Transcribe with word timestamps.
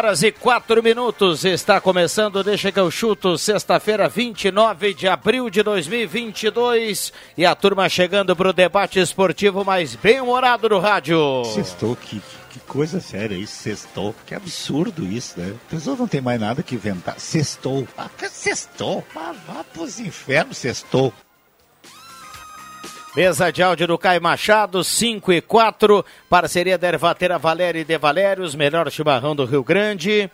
Horas 0.00 0.22
e 0.22 0.32
quatro 0.32 0.82
minutos 0.82 1.44
está 1.44 1.78
começando, 1.78 2.42
deixa 2.42 2.72
que 2.72 2.80
eu 2.80 2.90
chuto, 2.90 3.36
sexta-feira, 3.36 4.08
29 4.08 4.94
de 4.94 5.06
abril 5.06 5.50
de 5.50 5.62
2022 5.62 7.12
e 7.36 7.44
a 7.44 7.54
turma 7.54 7.86
chegando 7.86 8.34
para 8.34 8.48
o 8.48 8.52
debate 8.54 8.98
esportivo 8.98 9.62
mais 9.62 9.94
bem-humorado 9.94 10.70
do 10.70 10.78
rádio. 10.78 11.44
Sextou, 11.44 11.94
que, 11.96 12.22
que 12.48 12.60
coisa 12.60 12.98
séria 12.98 13.34
isso, 13.34 13.62
sextou. 13.62 14.14
Que 14.26 14.34
absurdo 14.34 15.04
isso, 15.04 15.38
né? 15.38 15.54
A 15.66 15.70
pessoa 15.70 15.94
não 15.94 16.08
tem 16.08 16.22
mais 16.22 16.40
nada 16.40 16.62
que 16.62 16.76
inventar. 16.76 17.20
Sextou. 17.20 17.86
Ah, 17.98 18.08
sextou. 18.30 19.04
Vá, 19.14 19.34
vá 19.46 19.62
pros 19.64 20.00
infernos, 20.00 20.56
sextou. 20.56 21.12
Mesa 23.14 23.50
de 23.50 23.60
áudio 23.60 23.88
do 23.88 23.98
Caio 23.98 24.22
Machado, 24.22 24.84
5 24.84 25.32
e 25.32 25.40
4. 25.40 26.04
Parceria 26.28 26.78
da 26.78 26.86
Ervatera 26.86 27.38
Valéria 27.38 27.80
e 27.80 27.84
De 27.84 27.98
Valérios, 27.98 28.54
melhor 28.54 28.88
chimarrão 28.88 29.34
do 29.34 29.44
Rio 29.44 29.64
Grande. 29.64 30.30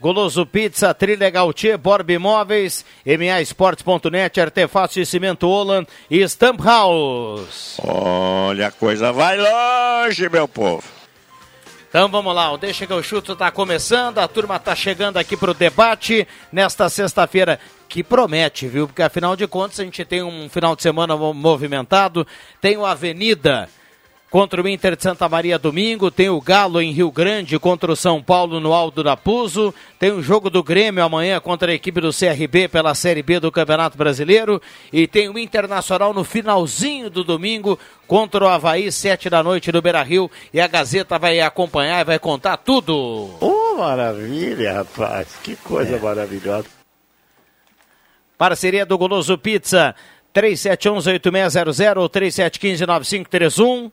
Goloso 0.00 0.46
Pizza, 0.46 0.94
Trilegal 0.94 1.52
T, 1.52 1.76
Borb 1.76 2.10
Imóveis, 2.10 2.82
MAEsportes.net, 3.04 4.40
Artefatos 4.40 4.94
de 4.94 5.04
Cimento 5.04 5.46
Olan 5.46 5.86
e 6.10 6.26
Stamp 6.26 6.60
House. 6.64 7.78
Olha, 7.84 8.68
a 8.68 8.72
coisa 8.72 9.12
vai 9.12 9.36
longe, 9.38 10.30
meu 10.30 10.48
povo. 10.48 10.82
Então 11.90 12.08
vamos 12.08 12.34
lá, 12.34 12.50
o 12.50 12.56
Deixa 12.56 12.86
que 12.86 12.92
eu 12.92 13.02
chuto 13.02 13.34
está 13.34 13.50
começando, 13.50 14.16
a 14.16 14.26
turma 14.26 14.56
está 14.56 14.74
chegando 14.74 15.18
aqui 15.18 15.36
para 15.36 15.50
o 15.50 15.54
debate 15.54 16.26
nesta 16.50 16.88
sexta-feira 16.88 17.60
que 17.92 18.02
promete, 18.02 18.66
viu? 18.66 18.86
Porque 18.86 19.02
afinal 19.02 19.36
de 19.36 19.46
contas 19.46 19.78
a 19.78 19.84
gente 19.84 20.02
tem 20.02 20.22
um 20.22 20.48
final 20.48 20.74
de 20.74 20.80
semana 20.80 21.14
movimentado, 21.14 22.26
tem 22.58 22.74
o 22.74 22.86
Avenida 22.86 23.68
contra 24.30 24.62
o 24.62 24.66
Inter 24.66 24.96
de 24.96 25.02
Santa 25.02 25.28
Maria 25.28 25.58
domingo, 25.58 26.10
tem 26.10 26.30
o 26.30 26.40
Galo 26.40 26.80
em 26.80 26.90
Rio 26.90 27.10
Grande 27.10 27.58
contra 27.58 27.92
o 27.92 27.96
São 27.96 28.22
Paulo 28.22 28.60
no 28.60 28.72
Aldo 28.72 29.02
da 29.04 29.14
Puso, 29.14 29.74
tem 29.98 30.10
o 30.10 30.22
jogo 30.22 30.48
do 30.48 30.62
Grêmio 30.62 31.04
amanhã 31.04 31.38
contra 31.38 31.70
a 31.70 31.74
equipe 31.74 32.00
do 32.00 32.14
CRB 32.14 32.66
pela 32.66 32.94
Série 32.94 33.22
B 33.22 33.38
do 33.38 33.52
Campeonato 33.52 33.98
Brasileiro 33.98 34.58
e 34.90 35.06
tem 35.06 35.28
o 35.28 35.38
Internacional 35.38 36.14
no 36.14 36.24
finalzinho 36.24 37.10
do 37.10 37.22
domingo 37.22 37.78
contra 38.06 38.42
o 38.42 38.48
Havaí, 38.48 38.90
sete 38.90 39.28
da 39.28 39.42
noite 39.42 39.70
no 39.70 39.82
Beira-Rio 39.82 40.30
e 40.50 40.62
a 40.62 40.66
Gazeta 40.66 41.18
vai 41.18 41.40
acompanhar 41.42 42.00
e 42.00 42.04
vai 42.04 42.18
contar 42.18 42.56
tudo. 42.56 43.28
Oh, 43.38 43.76
maravilha, 43.76 44.72
rapaz, 44.72 45.28
que 45.42 45.56
coisa 45.56 45.96
é. 45.96 46.00
maravilhosa. 46.00 46.81
Parceria 48.42 48.84
do 48.84 48.98
Goloso 48.98 49.38
Pizza, 49.38 49.94
3711-8600 50.34 51.96
ou 51.96 52.10
3715-9531. 52.10 53.92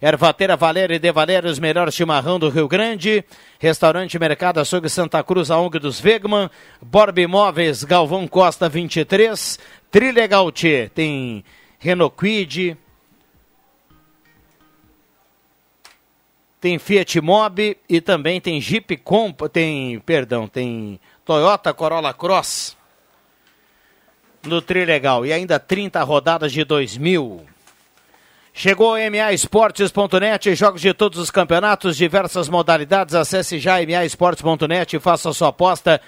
Ervateira 0.00 0.56
Valéria 0.56 0.94
e 0.94 0.98
De 0.98 1.12
Valérios, 1.12 1.58
melhor 1.58 1.92
chimarrão 1.92 2.38
do 2.38 2.48
Rio 2.48 2.66
Grande. 2.66 3.22
Restaurante 3.58 4.18
Mercado 4.18 4.60
Açougue 4.60 4.88
Santa 4.88 5.22
Cruz, 5.22 5.50
a 5.50 5.58
ONG 5.58 5.78
dos 5.78 6.00
Vegman. 6.00 6.48
Borb 6.80 7.18
Imóveis, 7.18 7.84
Galvão 7.84 8.26
Costa 8.26 8.66
23. 8.66 9.58
Trilegal 9.90 10.50
T, 10.50 10.90
tem 10.94 11.44
Renault 11.78 12.16
Quid. 12.16 12.78
Tem 16.62 16.78
Fiat 16.78 17.20
Mobi 17.20 17.76
e 17.86 18.00
também 18.00 18.40
tem 18.40 18.58
Jeep 18.58 18.96
Compa, 18.96 19.50
tem, 19.50 20.00
perdão, 20.00 20.48
tem 20.48 20.98
Toyota 21.26 21.74
Corolla 21.74 22.14
Cross 22.14 22.80
no 24.44 24.60
Trilegal. 24.60 25.24
E 25.26 25.32
ainda 25.32 25.58
30 25.58 26.02
rodadas 26.02 26.52
de 26.52 26.64
2000. 26.64 27.46
Chegou 28.54 28.96
MAEsportes.net, 28.96 30.54
jogos 30.54 30.80
de 30.80 30.92
todos 30.92 31.18
os 31.18 31.30
campeonatos, 31.30 31.96
diversas 31.96 32.48
modalidades. 32.48 33.14
Acesse 33.14 33.58
já 33.58 33.76
MAEsportes.net 33.84 34.96
e 34.96 35.00
faça 35.00 35.30
a 35.30 35.34
sua 35.34 35.48
aposta. 35.48 36.00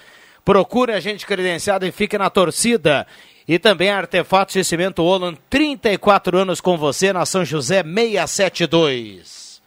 Procure 0.43 0.93
a 0.93 0.99
gente 0.99 1.25
credenciado 1.25 1.87
e 1.87 1.91
fique 1.91 2.17
na 2.17 2.29
torcida. 2.29 3.07
E 3.47 3.57
também 3.57 3.89
Artefatos 3.89 4.53
de 4.53 4.63
Cimento 4.63 5.03
Olan, 5.03 5.35
34 5.49 6.37
anos 6.37 6.61
com 6.61 6.77
você 6.77 7.11
na 7.11 7.25
São 7.25 7.43
José 7.43 7.83
672. 7.83 9.61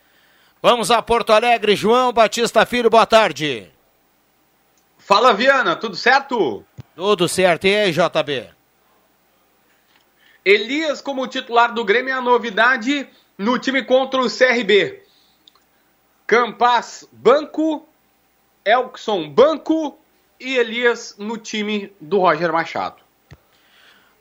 Vamos 0.62 0.90
a 0.90 1.00
Porto 1.00 1.32
Alegre, 1.32 1.76
João 1.76 2.12
Batista 2.12 2.66
Filho, 2.66 2.90
boa 2.90 3.06
tarde. 3.06 3.68
Fala 4.98 5.32
Viana, 5.32 5.76
tudo 5.76 5.96
certo? 5.96 6.64
Tudo 6.94 7.28
certo, 7.28 7.66
e 7.66 7.74
aí 7.74 7.92
JB? 7.92 8.57
Elias 10.48 11.02
como 11.02 11.26
titular 11.26 11.74
do 11.74 11.84
Grêmio 11.84 12.10
é 12.10 12.14
a 12.14 12.22
novidade 12.22 13.06
no 13.36 13.58
time 13.58 13.84
contra 13.84 14.18
o 14.18 14.30
CRB. 14.30 15.02
Campas, 16.26 17.06
banco. 17.12 17.86
Elkson, 18.64 19.28
banco. 19.28 19.98
E 20.40 20.56
Elias 20.56 21.16
no 21.18 21.36
time 21.36 21.92
do 22.00 22.20
Roger 22.20 22.50
Machado. 22.50 22.96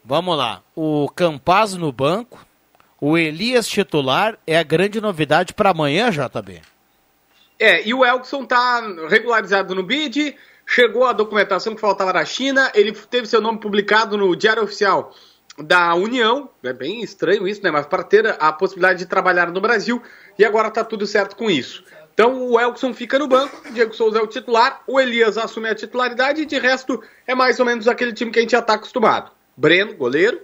Vamos 0.03 0.37
lá. 0.37 0.61
O 0.75 1.09
Campas 1.15 1.75
no 1.75 1.93
banco. 1.93 2.45
O 2.99 3.17
Elias 3.17 3.65
titular 3.65 4.37
é 4.45 4.59
a 4.59 4.63
grande 4.63 4.99
novidade 4.99 5.53
para 5.53 5.69
amanhã, 5.69 6.11
JB. 6.11 6.61
É, 7.57 7.87
e 7.87 7.93
o 7.93 8.03
Elkson 8.03 8.43
tá 8.43 8.81
regularizado 9.07 9.73
no 9.73 9.81
BID. 9.81 10.35
Chegou 10.65 11.05
a 11.05 11.13
documentação 11.13 11.73
que 11.73 11.79
faltava 11.79 12.11
da 12.11 12.25
China. 12.25 12.69
Ele 12.75 12.91
teve 12.91 13.27
seu 13.27 13.39
nome 13.39 13.61
publicado 13.61 14.17
no 14.17 14.35
Diário 14.35 14.63
Oficial 14.63 15.15
da 15.57 15.95
União, 15.95 16.49
é 16.63 16.71
bem 16.71 17.01
estranho 17.01 17.47
isso, 17.47 17.63
né? 17.63 17.71
Mas 17.71 17.85
para 17.85 18.03
ter 18.03 18.35
a 18.39 18.53
possibilidade 18.53 18.99
de 18.99 19.05
trabalhar 19.05 19.51
no 19.51 19.59
Brasil 19.59 20.01
e 20.37 20.45
agora 20.45 20.69
tá 20.69 20.83
tudo 20.83 21.07
certo 21.07 21.35
com 21.35 21.49
isso. 21.49 21.83
Então 22.13 22.49
o 22.49 22.59
Elkson 22.59 22.93
fica 22.93 23.19
no 23.19 23.27
banco, 23.27 23.71
Diego 23.71 23.93
Souza 23.93 24.19
é 24.19 24.21
o 24.21 24.27
titular, 24.27 24.81
o 24.87 24.99
Elias 24.99 25.37
assume 25.37 25.69
a 25.69 25.75
titularidade 25.75 26.41
e 26.41 26.45
de 26.45 26.57
resto 26.57 27.03
é 27.27 27.35
mais 27.35 27.59
ou 27.59 27.65
menos 27.65 27.87
aquele 27.87 28.13
time 28.13 28.31
que 28.31 28.39
a 28.39 28.41
gente 28.41 28.51
já 28.51 28.59
está 28.59 28.73
acostumado. 28.73 29.31
Breno, 29.55 29.95
goleiro, 29.95 30.41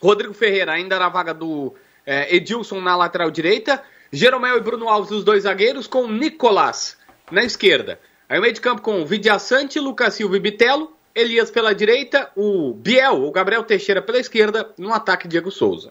Rodrigo 0.00 0.34
Ferreira 0.34 0.72
ainda 0.72 0.98
na 0.98 1.08
vaga 1.08 1.32
do 1.32 1.74
é, 2.04 2.34
Edilson 2.34 2.80
na 2.80 2.96
lateral 2.96 3.30
direita, 3.30 3.82
Jeromel 4.12 4.56
e 4.56 4.60
Bruno 4.60 4.88
Alves 4.88 5.10
os 5.10 5.22
dois 5.22 5.44
zagueiros 5.44 5.86
com 5.86 6.08
Nicolas 6.08 6.96
na 7.30 7.44
esquerda. 7.44 8.00
Aí 8.28 8.38
o 8.38 8.42
meio 8.42 8.54
de 8.54 8.60
campo 8.60 8.82
com 8.82 9.04
Vidia 9.04 9.38
Sante, 9.38 9.78
Lucas 9.78 10.14
Silva 10.14 10.36
e 10.36 10.40
Bitelo, 10.40 10.97
Elias 11.18 11.50
pela 11.50 11.74
direita, 11.74 12.30
o 12.36 12.72
Biel, 12.72 13.24
o 13.24 13.30
Gabriel 13.32 13.64
Teixeira 13.64 14.00
pela 14.00 14.18
esquerda, 14.18 14.70
no 14.78 14.92
ataque 14.92 15.26
Diego 15.26 15.50
Souza. 15.50 15.90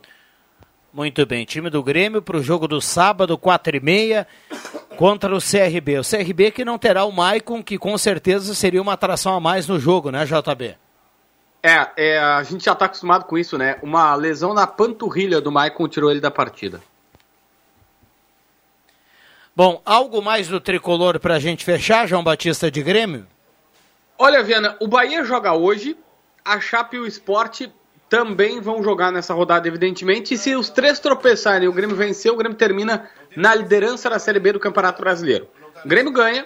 Muito 0.93 1.25
bem, 1.25 1.45
time 1.45 1.69
do 1.69 1.83
Grêmio 1.83 2.21
para 2.21 2.37
o 2.37 2.41
jogo 2.41 2.67
do 2.67 2.81
sábado, 2.81 3.37
4 3.37 3.75
e 3.75 3.79
meia, 3.79 4.27
contra 4.95 5.35
o 5.35 5.39
CRB. 5.39 5.99
O 5.99 6.03
CRB 6.03 6.51
que 6.51 6.65
não 6.65 6.77
terá 6.77 7.03
o 7.03 7.11
Maicon, 7.11 7.61
que 7.61 7.77
com 7.77 7.97
certeza 7.97 8.55
seria 8.55 8.81
uma 8.81 8.93
atração 8.93 9.35
a 9.35 9.39
mais 9.39 9.67
no 9.67 9.79
jogo, 9.79 10.09
né, 10.09 10.25
JB? 10.25 10.75
É, 11.61 11.87
é 11.97 12.19
a 12.19 12.41
gente 12.43 12.63
já 12.63 12.71
está 12.71 12.85
acostumado 12.85 13.25
com 13.25 13.37
isso, 13.37 13.57
né? 13.57 13.77
Uma 13.83 14.15
lesão 14.15 14.53
na 14.53 14.65
panturrilha 14.65 15.41
do 15.41 15.51
Maicon 15.51 15.87
tirou 15.87 16.09
ele 16.09 16.21
da 16.21 16.31
partida. 16.31 16.81
Bom, 19.55 19.81
algo 19.85 20.21
mais 20.21 20.47
do 20.47 20.61
tricolor 20.61 21.19
para 21.19 21.35
a 21.35 21.39
gente 21.39 21.65
fechar, 21.65 22.07
João 22.07 22.23
Batista 22.23 22.71
de 22.71 22.81
Grêmio? 22.81 23.27
Olha, 24.17 24.41
Viana, 24.41 24.75
o 24.79 24.87
Bahia 24.87 25.23
joga 25.23 25.53
hoje, 25.53 25.95
a 26.43 26.59
Chape 26.59 26.97
e 26.97 26.99
o 26.99 27.05
Esporte 27.05 27.71
também 28.09 28.59
vão 28.59 28.81
jogar 28.81 29.11
nessa 29.11 29.33
rodada, 29.33 29.67
evidentemente. 29.67 30.33
E 30.33 30.37
se 30.37 30.55
os 30.55 30.69
três 30.69 30.99
tropeçarem 30.99 31.65
e 31.65 31.69
o 31.69 31.73
Grêmio 31.73 31.95
vencer, 31.95 32.31
o 32.31 32.35
Grêmio 32.35 32.57
termina 32.57 33.09
na 33.35 33.53
liderança 33.53 34.09
da 34.09 34.17
Série 34.17 34.39
B 34.39 34.53
do 34.53 34.59
Campeonato 34.59 35.01
Brasileiro. 35.01 35.47
O 35.83 35.87
Grêmio 35.87 36.11
ganha, 36.11 36.45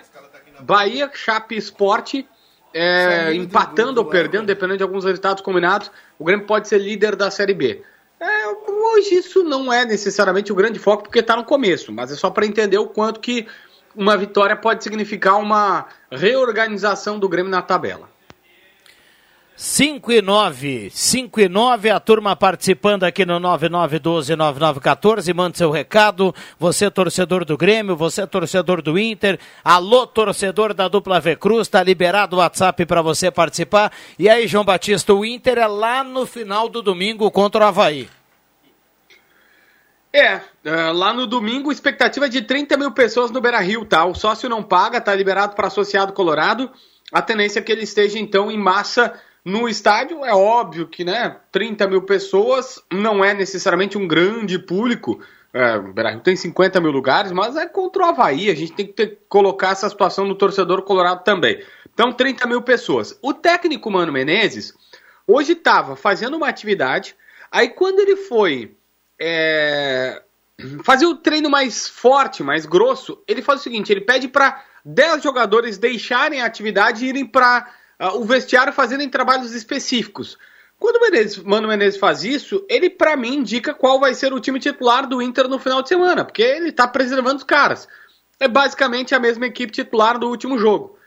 Bahia, 0.60 1.10
Chape 1.14 1.56
Esporte, 1.56 2.28
é, 2.74 3.34
empatando 3.34 4.00
ou 4.00 4.06
perdendo, 4.06 4.46
dependendo 4.46 4.78
de 4.78 4.84
alguns 4.84 5.06
resultados 5.06 5.44
combinados, 5.44 5.92
o 6.18 6.26
Grêmio 6.26 6.46
pode 6.46 6.68
ser 6.68 6.80
líder 6.80 7.16
da 7.16 7.30
Série 7.32 7.54
B. 7.54 7.84
É, 8.20 8.48
hoje 8.72 9.16
isso 9.16 9.44
não 9.44 9.72
é 9.72 9.86
necessariamente 9.86 10.52
o 10.52 10.56
grande 10.56 10.78
foco, 10.78 11.04
porque 11.04 11.20
está 11.20 11.36
no 11.36 11.44
começo, 11.44 11.92
mas 11.92 12.12
é 12.12 12.16
só 12.16 12.30
para 12.30 12.46
entender 12.46 12.78
o 12.78 12.88
quanto 12.88 13.20
que 13.20 13.48
uma 13.96 14.18
vitória 14.18 14.56
pode 14.56 14.84
significar 14.84 15.40
uma 15.40 15.88
reorganização 16.12 17.20
do 17.20 17.30
Grêmio 17.30 17.52
na 17.52 17.62
tabela. 17.62 18.10
5 19.56 20.12
e 20.12 20.22
9, 20.24 20.90
5 20.90 21.40
e 21.40 21.48
9, 21.48 21.92
a 21.92 22.00
turma 22.00 22.36
participando 22.36 23.04
aqui 23.04 23.24
no 23.24 23.40
9912-9914, 23.40 25.36
manda 25.36 25.56
seu 25.56 25.70
recado, 25.70 26.34
você 26.58 26.90
torcedor 26.90 27.46
do 27.46 27.56
Grêmio, 27.56 27.96
você 27.96 28.26
torcedor 28.26 28.82
do 28.82 28.98
Inter, 28.98 29.38
alô 29.64 30.08
torcedor 30.08 30.74
da 30.74 30.88
dupla 30.88 31.20
V 31.20 31.36
Cruz, 31.36 31.68
tá 31.68 31.84
liberado 31.84 32.38
o 32.38 32.40
WhatsApp 32.40 32.88
para 32.88 33.04
você 33.04 33.30
participar, 33.30 33.92
e 34.18 34.28
aí 34.28 34.48
João 34.48 34.66
Batista, 34.66 35.14
o 35.14 35.24
Inter 35.24 35.60
é 35.60 35.68
lá 35.68 36.04
no 36.04 36.26
final 36.26 36.68
do 36.68 36.82
domingo 36.82 37.30
contra 37.30 37.64
o 37.64 37.68
Havaí. 37.68 38.10
É, 40.14 40.42
é 40.66 40.92
lá 40.92 41.14
no 41.14 41.26
domingo, 41.26 41.72
expectativa 41.72 42.28
de 42.28 42.42
30 42.42 42.76
mil 42.78 42.92
pessoas 42.92 43.32
no 43.32 43.40
Beira 43.40 43.60
Rio, 43.60 43.86
tá? 43.86 44.06
O 44.06 44.14
sócio 44.14 44.50
não 44.50 44.62
paga, 44.62 45.00
tá 45.00 45.16
liberado 45.16 45.56
para 45.56 45.68
associado 45.68 46.12
colorado. 46.12 46.70
A 47.12 47.22
tendência 47.22 47.60
é 47.60 47.62
que 47.62 47.72
ele 47.72 47.84
esteja, 47.84 48.20
então, 48.20 48.52
em 48.52 48.58
massa 48.58 49.14
no 49.44 49.68
estádio. 49.70 50.24
É 50.26 50.34
óbvio 50.34 50.88
que, 50.88 51.04
né, 51.04 51.38
30 51.52 51.88
mil 51.88 52.02
pessoas 52.02 52.82
não 52.92 53.24
é 53.24 53.34
necessariamente 53.34 53.98
um 53.98 54.08
grande 54.08 54.60
público. 54.60 55.22
É, 55.54 55.78
o 55.78 55.94
Beira 55.94 56.12
Rio 56.12 56.22
tem 56.22 56.36
50 56.36 56.80
mil 56.80 56.92
lugares, 56.92 57.32
mas 57.32 57.56
é 57.56 57.66
contra 57.66 58.04
o 58.04 58.06
Havaí. 58.06 58.50
A 58.50 58.56
gente 58.56 58.74
tem 58.74 58.86
que 58.86 58.94
ter, 58.94 59.20
colocar 59.28 59.72
essa 59.72 59.90
situação 59.90 60.26
no 60.26 60.36
torcedor 60.36 60.82
colorado 60.84 61.24
também. 61.24 61.64
Então, 61.94 62.12
30 62.12 62.48
mil 62.48 62.62
pessoas. 62.62 63.18
O 63.22 63.34
técnico 63.34 63.90
Mano 63.90 64.12
Menezes 64.12 64.74
hoje 65.28 65.54
estava 65.54 65.96
fazendo 65.96 66.38
uma 66.38 66.48
atividade. 66.48 67.16
Aí, 67.52 67.70
quando 67.70 68.00
ele 68.00 68.16
foi 68.16 68.76
é, 69.24 70.20
fazer 70.84 71.06
o 71.06 71.16
treino 71.16 71.48
mais 71.48 71.88
forte, 71.88 72.42
mais 72.42 72.66
grosso, 72.66 73.22
ele 73.28 73.44
faz 73.44 73.60
o 73.60 73.64
seguinte: 73.64 73.92
ele 73.92 74.02
pede 74.02 74.28
para 74.28 74.64
10 74.84 75.22
jogadores 75.22 75.78
deixarem 75.78 76.42
a 76.42 76.46
atividade 76.46 77.06
e 77.06 77.10
irem 77.10 77.26
para 77.26 77.72
uh, 78.00 78.20
o 78.20 78.26
vestiário 78.26 78.74
fazerem 78.74 79.08
trabalhos 79.08 79.54
específicos. 79.54 80.40
Quando 80.80 80.96
o 80.96 81.02
Menezes, 81.02 81.38
Mano 81.38 81.68
Menezes 81.68 82.00
faz 82.00 82.24
isso, 82.24 82.66
ele 82.68 82.90
para 82.90 83.16
mim 83.16 83.36
indica 83.36 83.76
qual 83.76 84.00
vai 84.00 84.16
ser 84.16 84.34
o 84.34 84.40
time 84.40 84.60
titular 84.60 85.08
do 85.08 85.22
Inter 85.22 85.48
no 85.48 85.60
final 85.60 85.84
de 85.84 85.90
semana, 85.90 86.26
porque 86.26 86.42
ele 86.42 86.70
está 86.70 86.88
preservando 86.88 87.38
os 87.38 87.44
caras. 87.44 87.88
É 88.40 88.48
basicamente 88.48 89.14
a 89.14 89.20
mesma 89.20 89.46
equipe 89.46 89.72
titular 89.72 90.18
do 90.18 90.28
último 90.28 90.58
jogo. 90.58 90.98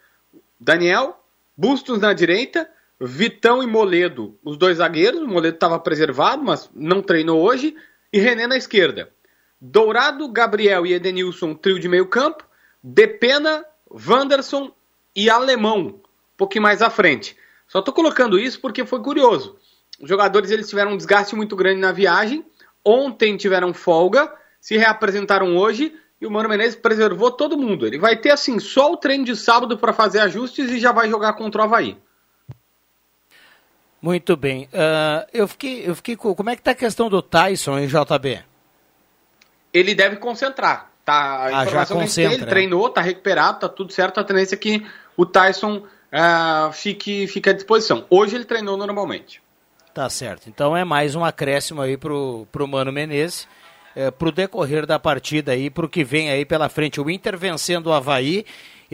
Daniel, 0.60 1.20
Bustos 1.56 1.98
na 2.00 2.12
direita, 2.12 2.68
Vitão 3.00 3.60
e 3.60 3.66
Moledo, 3.66 4.38
os 4.44 4.56
dois 4.56 4.78
zagueiros. 4.78 5.20
O 5.20 5.26
Moledo 5.26 5.56
estava 5.56 5.80
preservado, 5.80 6.44
mas 6.44 6.70
não 6.72 7.02
treinou 7.02 7.42
hoje 7.42 7.74
e 8.14 8.20
René 8.20 8.46
na 8.46 8.56
esquerda. 8.56 9.10
Dourado, 9.60 10.28
Gabriel 10.28 10.86
e 10.86 10.92
Edenilson, 10.92 11.52
trio 11.52 11.80
de 11.80 11.88
meio 11.88 12.06
campo. 12.06 12.44
Depena, 12.80 13.64
Wanderson 13.90 14.72
e 15.16 15.28
Alemão, 15.28 15.86
um 15.86 16.00
pouquinho 16.36 16.62
mais 16.62 16.80
à 16.80 16.88
frente. 16.88 17.36
Só 17.66 17.80
estou 17.80 17.92
colocando 17.92 18.38
isso 18.38 18.60
porque 18.60 18.86
foi 18.86 19.02
curioso. 19.02 19.58
Os 20.00 20.08
jogadores 20.08 20.52
eles 20.52 20.68
tiveram 20.68 20.92
um 20.92 20.96
desgaste 20.96 21.34
muito 21.34 21.56
grande 21.56 21.80
na 21.80 21.90
viagem. 21.90 22.46
Ontem 22.84 23.36
tiveram 23.36 23.74
folga, 23.74 24.32
se 24.60 24.76
reapresentaram 24.76 25.56
hoje 25.56 25.92
e 26.20 26.24
o 26.24 26.30
Mano 26.30 26.48
Menezes 26.48 26.76
preservou 26.76 27.32
todo 27.32 27.58
mundo. 27.58 27.84
Ele 27.84 27.98
vai 27.98 28.16
ter 28.16 28.30
assim 28.30 28.60
só 28.60 28.92
o 28.92 28.96
treino 28.96 29.24
de 29.24 29.34
sábado 29.34 29.76
para 29.76 29.92
fazer 29.92 30.20
ajustes 30.20 30.70
e 30.70 30.78
já 30.78 30.92
vai 30.92 31.10
jogar 31.10 31.32
contra 31.32 31.62
o 31.62 31.64
Havaí. 31.64 31.98
Muito 34.04 34.36
bem. 34.36 34.64
Uh, 34.64 35.26
eu, 35.32 35.48
fiquei, 35.48 35.88
eu 35.88 35.94
fiquei. 35.94 36.14
Como 36.14 36.50
é 36.50 36.54
que 36.54 36.60
está 36.60 36.72
a 36.72 36.74
questão 36.74 37.08
do 37.08 37.22
Tyson 37.22 37.78
em 37.78 37.86
JB? 37.86 38.44
Ele 39.72 39.94
deve 39.94 40.16
concentrar. 40.16 40.90
Tá, 41.02 41.14
a 41.14 41.60
ah, 41.60 41.64
já 41.64 41.86
concentra, 41.86 42.34
ele 42.34 42.44
treinou, 42.44 42.86
está 42.88 43.00
recuperado, 43.00 43.56
está 43.56 43.68
tudo 43.68 43.94
certo. 43.94 44.20
A 44.20 44.24
tendência 44.24 44.56
é 44.56 44.58
que 44.58 44.86
o 45.16 45.24
Tyson 45.24 45.76
uh, 45.78 46.70
fique, 46.74 47.26
fique 47.28 47.48
à 47.48 47.54
disposição. 47.54 48.04
Hoje 48.10 48.36
ele 48.36 48.44
treinou 48.44 48.76
normalmente. 48.76 49.40
Tá 49.94 50.10
certo. 50.10 50.50
Então 50.50 50.76
é 50.76 50.84
mais 50.84 51.14
um 51.14 51.24
acréscimo 51.24 51.80
aí 51.80 51.96
pro, 51.96 52.46
pro 52.52 52.68
Mano 52.68 52.92
Menezes. 52.92 53.48
É, 53.96 54.10
pro 54.10 54.32
decorrer 54.32 54.84
da 54.86 54.98
partida 54.98 55.52
aí, 55.52 55.70
pro 55.70 55.88
que 55.88 56.04
vem 56.04 56.28
aí 56.28 56.44
pela 56.44 56.68
frente. 56.68 57.00
O 57.00 57.08
Inter 57.08 57.38
vencendo 57.38 57.86
o 57.86 57.92
Havaí 57.92 58.44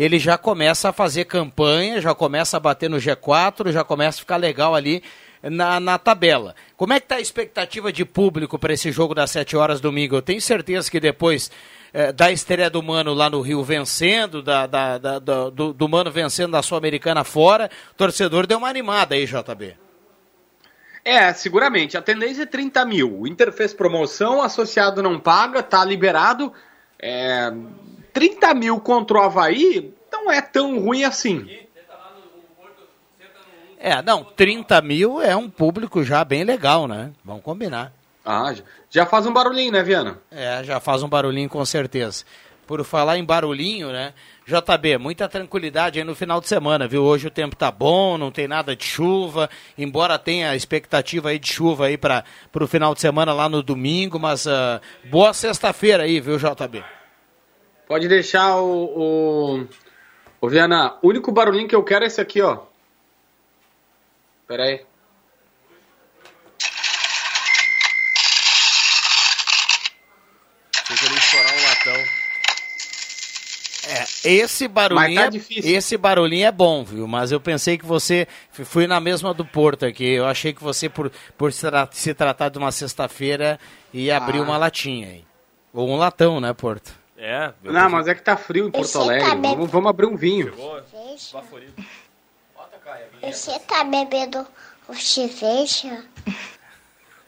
ele 0.03 0.19
já 0.19 0.39
começa 0.39 0.89
a 0.89 0.93
fazer 0.95 1.27
campanha, 1.27 2.01
já 2.01 2.15
começa 2.15 2.57
a 2.57 2.61
bater 2.61 2.89
no 2.89 2.97
G4, 2.97 3.71
já 3.71 3.85
começa 3.85 4.19
a 4.19 4.21
ficar 4.21 4.39
legal 4.39 4.75
ali 4.75 5.03
na, 5.43 5.79
na 5.79 5.99
tabela. 5.99 6.55
Como 6.75 6.95
é 6.95 6.99
que 6.99 7.05
está 7.05 7.17
a 7.17 7.21
expectativa 7.21 7.93
de 7.93 8.07
público 8.07 8.59
para 8.59 8.73
esse 8.73 8.91
jogo 8.91 9.15
das 9.15 9.31
7 9.31 9.59
horas 9.59 9.79
domingo? 9.79 10.17
Eu 10.17 10.23
tenho 10.23 10.41
certeza 10.41 10.91
que 10.91 10.99
depois 10.99 11.51
é, 11.93 12.13
da 12.13 12.33
estreia 12.33 12.71
do 12.71 12.83
Mano 12.83 13.13
lá 13.13 13.29
no 13.29 13.43
Rio 13.43 13.63
vencendo, 13.63 14.43
da, 14.43 14.67
da, 14.67 14.97
da 14.97 15.19
do, 15.19 15.75
do, 15.75 15.89
Mano 15.89 16.11
vencendo 16.11 16.53
da 16.53 16.63
Sul-Americana 16.63 17.23
fora, 17.23 17.71
o 17.93 17.95
torcedor 17.95 18.47
deu 18.47 18.57
uma 18.57 18.71
animada 18.71 19.15
aí, 19.15 19.27
JB. 19.27 19.77
É, 21.05 21.31
seguramente. 21.35 21.99
A 21.99 22.03
tendência 22.03 22.45
é 22.45 22.47
30 22.47 22.87
mil. 22.87 23.21
O 23.21 23.27
Inter 23.27 23.53
fez 23.53 23.75
promoção, 23.75 24.41
associado 24.41 25.03
não 25.03 25.21
paga, 25.21 25.63
tá 25.63 25.85
liberado. 25.85 26.55
É, 26.99 27.53
30 28.13 28.55
mil 28.55 28.81
contra 28.81 29.19
o 29.19 29.23
Havaí 29.23 29.93
não 30.11 30.31
é 30.31 30.41
tão 30.41 30.79
ruim 30.81 31.05
assim. 31.05 31.47
É, 33.79 34.03
não, 34.03 34.23
30 34.23 34.81
mil 34.83 35.23
é 35.23 35.35
um 35.35 35.49
público 35.49 36.05
já 36.05 36.23
bem 36.23 36.45
legal, 36.45 36.87
né? 36.87 37.13
Vamos 37.25 37.43
combinar. 37.43 37.93
Ah, 38.25 38.55
já 38.91 39.07
faz 39.07 39.27
um 39.27 39.33
barulhinho, 39.33 39.73
né, 39.73 39.83
Viana? 39.83 40.19
É, 40.31 40.63
já 40.63 40.79
faz 40.79 41.03
um 41.03 41.09
barulhinho 41.09 41.49
com 41.49 41.65
certeza. 41.65 42.25
Por 42.67 42.85
falar 42.85 43.17
em 43.17 43.25
barulhinho, 43.25 43.91
né? 43.91 44.13
JB, 44.47 44.99
muita 44.99 45.29
tranquilidade 45.29 45.99
aí 45.99 46.05
no 46.05 46.15
final 46.15 46.41
de 46.41 46.49
semana, 46.49 46.87
viu? 46.87 47.03
Hoje 47.03 47.29
o 47.29 47.31
tempo 47.31 47.57
tá 47.57 47.71
bom, 47.71 48.19
não 48.19 48.31
tem 48.31 48.47
nada 48.47 48.77
de 48.77 48.85
chuva, 48.85 49.49
embora 49.79 50.19
tenha 50.19 50.55
expectativa 50.55 51.31
aí 51.31 51.39
de 51.39 51.53
chuva 51.53 51.87
aí 51.87 51.97
para 51.97 52.25
o 52.55 52.67
final 52.67 52.95
de 52.95 53.01
semana 53.01 53.33
lá 53.33 53.49
no 53.49 53.63
domingo, 53.63 54.19
mas 54.19 54.45
uh, 54.47 54.81
boa 55.05 55.33
sexta-feira 55.33 56.03
aí, 56.03 56.21
viu, 56.21 56.37
JB? 56.37 56.85
Pode 57.91 58.07
deixar 58.07 58.55
o, 58.55 58.85
o, 58.85 59.67
o 60.41 60.49
Viana. 60.49 60.97
O 61.03 61.09
único 61.09 61.33
barulhinho 61.33 61.67
que 61.67 61.75
eu 61.75 61.83
quero 61.83 62.05
é 62.05 62.07
esse 62.07 62.21
aqui, 62.21 62.41
ó. 62.41 62.61
Pera 64.47 64.63
aí. 64.63 64.87
Que 70.87 71.05
ele 71.05 71.19
estourar 71.19 71.53
um 71.53 71.63
latão. 71.65 72.05
É, 73.89 74.07
esse 74.23 74.69
barulhinho, 74.69 75.31
tá 75.33 75.37
é, 75.37 75.69
esse 75.71 75.97
barulhinho 75.97 76.47
é 76.47 76.53
bom, 76.53 76.85
viu? 76.85 77.09
Mas 77.09 77.33
eu 77.33 77.41
pensei 77.41 77.77
que 77.77 77.85
você 77.85 78.29
fui 78.53 78.87
na 78.87 79.01
mesma 79.01 79.35
do 79.35 79.45
Porto 79.45 79.85
aqui. 79.85 80.05
Eu 80.05 80.27
achei 80.27 80.53
que 80.53 80.63
você 80.63 80.89
por, 80.89 81.11
por 81.37 81.53
se 81.53 82.15
tratar 82.15 82.51
de 82.51 82.59
uma 82.59 82.71
sexta-feira 82.71 83.59
ia 83.93 84.17
abrir 84.17 84.39
ah. 84.39 84.43
uma 84.43 84.57
latinha 84.57 85.09
aí. 85.09 85.25
Ou 85.75 85.89
um 85.89 85.97
latão, 85.97 86.41
né, 86.41 86.53
Porto? 86.53 87.00
É. 87.21 87.53
Não, 87.63 87.91
mas 87.91 88.09
é 88.09 88.15
que 88.15 88.23
tá 88.23 88.35
frio 88.35 88.69
em 88.69 88.71
Porto 88.71 88.99
Alegre. 88.99 89.29
Tá 89.29 89.35
vamos, 89.35 89.71
vamos, 89.71 89.91
abrir 89.91 90.07
um 90.07 90.17
vinho. 90.17 90.55
Você 93.23 93.59
tá 93.61 93.85
bebendo 93.85 94.47
o 94.89 94.95
cerveja? 94.95 96.03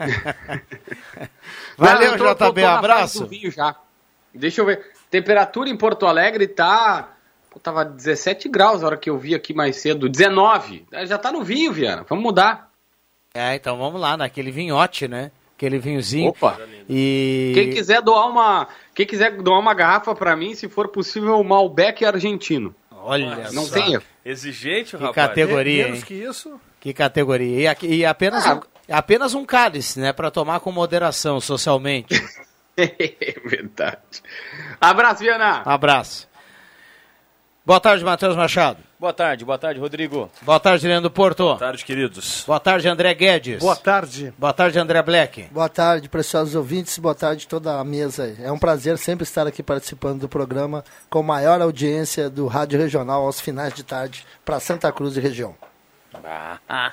Valeu, 1.76 2.16
Não, 2.16 2.34
tô, 2.34 2.50
JB, 2.50 2.62
tô, 2.62 2.66
abraço. 2.66 3.26
Vinho 3.26 3.50
já. 3.50 3.76
Deixa 4.34 4.62
eu 4.62 4.64
ver. 4.64 4.92
Temperatura 5.10 5.68
em 5.68 5.76
Porto 5.76 6.06
Alegre 6.06 6.48
tá. 6.48 7.10
Pô, 7.50 7.60
tava 7.60 7.84
17 7.84 8.48
graus 8.48 8.80
na 8.80 8.86
hora 8.86 8.96
que 8.96 9.10
eu 9.10 9.18
vi 9.18 9.34
aqui 9.34 9.52
mais 9.52 9.76
cedo. 9.76 10.08
19. 10.08 10.86
É, 10.90 11.04
já 11.04 11.18
tá 11.18 11.30
no 11.30 11.44
vinho, 11.44 11.70
Viana. 11.70 12.06
Vamos 12.08 12.24
mudar. 12.24 12.72
É, 13.34 13.54
então 13.54 13.76
vamos 13.76 14.00
lá, 14.00 14.16
naquele 14.16 14.50
vinhote, 14.50 15.06
né? 15.06 15.30
Aquele 15.54 15.78
vinhozinho. 15.78 16.30
Opa! 16.30 16.58
E... 16.88 17.52
Quem 17.54 17.70
quiser 17.70 18.00
doar 18.00 18.26
uma 18.26 18.68
quem 18.94 19.06
quiser 19.06 19.36
doar 19.42 19.58
uma 19.58 19.74
garrafa 19.74 20.14
para 20.14 20.36
mim, 20.36 20.54
se 20.54 20.68
for 20.68 20.88
possível, 20.88 21.38
o 21.40 21.44
Malbec 21.44 22.04
argentino. 22.04 22.74
Olha, 22.90 23.50
não 23.50 23.64
só. 23.64 23.74
tem 23.74 23.98
Exigente, 24.24 24.96
que 24.96 25.02
rapaz. 25.02 25.28
categoria, 25.28 25.86
Menos 25.86 26.04
que 26.04 26.14
isso. 26.14 26.60
Que 26.78 26.92
categoria. 26.92 27.76
E, 27.82 27.86
e 27.96 28.06
apenas, 28.06 28.46
ah. 28.46 28.54
um, 28.54 28.60
apenas 28.94 29.34
um 29.34 29.44
cálice, 29.44 29.98
né? 29.98 30.12
Para 30.12 30.30
tomar 30.30 30.60
com 30.60 30.70
moderação 30.70 31.40
socialmente. 31.40 32.14
é 32.76 33.34
verdade. 33.44 34.22
Abraço, 34.80 35.22
Viana. 35.22 35.62
Abraço. 35.64 36.28
Boa 37.64 37.80
tarde, 37.80 38.04
Matheus 38.04 38.36
Machado. 38.36 38.78
Boa 39.02 39.12
tarde, 39.12 39.44
boa 39.44 39.58
tarde, 39.58 39.80
Rodrigo. 39.80 40.30
Boa 40.42 40.60
tarde, 40.60 40.86
Leandro 40.86 41.10
Porto. 41.10 41.42
Boa 41.42 41.58
tarde, 41.58 41.84
queridos. 41.84 42.44
Boa 42.46 42.60
tarde, 42.60 42.86
André 42.86 43.12
Guedes. 43.12 43.58
Boa 43.58 43.74
tarde. 43.74 44.32
Boa 44.38 44.52
tarde, 44.52 44.78
André 44.78 45.02
Black. 45.02 45.42
Boa 45.50 45.68
tarde, 45.68 46.08
preciosos 46.08 46.54
ouvintes. 46.54 46.96
Boa 46.98 47.12
tarde 47.12 47.48
toda 47.48 47.80
a 47.80 47.84
mesa. 47.84 48.22
aí. 48.22 48.36
É 48.40 48.52
um 48.52 48.58
prazer 48.60 48.96
sempre 48.98 49.24
estar 49.24 49.44
aqui 49.44 49.60
participando 49.60 50.20
do 50.20 50.28
programa 50.28 50.84
com 51.10 51.20
maior 51.20 51.60
audiência 51.60 52.30
do 52.30 52.46
Rádio 52.46 52.78
Regional 52.78 53.26
aos 53.26 53.40
finais 53.40 53.74
de 53.74 53.82
tarde 53.82 54.24
para 54.44 54.60
Santa 54.60 54.92
Cruz 54.92 55.16
e 55.16 55.20
região. 55.20 55.56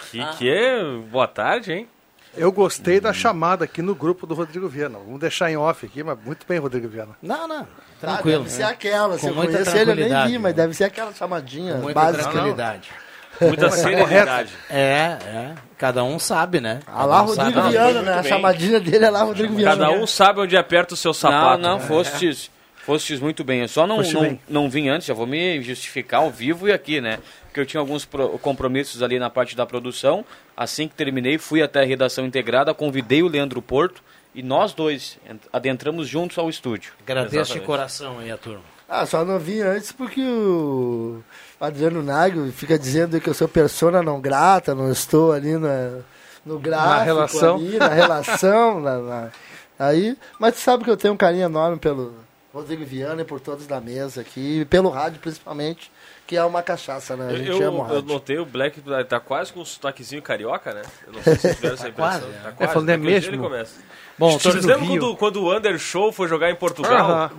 Que 0.10 0.26
que 0.40 0.50
é? 0.50 0.84
Boa 1.12 1.28
tarde, 1.28 1.74
hein? 1.74 1.88
Eu 2.36 2.52
gostei 2.52 3.00
da 3.00 3.14
chamada 3.14 3.66
aqui 3.66 3.84
no 3.84 3.94
grupo 3.94 4.26
do 4.26 4.34
Rodrigo 4.34 4.68
Viana. 4.68 4.98
Vamos 4.98 5.20
deixar 5.20 5.52
em 5.52 5.58
off 5.58 5.86
aqui, 5.86 6.02
mas 6.02 6.18
muito 6.26 6.44
bem, 6.48 6.58
Rodrigo 6.58 6.88
Viana. 6.88 7.16
Não, 7.22 7.48
não. 7.48 7.68
Tranquilo. 8.00 8.36
Ah, 8.42 8.44
deve 8.44 8.50
ser 8.52 8.64
aquela. 8.64 9.14
Com 9.14 9.20
Se 9.20 9.28
eu 9.28 9.34
conheço 9.34 9.78
ele, 9.78 9.92
eu 9.92 9.96
nem 9.96 10.28
vi, 10.28 10.38
mas 10.40 10.54
deve 10.54 10.74
ser 10.74 10.86
aquela 10.86 11.14
chamadinha 11.14 11.74
Com 11.76 11.82
muita 11.82 12.00
básica. 12.00 12.24
tranquilidade. 12.30 12.90
Muita 13.42 13.70
serenidade. 13.70 14.50
É, 14.70 15.18
é. 15.26 15.52
Cada 15.78 16.04
um 16.04 16.20
sabe, 16.20 16.60
né? 16.60 16.82
Ah 16.86 17.06
lá, 17.06 17.20
Cada 17.20 17.24
um 17.24 17.26
Rodrigo 17.28 17.60
sabe. 17.62 17.70
Viana, 17.72 18.02
né? 18.02 18.14
A 18.16 18.24
chamadinha 18.24 18.80
dele 18.82 19.06
é 19.06 19.10
lá, 19.10 19.24
Rodrigo 19.24 19.56
Viana. 19.56 19.78
Cada 19.88 19.92
um 19.98 20.06
sabe 20.06 20.42
onde 20.42 20.58
aperta 20.58 20.94
o 20.94 20.98
seu 20.98 21.10
Não, 21.10 21.14
sapato. 21.14 21.62
não, 21.62 21.80
fostes, 21.80 22.52
fostes 22.86 23.22
muito 23.22 23.42
bem. 23.46 23.62
Eu 23.62 23.70
só 23.70 23.88
não, 23.88 23.98
Foste 23.98 24.14
não, 24.14 24.22
bem. 24.24 24.40
não 24.50 24.70
vim 24.70 24.90
antes, 24.90 25.08
já 25.08 25.14
vou 25.14 25.26
me 25.26 25.62
justificar 25.62 26.20
ao 26.20 26.30
vivo 26.30 26.68
e 26.68 26.74
aqui, 26.74 27.00
né? 27.00 27.20
Porque 27.46 27.62
eu 27.62 27.66
tinha 27.66 27.80
alguns 27.80 28.04
pro- 28.04 28.38
compromissos 28.40 29.02
ali 29.02 29.18
na 29.18 29.30
parte 29.30 29.56
da 29.56 29.66
produção. 29.66 30.26
Assim 30.58 30.90
que 30.90 30.96
terminei, 30.96 31.38
fui 31.38 31.62
até 31.64 31.80
a 31.82 31.86
redação 31.86 32.26
integrada, 32.26 32.74
convidei 32.74 33.24
o 33.24 33.30
Leandro 33.30 33.62
Porto 33.62 34.04
e 34.34 34.42
nós 34.44 34.74
dois 34.74 35.18
ent- 35.30 35.42
adentramos 35.52 36.08
juntos 36.08 36.38
ao 36.38 36.50
estúdio. 36.50 36.94
Agradeço 37.02 37.54
de 37.54 37.60
coração 37.62 38.20
aí 38.20 38.32
a 38.32 38.38
turma. 38.38 38.64
Ah, 38.88 39.06
só 39.06 39.24
não 39.24 39.38
vim 39.38 39.60
antes 39.60 39.92
porque 39.92 40.22
o 40.22 41.22
Adriano 41.60 42.02
Nagel 42.02 42.52
fica 42.52 42.78
dizendo 42.78 43.20
que 43.22 43.30
eu 43.30 43.34
sou 43.34 43.48
persona 43.48 44.02
não 44.02 44.20
grata, 44.20 44.74
não 44.74 44.92
estou 44.92 45.32
ali 45.32 45.58
na, 45.58 46.00
no 46.46 46.58
gráfico, 46.60 47.06
relação. 47.06 47.56
ali, 47.58 47.78
na 47.78 47.88
relação. 47.90 48.80
na- 48.80 48.98
na- 49.00 49.32
aí, 49.78 50.18
mas 50.40 50.56
tu 50.56 50.60
sabe 50.62 50.84
que 50.84 50.90
eu 50.90 50.98
tenho 50.98 51.14
um 51.14 51.18
carinho 51.18 51.46
enorme 51.46 51.78
pelo 51.78 52.16
Rodrigo 52.52 52.84
Viana 52.84 53.22
e 53.22 53.26
por 53.26 53.40
todos 53.40 53.68
da 53.68 53.80
mesa 53.80 54.22
aqui, 54.22 54.66
pelo 54.66 54.90
rádio 54.90 55.20
principalmente, 55.20 55.92
que 56.30 56.38
é 56.38 56.44
uma 56.46 56.62
cachaça, 56.62 57.16
né? 57.16 57.28
A 57.34 57.36
gente 57.36 57.50
Eu, 57.50 57.68
ama 57.70 57.92
o 57.92 57.96
eu 57.96 58.02
notei 58.04 58.38
o 58.38 58.46
Black 58.46 58.80
tá 59.08 59.20
quase 59.20 59.52
com 59.52 59.62
um 59.62 59.66
sotaquezinho 59.66 60.22
carioca, 60.22 60.72
né? 60.76 60.84
Eu 61.08 61.14
não 61.14 61.24
sei 61.24 61.34
se 61.36 61.42
vocês 61.42 61.56
tiveram 61.56 61.74
essa 61.74 61.90
impressão. 61.90 62.20
quase, 62.22 62.56
Tá 62.56 62.64
É, 62.66 62.68
falando, 62.68 62.90
é 62.90 62.94
a 62.94 62.98
um 62.98 63.02
dia 63.02 63.10
mesmo? 63.12 63.30
ele 63.32 63.38
começa. 63.40 63.82
Bom, 64.16 64.38
Vocês 64.38 64.64
lembram 64.64 64.88
quando, 64.90 65.16
quando 65.16 65.44
o 65.44 65.58
Under 65.58 65.80
Show 65.80 66.12
foi 66.12 66.28
jogar 66.28 66.52
em 66.52 66.56
Portugal? 66.56 67.32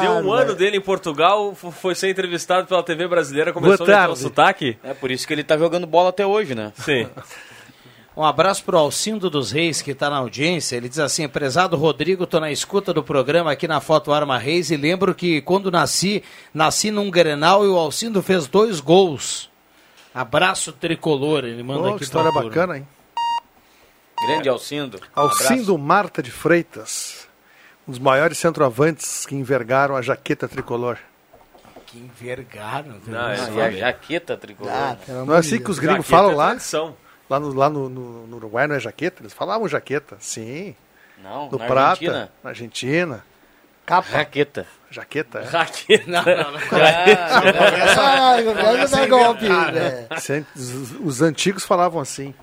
Deu 0.00 0.12
um 0.12 0.32
ano 0.32 0.54
dele 0.54 0.76
em 0.76 0.80
Portugal, 0.80 1.54
foi 1.56 1.96
ser 1.96 2.08
entrevistado 2.08 2.68
pela 2.68 2.84
TV 2.84 3.08
brasileira, 3.08 3.52
começou 3.52 3.84
a 3.84 3.88
meter 3.88 3.92
um 3.92 4.06
tarde. 4.06 4.18
sotaque. 4.20 4.78
É 4.84 4.94
por 4.94 5.10
isso 5.10 5.26
que 5.26 5.32
ele 5.32 5.42
tá 5.42 5.58
jogando 5.58 5.88
bola 5.88 6.10
até 6.10 6.24
hoje, 6.24 6.54
né? 6.54 6.72
Sim. 6.76 7.08
Um 8.16 8.24
abraço 8.24 8.64
pro 8.64 8.78
Alcindo 8.78 9.28
dos 9.28 9.52
Reis, 9.52 9.82
que 9.82 9.90
está 9.90 10.08
na 10.08 10.16
audiência. 10.16 10.74
Ele 10.76 10.88
diz 10.88 10.98
assim: 10.98 11.28
prezado 11.28 11.76
Rodrigo, 11.76 12.26
tô 12.26 12.40
na 12.40 12.50
escuta 12.50 12.92
do 12.94 13.02
programa 13.02 13.52
aqui 13.52 13.68
na 13.68 13.78
Foto 13.80 14.10
Arma 14.12 14.38
Reis 14.38 14.70
e 14.70 14.76
lembro 14.76 15.14
que 15.14 15.42
quando 15.42 15.70
nasci, 15.70 16.24
nasci 16.54 16.90
num 16.90 17.10
Grenal 17.10 17.64
e 17.64 17.68
o 17.68 17.76
Alcindo 17.76 18.22
fez 18.22 18.46
dois 18.46 18.80
gols. 18.80 19.50
Abraço 20.14 20.72
tricolor, 20.72 21.44
ele 21.44 21.62
manda 21.62 21.80
Pô, 21.82 21.88
aqui 21.88 21.98
que 21.98 22.04
história 22.04 22.32
bacana, 22.32 22.78
hein? 22.78 22.88
Grande 24.26 24.48
Alcindo. 24.48 24.98
Alcindo 25.14 25.76
Marta 25.76 26.22
de 26.22 26.30
Freitas, 26.30 27.28
um 27.86 27.90
dos 27.90 28.00
maiores 28.00 28.38
centroavantes 28.38 29.26
que 29.26 29.34
envergaram 29.34 29.94
a 29.94 30.00
jaqueta 30.00 30.48
tricolor. 30.48 30.96
Que 31.84 31.98
envergaram. 31.98 32.94
Não, 33.06 33.28
é- 33.28 33.38
Ah, 33.38 33.50
e 33.50 33.60
a 33.60 33.70
jaqueta 33.70 34.38
tricolor. 34.38 34.72
Ah, 34.72 34.96
Não 35.06 35.34
é 35.34 35.38
assim 35.38 35.60
que 35.62 35.70
os 35.70 35.78
gringos 35.78 36.06
Jaqueta 36.06 36.16
falam 36.16 36.32
é 36.32 36.34
lá? 36.34 36.48
tradição. 36.52 36.96
Lá, 37.28 37.40
no, 37.40 37.52
lá 37.52 37.68
no, 37.68 37.88
no- 37.88 38.26
no 38.26 38.36
Uruguai 38.36 38.66
não 38.66 38.74
é 38.76 38.80
jaqueta? 38.80 39.22
Eles 39.22 39.32
falavam 39.32 39.68
jaqueta. 39.68 40.16
Sim. 40.20 40.74
Não, 41.22 41.50
No 41.50 41.58
na 41.58 41.66
Prata, 41.66 41.90
Argentina. 41.90 42.32
na 42.44 42.50
Argentina. 42.50 43.24
Capa. 43.84 44.08
Jaqueta. 44.10 44.66
Jaqueta. 44.90 45.38
é. 45.40 45.46
Jaqueta. 45.50 46.04
Não, 46.10 46.22
não, 46.24 46.52
não. 46.52 46.60
Ah, 47.98 48.36
Começa 48.42 48.96
a 48.96 49.00
dar 49.00 49.08
golpe. 49.08 49.48
né? 49.48 50.06
Os, 50.54 50.92
os 51.00 51.22
antigos 51.22 51.64
falavam 51.64 52.00
assim. 52.00 52.34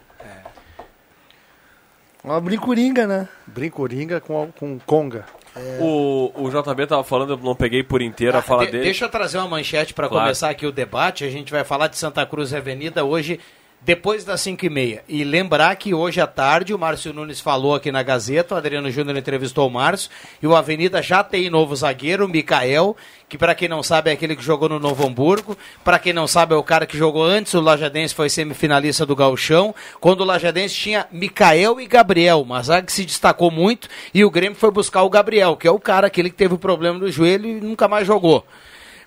Uma 2.23 2.39
brincuringa, 2.39 3.05
né? 3.05 3.27
Brincoringa 3.45 4.21
com, 4.21 4.49
com 4.57 4.79
conga. 4.79 5.25
O, 5.79 6.31
o 6.35 6.49
JB 6.49 6.87
tava 6.87 7.03
falando, 7.03 7.33
eu 7.33 7.37
não 7.37 7.53
peguei 7.55 7.83
por 7.83 8.01
inteiro 8.01 8.37
a 8.37 8.41
fala 8.41 8.65
De- 8.65 8.71
dele. 8.71 8.85
Deixa 8.85 9.05
eu 9.05 9.09
trazer 9.09 9.37
uma 9.37 9.47
manchete 9.47 9.93
para 9.93 10.07
Claro. 10.07 10.23
começar 10.25 10.49
aqui 10.49 10.65
o 10.65 10.71
debate. 10.71 11.25
A 11.25 11.29
gente 11.29 11.51
vai 11.51 11.63
falar 11.65 11.87
de 11.89 11.97
Santa 11.97 12.25
Cruz 12.25 12.53
Avenida 12.53 13.03
hoje, 13.03 13.39
depois 13.85 14.23
das 14.23 14.41
5 14.41 14.65
e 14.65 14.69
meia. 14.69 15.03
E 15.07 15.23
lembrar 15.23 15.75
que 15.75 15.93
hoje 15.93 16.21
à 16.21 16.27
tarde 16.27 16.73
o 16.73 16.79
Márcio 16.79 17.13
Nunes 17.13 17.39
falou 17.39 17.75
aqui 17.75 17.91
na 17.91 18.01
Gazeta, 18.01 18.55
o 18.55 18.57
Adriano 18.57 18.89
Júnior 18.89 19.17
entrevistou 19.17 19.67
o 19.67 19.71
Márcio, 19.71 20.09
e 20.41 20.47
o 20.47 20.55
Avenida 20.55 21.01
já 21.01 21.23
tem 21.23 21.49
novo 21.49 21.75
zagueiro, 21.75 22.25
o 22.25 22.29
Mikael, 22.29 22.95
que 23.27 23.37
para 23.37 23.55
quem 23.55 23.67
não 23.67 23.83
sabe 23.83 24.09
é 24.09 24.13
aquele 24.13 24.35
que 24.35 24.43
jogou 24.43 24.69
no 24.69 24.79
Novo 24.79 25.05
Hamburgo. 25.05 25.57
Para 25.83 25.99
quem 25.99 26.13
não 26.13 26.27
sabe 26.27 26.53
é 26.53 26.57
o 26.57 26.63
cara 26.63 26.85
que 26.85 26.97
jogou 26.97 27.23
antes, 27.23 27.53
o 27.53 27.61
Lajadense 27.61 28.13
foi 28.13 28.29
semifinalista 28.29 29.05
do 29.05 29.15
Gauchão, 29.15 29.75
quando 29.99 30.21
o 30.21 30.25
Lajadense 30.25 30.75
tinha 30.75 31.07
Mikael 31.11 31.81
e 31.81 31.85
Gabriel, 31.85 32.41
uma 32.41 32.61
zaga 32.61 32.85
que 32.85 32.93
se 32.93 33.03
destacou 33.03 33.51
muito, 33.51 33.89
e 34.13 34.23
o 34.23 34.31
Grêmio 34.31 34.57
foi 34.57 34.71
buscar 34.71 35.03
o 35.03 35.09
Gabriel, 35.09 35.57
que 35.57 35.67
é 35.67 35.71
o 35.71 35.79
cara 35.79 36.07
aquele 36.07 36.29
que 36.29 36.37
teve 36.37 36.53
o 36.53 36.59
problema 36.59 36.99
do 36.99 37.11
joelho 37.11 37.47
e 37.47 37.59
nunca 37.59 37.87
mais 37.87 38.07
jogou. 38.07 38.45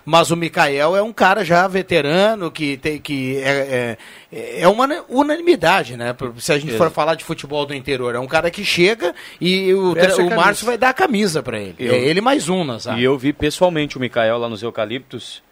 Mas 0.09 0.31
o 0.31 0.37
Mikael 0.37 0.95
é 0.95 1.01
um 1.01 1.11
cara 1.11 1.43
já 1.43 1.67
veterano, 1.67 2.49
que, 2.49 2.77
tem, 2.77 2.97
que 2.97 3.39
é, 3.39 3.97
é, 4.31 4.61
é 4.61 4.65
uma 4.69 4.87
unanimidade, 5.09 5.97
né? 5.97 6.15
Se 6.37 6.53
a 6.53 6.57
gente 6.57 6.71
for 6.77 6.89
falar 6.89 7.15
de 7.15 7.25
futebol 7.25 7.65
do 7.65 7.73
interior. 7.75 8.15
É 8.15 8.19
um 8.19 8.25
cara 8.25 8.49
que 8.49 8.63
chega 8.63 9.13
e 9.41 9.73
o, 9.73 9.93
o. 10.23 10.29
Márcio 10.37 10.65
vai 10.65 10.77
dar 10.77 10.89
a 10.91 10.93
camisa 10.93 11.43
pra 11.43 11.59
ele. 11.59 11.75
Eu- 11.77 11.93
É 11.93 11.97
ele 11.99 12.21
mais 12.21 12.47
um, 12.47 12.63
zaga. 12.79 12.97
E 12.97 13.03
eu 13.03 13.17
vi 13.17 13.33
pessoalmente 13.33 13.97
o 13.97 13.99
Mikael 13.99 14.37
lá 14.37 14.47
nos 14.47 14.63
Eucaliptos. 14.63 15.43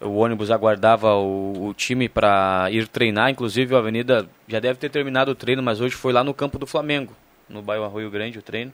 O 0.00 0.14
ônibus 0.16 0.50
aguardava 0.50 1.14
o, 1.16 1.66
o 1.68 1.74
time 1.74 2.08
para 2.08 2.66
ir 2.70 2.88
treinar. 2.88 3.28
Inclusive, 3.28 3.74
a 3.74 3.78
Avenida 3.78 4.26
já 4.48 4.58
deve 4.58 4.78
ter 4.78 4.88
terminado 4.88 5.32
o 5.32 5.34
treino, 5.34 5.62
mas 5.62 5.82
hoje 5.82 5.94
foi 5.94 6.14
lá 6.14 6.24
no 6.24 6.32
campo 6.32 6.58
do 6.58 6.66
Flamengo, 6.66 7.12
no 7.46 7.60
bairro 7.60 7.84
Arroio 7.84 8.10
Grande, 8.10 8.38
o 8.38 8.42
treino. 8.42 8.72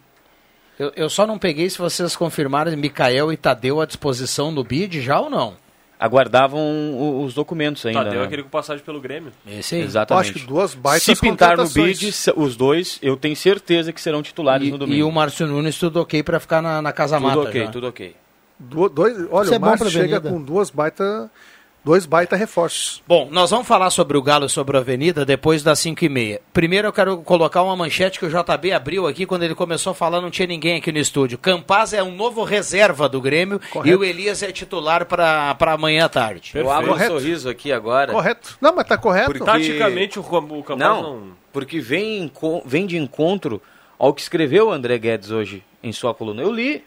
Eu, 0.79 0.93
eu 0.97 1.09
só 1.11 1.27
não 1.27 1.39
peguei 1.39 1.69
se 1.71 1.79
vocês 1.79 2.17
confirmaram 2.17 2.77
Mikael 2.77 3.33
e 3.33 3.37
Tadeu 3.37 3.81
à 3.81 3.87
disposição 3.87 4.51
no 4.51 4.65
BID 4.65 5.01
já 5.01 5.21
ou 5.21 5.31
não. 5.31 5.55
Aguardavam 5.99 6.61
o- 6.61 7.25
os 7.25 7.33
documentos 7.33 7.87
ainda. 7.87 8.01
Tadeu 8.05 8.19
né? 8.19 8.25
é 8.25 8.27
aquele 8.27 8.43
com 8.43 8.49
passagem 8.49 8.85
pelo 8.85 9.01
Grêmio. 9.01 9.33
Esse 9.47 9.77
aí. 9.77 9.81
Eu 9.83 9.87
Exatamente. 9.87 10.31
acho 10.31 10.39
que 10.41 10.47
duas 10.47 10.75
baitas 10.75 11.05
Se 11.05 11.17
pintar 11.17 11.57
no 11.57 11.69
bid, 11.69 12.13
os 12.37 12.57
dois, 12.57 12.99
eu 13.01 13.17
tenho 13.17 13.37
certeza 13.37 13.93
que 13.93 14.01
serão 14.01 14.21
titulares 14.23 14.67
E, 14.67 14.71
no 14.73 14.77
domingo. 14.79 14.99
e 14.99 15.03
o 15.03 15.11
Márcio 15.13 15.47
Nunes 15.47 15.79
tudo 15.79 16.01
ok 16.01 16.23
pra 16.23 16.41
ficar 16.41 16.61
na, 16.61 16.83
na 16.83 16.93
casa 16.93 17.17
tudo 17.17 17.27
mata. 17.29 17.41
ok, 17.49 17.65
já. 17.65 17.71
tudo 17.71 17.87
ok. 17.87 18.17
Du- 18.59 18.89
dois, 18.89 19.17
olha, 19.31 19.45
Isso 19.45 19.55
é 19.55 19.59
o 19.59 19.61
Márcio 19.61 19.91
chega 19.91 20.21
com 20.21 20.43
duas 20.43 20.71
baita, 20.71 21.31
dois 21.85 22.07
baita 22.07 22.35
reforços. 22.35 23.03
Bom, 23.07 23.29
nós 23.31 23.51
vamos 23.51 23.67
falar 23.69 23.91
sobre 23.91 24.17
o 24.17 24.23
Galo 24.23 24.47
e 24.47 24.49
sobre 24.49 24.77
a 24.77 24.81
Avenida 24.81 25.25
depois 25.25 25.63
das 25.63 25.79
5 25.81 26.05
e 26.05 26.09
meia. 26.09 26.41
Primeiro 26.53 26.89
eu 26.89 26.93
quero 26.93 27.19
colocar 27.19 27.63
uma 27.63 27.77
manchete 27.77 28.19
que 28.19 28.25
o 28.25 28.31
JB 28.31 28.73
abriu 28.73 29.07
aqui, 29.07 29.27
quando 29.27 29.43
ele 29.43 29.55
começou 29.55 29.91
a 29.91 29.95
falar 29.95 30.21
não 30.21 30.31
tinha 30.31 30.47
ninguém 30.47 30.79
aqui 30.79 30.91
no 30.91 30.99
estúdio. 30.99 31.37
Campaz 31.37 31.93
é 31.93 32.03
um 32.03 32.15
novo 32.15 32.43
reserva 32.43 33.09
do 33.09 33.21
Grêmio 33.21 33.61
Correto. 33.71 33.89
e 33.89 33.95
o 33.95 34.05
Elias 34.05 34.43
é 34.43 34.51
titular 34.51 35.05
para 35.07 35.57
amanhã 35.73 36.07
à 36.07 36.09
tarde. 36.09 36.53
Eu 36.55 36.71
abro 36.71 36.93
Correto. 36.93 37.13
um 37.15 37.19
sorriso 37.19 37.49
aqui 37.49 37.71
agora. 37.73 38.13
Correto. 38.13 38.57
Não, 38.61 38.75
mas 38.75 38.87
tá 38.87 38.97
correto. 38.97 39.27
Porque- 39.27 39.45
Taticamente, 39.45 40.19
o, 40.19 40.23
o 40.23 40.63
Campaz 40.63 40.79
Não, 40.79 41.03
não... 41.03 41.23
porque 41.53 41.81
vem, 41.81 42.31
vem 42.65 42.87
de 42.87 42.97
encontro 42.97 43.61
ao 43.99 44.15
que 44.15 44.21
escreveu 44.23 44.69
o 44.69 44.73
André 44.73 44.99
Guedes 44.99 45.31
hoje 45.31 45.63
em 45.83 45.93
sua 45.93 46.15
coluna. 46.15 46.43
Eu 46.43 46.51
li. 46.51 46.83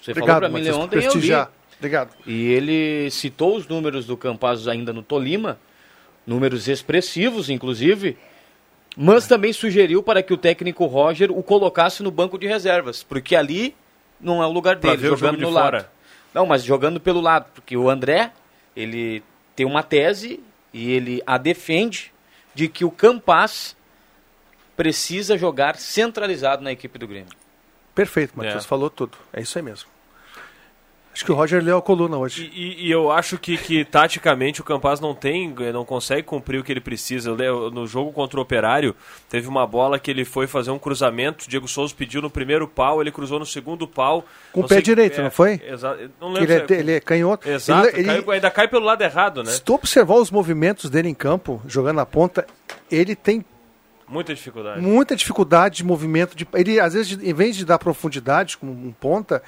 Você 0.00 0.14
falou 0.14 0.28
Obrigado, 0.28 0.38
para 0.38 0.48
mim 0.48 0.70
ontem, 0.70 1.02
eu 1.04 1.14
li. 1.14 1.46
Obrigado. 1.78 2.10
E 2.26 2.46
ele 2.46 3.10
citou 3.10 3.56
os 3.56 3.66
números 3.66 4.06
do 4.06 4.16
Campazzo 4.16 4.70
ainda 4.70 4.92
no 4.92 5.02
Tolima, 5.02 5.58
números 6.26 6.68
expressivos, 6.68 7.50
inclusive, 7.50 8.16
mas 8.96 9.26
também 9.26 9.52
sugeriu 9.52 10.02
para 10.02 10.22
que 10.22 10.32
o 10.32 10.38
técnico 10.38 10.86
Roger 10.86 11.30
o 11.30 11.42
colocasse 11.42 12.02
no 12.02 12.10
banco 12.10 12.38
de 12.38 12.46
reservas, 12.46 13.02
porque 13.02 13.36
ali 13.36 13.74
não 14.20 14.42
é 14.42 14.46
o 14.46 14.52
lugar 14.52 14.76
dele, 14.76 14.96
ver 14.96 15.12
o 15.12 15.16
jogando 15.16 15.32
jogo 15.32 15.36
de 15.36 15.42
no 15.42 15.52
fora. 15.52 15.76
lado. 15.78 15.88
Não, 16.32 16.46
mas 16.46 16.64
jogando 16.64 16.98
pelo 16.98 17.20
lado, 17.20 17.46
porque 17.54 17.76
o 17.76 17.88
André, 17.88 18.32
ele 18.74 19.22
tem 19.54 19.66
uma 19.66 19.82
tese 19.82 20.40
e 20.72 20.92
ele 20.92 21.22
a 21.26 21.38
defende 21.38 22.12
de 22.54 22.68
que 22.68 22.84
o 22.84 22.90
Campaz 22.90 23.76
precisa 24.76 25.36
jogar 25.38 25.76
centralizado 25.76 26.62
na 26.62 26.72
equipe 26.72 26.98
do 26.98 27.06
Grêmio. 27.06 27.32
Perfeito, 27.94 28.32
Matheus. 28.36 28.64
É. 28.64 28.68
Falou 28.68 28.90
tudo. 28.90 29.16
É 29.32 29.40
isso 29.40 29.58
aí 29.58 29.64
mesmo. 29.64 29.88
Acho 31.16 31.24
que 31.24 31.32
o 31.32 31.34
Roger 31.34 31.64
leu 31.64 31.78
a 31.78 31.82
coluna 31.82 32.18
hoje. 32.18 32.52
E, 32.54 32.88
e 32.88 32.90
eu 32.90 33.10
acho 33.10 33.38
que, 33.38 33.56
que 33.56 33.86
taticamente 33.86 34.60
o 34.60 34.64
Campaz 34.64 35.00
não 35.00 35.14
tem, 35.14 35.48
não 35.72 35.82
consegue 35.82 36.22
cumprir 36.24 36.60
o 36.60 36.62
que 36.62 36.70
ele 36.70 36.80
precisa. 36.80 37.30
Eu 37.30 37.70
No 37.70 37.86
jogo 37.86 38.12
contra 38.12 38.38
o 38.38 38.42
Operário, 38.42 38.94
teve 39.26 39.48
uma 39.48 39.66
bola 39.66 39.98
que 39.98 40.10
ele 40.10 40.26
foi 40.26 40.46
fazer 40.46 40.70
um 40.70 40.78
cruzamento. 40.78 41.48
Diego 41.48 41.66
Souza 41.66 41.94
pediu 41.96 42.20
no 42.20 42.28
primeiro 42.28 42.68
pau, 42.68 43.00
ele 43.00 43.10
cruzou 43.10 43.38
no 43.38 43.46
segundo 43.46 43.88
pau. 43.88 44.26
Com 44.52 44.60
o 44.60 44.68
pé 44.68 44.74
sei 44.74 44.82
direito, 44.82 45.16
pé. 45.16 45.22
não 45.22 45.30
foi? 45.30 45.58
Exato. 45.66 46.10
Não 46.20 46.28
lembro 46.34 46.52
ele, 46.52 46.66
se 46.66 46.74
é, 46.74 46.78
ele 46.80 46.92
é 46.92 47.00
canhoto. 47.00 47.48
Exato, 47.48 47.88
Ele- 47.88 47.98
ele- 48.00 48.06
caiu- 48.08 48.30
ainda 48.32 48.50
cai 48.50 48.68
pelo 48.68 48.84
lado 48.84 49.00
errado, 49.02 49.42
né? 49.42 49.52
Se 49.52 49.62
tu 49.62 49.72
observar 49.72 50.16
os 50.16 50.30
movimentos 50.30 50.90
dele 50.90 51.08
em 51.08 51.14
campo, 51.14 51.62
jogando 51.66 51.96
na 51.96 52.04
ponta, 52.04 52.46
ele 52.90 53.16
tem 53.16 53.42
Muita 54.06 54.34
dificuldade. 54.34 54.82
muita 54.82 55.16
dificuldade 55.16 55.76
de 55.78 55.84
movimento. 55.84 56.36
De, 56.36 56.46
ele, 56.52 56.78
às 56.78 56.92
vezes, 56.92 57.16
de- 57.16 57.26
em 57.26 57.32
vez 57.32 57.56
de 57.56 57.64
dar 57.64 57.78
profundidade 57.78 58.58
como 58.58 58.70
um 58.70 58.92
ponta, 58.92 59.42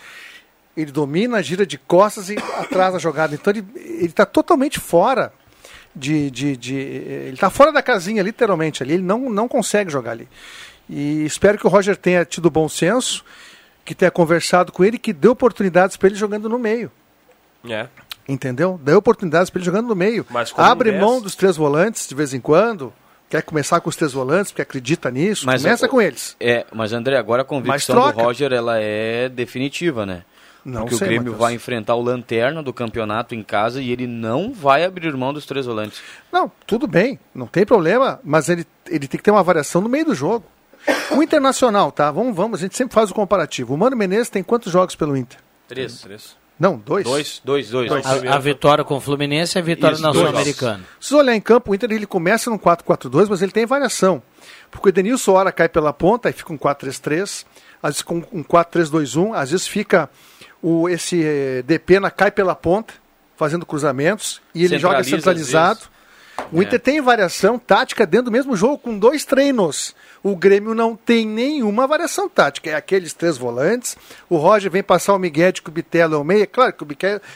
ele 0.83 0.93
domina, 0.93 1.43
gira 1.43 1.67
de 1.67 1.77
costas 1.79 2.31
e 2.31 2.37
atrasa 2.59 2.97
a 2.97 3.01
jogada. 3.01 3.35
Então 3.35 3.53
ele 3.53 3.65
está 4.01 4.25
totalmente 4.27 4.79
fora 4.79 5.33
de, 5.95 6.31
de, 6.31 6.57
de- 6.57 6.75
Ele 6.75 7.35
está 7.35 7.51
fora 7.51 7.73
da 7.73 7.83
casinha, 7.83 8.23
literalmente. 8.23 8.83
ali. 8.83 8.95
Ele 8.95 9.03
não, 9.03 9.29
não 9.31 9.49
consegue 9.49 9.91
jogar 9.91 10.13
ali. 10.13 10.29
E 10.89 11.25
espero 11.25 11.59
que 11.59 11.67
o 11.67 11.71
Roger 11.71 11.97
tenha 11.97 12.25
tido 12.25 12.51
bom 12.51 12.69
senso, 12.69 13.25
que 13.85 13.95
tenha 13.95 14.11
conversado 14.11 14.71
com 14.73 14.85
ele, 14.85 14.99
que 14.99 15.13
dê 15.13 15.29
oportunidades 15.29 15.97
para 15.97 16.09
ele 16.09 16.17
jogando 16.17 16.49
no 16.49 16.59
meio. 16.59 16.91
É. 17.69 17.87
Entendeu? 18.29 18.79
Dê 18.83 18.93
oportunidades 18.93 19.51
para 19.51 19.59
ele 19.59 19.67
jogando 19.67 19.89
no 19.89 19.97
meio. 19.97 20.25
Mas 20.31 20.53
Abre 20.57 20.93
mão 20.93 21.21
dos 21.21 21.35
três 21.35 21.57
volantes 21.57 22.07
de 22.07 22.15
vez 22.15 22.33
em 22.35 22.41
quando. 22.41 22.93
Quer 23.31 23.43
começar 23.43 23.81
com 23.81 23.91
os 23.91 23.97
três 23.97 24.13
volantes, 24.13 24.51
porque 24.53 24.63
acredita 24.63 25.11
nisso. 25.11 25.45
Começa 25.45 25.85
o- 25.87 25.89
com 25.89 26.01
eles. 26.01 26.35
É, 26.41 26.65
mas 26.73 26.93
André, 26.95 27.17
agora 27.19 27.43
a 27.43 27.45
convicção 27.45 27.97
Mas 27.97 28.15
do. 28.15 28.21
Roger 28.23 28.53
ela 28.53 28.79
é 28.81 29.29
definitiva, 29.29 30.07
né? 30.07 30.23
Não 30.69 30.83
Porque 30.83 30.97
sei, 30.97 31.07
o 31.07 31.09
Grêmio 31.09 31.33
Matheus. 31.33 31.39
vai 31.41 31.55
enfrentar 31.55 31.95
o 31.95 32.03
Lanterna 32.03 32.63
do 32.63 32.75
campeonato 32.75 33.35
em 33.35 33.43
casa 33.43 33.81
e 33.81 33.91
ele 33.91 34.07
não 34.07 34.53
vai 34.53 34.85
abrir 34.85 35.17
mão 35.17 35.33
dos 35.33 35.47
três 35.47 35.65
volantes. 35.65 36.03
Não, 36.31 36.53
tudo 36.67 36.87
bem, 36.87 37.19
não 37.35 37.47
tem 37.47 37.65
problema, 37.65 38.21
mas 38.23 38.51
ele, 38.51 38.67
ele 38.87 39.09
tem 39.09 39.17
que 39.17 39.25
ter 39.25 39.31
uma 39.31 39.43
variação 39.43 39.81
no 39.81 39.89
meio 39.89 40.05
do 40.05 40.15
jogo. 40.15 40.45
O 41.11 41.23
Internacional, 41.23 41.91
tá? 41.91 42.11
Vamos, 42.11 42.37
vamos, 42.37 42.61
a 42.61 42.63
gente 42.63 42.77
sempre 42.77 42.95
faz 42.95 43.11
o 43.11 43.15
comparativo. 43.15 43.75
O 43.75 43.79
Mano 43.79 43.97
Menezes 43.97 44.29
tem 44.29 44.43
quantos 44.43 44.71
jogos 44.71 44.95
pelo 44.95 45.17
Inter? 45.17 45.39
Três. 45.67 46.37
Não, 46.59 46.77
dois. 46.77 47.05
Dois, 47.05 47.41
dois, 47.43 47.71
dois. 47.71 48.05
A, 48.05 48.35
a 48.35 48.39
vitória 48.39 48.85
com 48.85 48.97
o 48.97 49.01
Fluminense 49.01 49.57
e 49.57 49.61
a 49.61 49.63
vitória 49.63 49.95
Isso, 49.95 50.03
na 50.03 50.11
dois 50.11 50.27
Sul-Americana. 50.27 50.85
Se 51.01 51.09
você 51.11 51.15
olhar 51.15 51.35
em 51.35 51.41
campo, 51.41 51.71
o 51.71 51.75
Inter 51.75 51.93
ele 51.93 52.07
começa 52.07 52.51
no 52.51 52.59
4-4-2, 52.59 53.29
mas 53.31 53.41
ele 53.43 53.53
tem 53.53 53.65
variação. 53.65 54.23
Porque 54.71 54.89
o 54.89 54.91
Edenilson 54.91 55.33
hora 55.33 55.53
cai 55.53 55.69
pela 55.69 55.93
ponta, 55.93 56.29
aí 56.29 56.33
fica 56.33 56.53
um 56.53 56.59
4-3-3, 56.59 57.47
às 57.83 57.91
vezes 57.91 58.03
com 58.03 58.17
um 58.33 58.43
4-3-2-1, 58.43 59.35
às 59.35 59.51
vezes 59.51 59.69
fica 59.69 60.11
o, 60.62 60.88
esse 60.88 61.23
eh, 61.25 61.62
Depena 61.67 62.11
cai 62.11 62.31
pela 62.31 62.55
ponta, 62.55 62.95
fazendo 63.37 63.65
cruzamentos, 63.67 64.41
e 64.55 64.65
ele 64.65 64.79
joga 64.79 65.03
Centraliza, 65.05 65.17
centralizado. 65.19 65.81
O 66.53 66.61
É. 66.62 66.65
Inter 66.65 66.79
tem 66.79 67.00
variação 67.00 67.59
tática 67.59 68.07
dentro 68.07 68.27
do 68.27 68.31
mesmo 68.33 68.55
jogo, 68.57 68.79
com 68.79 68.97
dois 68.97 69.25
treinos. 69.25 69.95
O 70.23 70.37
Grêmio 70.37 70.73
não 70.73 70.95
tem 70.95 71.27
nenhuma 71.27 71.85
variação 71.87 72.29
tática. 72.29 72.71
É 72.71 72.75
aqueles 72.75 73.12
três 73.12 73.37
volantes. 73.37 73.97
O 74.31 74.37
Roger 74.37 74.71
vem 74.71 74.83
passar 74.83 75.15
o 75.15 75.19
Miguel 75.19 75.50
de 75.50 75.61
que 75.62 75.69
o 75.69 75.73
Bitelo 75.73 76.15
é 76.15 76.19
o 76.19 76.23
meia. 76.23 76.47
Claro 76.47 76.73
que 76.73 76.85
o 76.85 76.87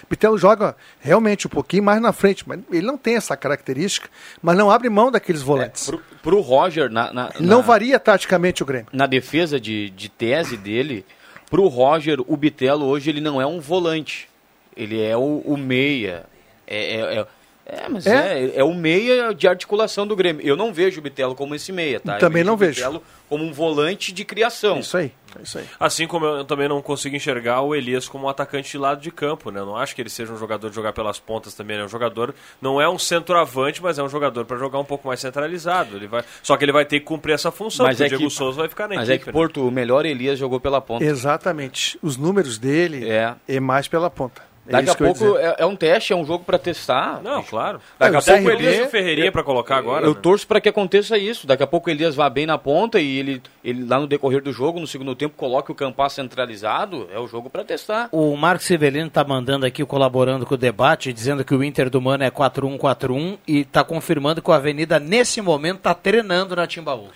Bitelo 0.08 0.38
joga 0.38 0.76
realmente 1.00 1.48
um 1.48 1.50
pouquinho 1.50 1.82
mais 1.82 2.00
na 2.00 2.12
frente, 2.12 2.44
mas 2.48 2.60
ele 2.70 2.86
não 2.86 2.96
tem 2.96 3.16
essa 3.16 3.36
característica. 3.36 4.08
Mas 4.40 4.56
não 4.56 4.70
abre 4.70 4.88
mão 4.88 5.10
daqueles 5.10 5.42
volantes. 5.42 5.86
Pro, 5.86 6.00
pro 6.22 6.40
Roger, 6.40 6.88
na, 6.88 7.12
na, 7.12 7.30
não 7.40 7.58
na- 7.58 7.64
varia 7.64 7.98
taticamente 7.98 8.62
o 8.62 8.66
Grêmio. 8.66 8.86
na 8.92 9.06
defesa 9.06 9.58
de, 9.60 9.90
de 9.90 10.08
tese 10.08 10.56
dele, 10.56 11.04
pro 11.52 11.68
Roger, 11.68 12.18
o 12.26 12.34
Bitelo 12.34 12.86
hoje 12.86 13.10
ele 13.10 13.20
não 13.20 13.38
é 13.38 13.44
um 13.44 13.60
volante. 13.60 14.26
Ele 14.74 15.02
é 15.02 15.14
o, 15.14 15.42
o 15.44 15.54
meia. 15.54 16.24
É, 16.66 16.94
é, 16.96 17.18
é- 17.18 17.26
é, 17.72 17.88
mas 17.88 18.06
É? 18.06 18.44
é. 18.44 18.52
é, 18.56 18.64
o 18.64 18.74
meia 18.74 19.32
de 19.34 19.48
articulação 19.48 20.06
do 20.06 20.14
Grêmio. 20.14 20.46
Eu 20.46 20.56
não 20.56 20.72
vejo 20.72 21.00
o 21.00 21.02
Bitelo 21.02 21.34
como 21.34 21.54
esse 21.54 21.72
meia, 21.72 21.98
tá? 22.00 22.14
Eu 22.16 22.18
Também 22.20 22.44
não 22.44 22.54
o 22.54 22.56
vejo. 22.56 22.76
Bitelo 22.80 23.02
como 23.28 23.44
um 23.44 23.52
volante 23.52 24.12
de 24.12 24.24
criação. 24.26 24.80
Isso 24.80 24.94
aí, 24.96 25.10
é 25.38 25.42
isso 25.42 25.56
aí. 25.58 25.64
Assim 25.80 26.06
como 26.06 26.26
eu 26.26 26.44
também 26.44 26.68
não 26.68 26.82
consigo 26.82 27.16
enxergar 27.16 27.62
o 27.62 27.74
Elias 27.74 28.06
como 28.06 28.26
um 28.26 28.28
atacante 28.28 28.70
de 28.70 28.76
lado 28.76 29.00
de 29.00 29.10
campo, 29.10 29.50
né? 29.50 29.60
Eu 29.60 29.64
não 29.66 29.74
acho 29.76 29.94
que 29.94 30.02
ele 30.02 30.10
seja 30.10 30.30
um 30.32 30.36
jogador 30.36 30.68
de 30.68 30.74
jogar 30.76 30.92
pelas 30.92 31.18
pontas 31.18 31.54
também, 31.54 31.78
né? 31.78 31.84
Um 31.84 31.88
jogador 31.88 32.34
não 32.60 32.78
é 32.78 32.86
um 32.86 32.98
centroavante, 32.98 33.82
mas 33.82 33.98
é 33.98 34.02
um 34.02 34.08
jogador 34.08 34.44
para 34.44 34.58
jogar 34.58 34.78
um 34.78 34.84
pouco 34.84 35.08
mais 35.08 35.18
centralizado. 35.20 35.96
Ele 35.96 36.06
vai, 36.06 36.22
só 36.42 36.56
que 36.58 36.64
ele 36.66 36.72
vai 36.72 36.84
ter 36.84 37.00
que 37.00 37.06
cumprir 37.06 37.32
essa 37.32 37.50
função, 37.50 37.86
Mas 37.86 37.98
é 38.02 38.04
o 38.04 38.08
Diego 38.08 38.24
que- 38.24 38.30
Souza 38.30 38.58
vai 38.60 38.68
ficar 38.68 38.86
na 38.86 38.96
Mas 38.96 39.08
é 39.08 39.14
equipe. 39.14 39.24
que 39.30 39.30
né? 39.30 39.32
Porto, 39.32 39.66
o 39.66 39.70
melhor 39.70 40.04
Elias 40.04 40.38
jogou 40.38 40.60
pela 40.60 40.80
ponta. 40.82 41.02
Exatamente. 41.02 41.98
Os 42.02 42.18
números 42.18 42.58
dele 42.58 43.08
É. 43.08 43.34
é, 43.48 43.58
mais 43.60 43.88
pela 43.88 44.10
ponta. 44.10 44.42
É 44.66 44.72
Daqui 44.72 44.84
isso 44.84 44.92
a 44.92 44.96
pouco 44.96 45.38
é, 45.38 45.56
é 45.58 45.66
um 45.66 45.74
teste, 45.74 46.12
é 46.12 46.16
um 46.16 46.24
jogo 46.24 46.44
para 46.44 46.56
testar. 46.56 47.20
Não, 47.22 47.42
claro. 47.42 47.80
Daqui 47.98 48.16
a 48.16 48.22
pouco 48.22 48.48
o 48.48 48.50
Elias 48.50 48.76
e 48.76 48.82
o 48.82 48.88
Ferreirinha 48.88 49.32
para 49.32 49.42
colocar 49.42 49.76
agora. 49.76 50.06
Eu 50.06 50.14
né? 50.14 50.20
torço 50.22 50.46
para 50.46 50.60
que 50.60 50.68
aconteça 50.68 51.18
isso. 51.18 51.46
Daqui 51.46 51.64
a 51.64 51.66
pouco 51.66 51.88
o 51.88 51.92
Elias 51.92 52.14
vá 52.14 52.30
bem 52.30 52.46
na 52.46 52.56
ponta 52.56 53.00
e 53.00 53.18
ele, 53.18 53.42
ele 53.64 53.84
lá 53.84 53.98
no 53.98 54.06
decorrer 54.06 54.40
do 54.40 54.52
jogo, 54.52 54.78
no 54.78 54.86
segundo 54.86 55.16
tempo, 55.16 55.34
coloque 55.36 55.72
o 55.72 55.74
Campas 55.74 56.12
centralizado. 56.12 57.08
É 57.12 57.18
o 57.18 57.26
jogo 57.26 57.50
para 57.50 57.64
testar. 57.64 58.08
O 58.12 58.36
Marcos 58.36 58.66
Severino 58.66 59.08
está 59.08 59.24
mandando 59.24 59.66
aqui, 59.66 59.84
colaborando 59.84 60.46
com 60.46 60.54
o 60.54 60.58
debate, 60.58 61.12
dizendo 61.12 61.44
que 61.44 61.54
o 61.54 61.64
Inter 61.64 61.90
do 61.90 62.00
Mano 62.00 62.22
é 62.22 62.30
4-1-4-1 62.30 63.38
e 63.46 63.60
está 63.60 63.82
confirmando 63.82 64.40
que 64.40 64.50
o 64.50 64.52
Avenida, 64.52 65.00
nesse 65.00 65.40
momento, 65.40 65.78
está 65.78 65.94
treinando 65.94 66.54
na 66.54 66.68
Timbaú. 66.68 67.08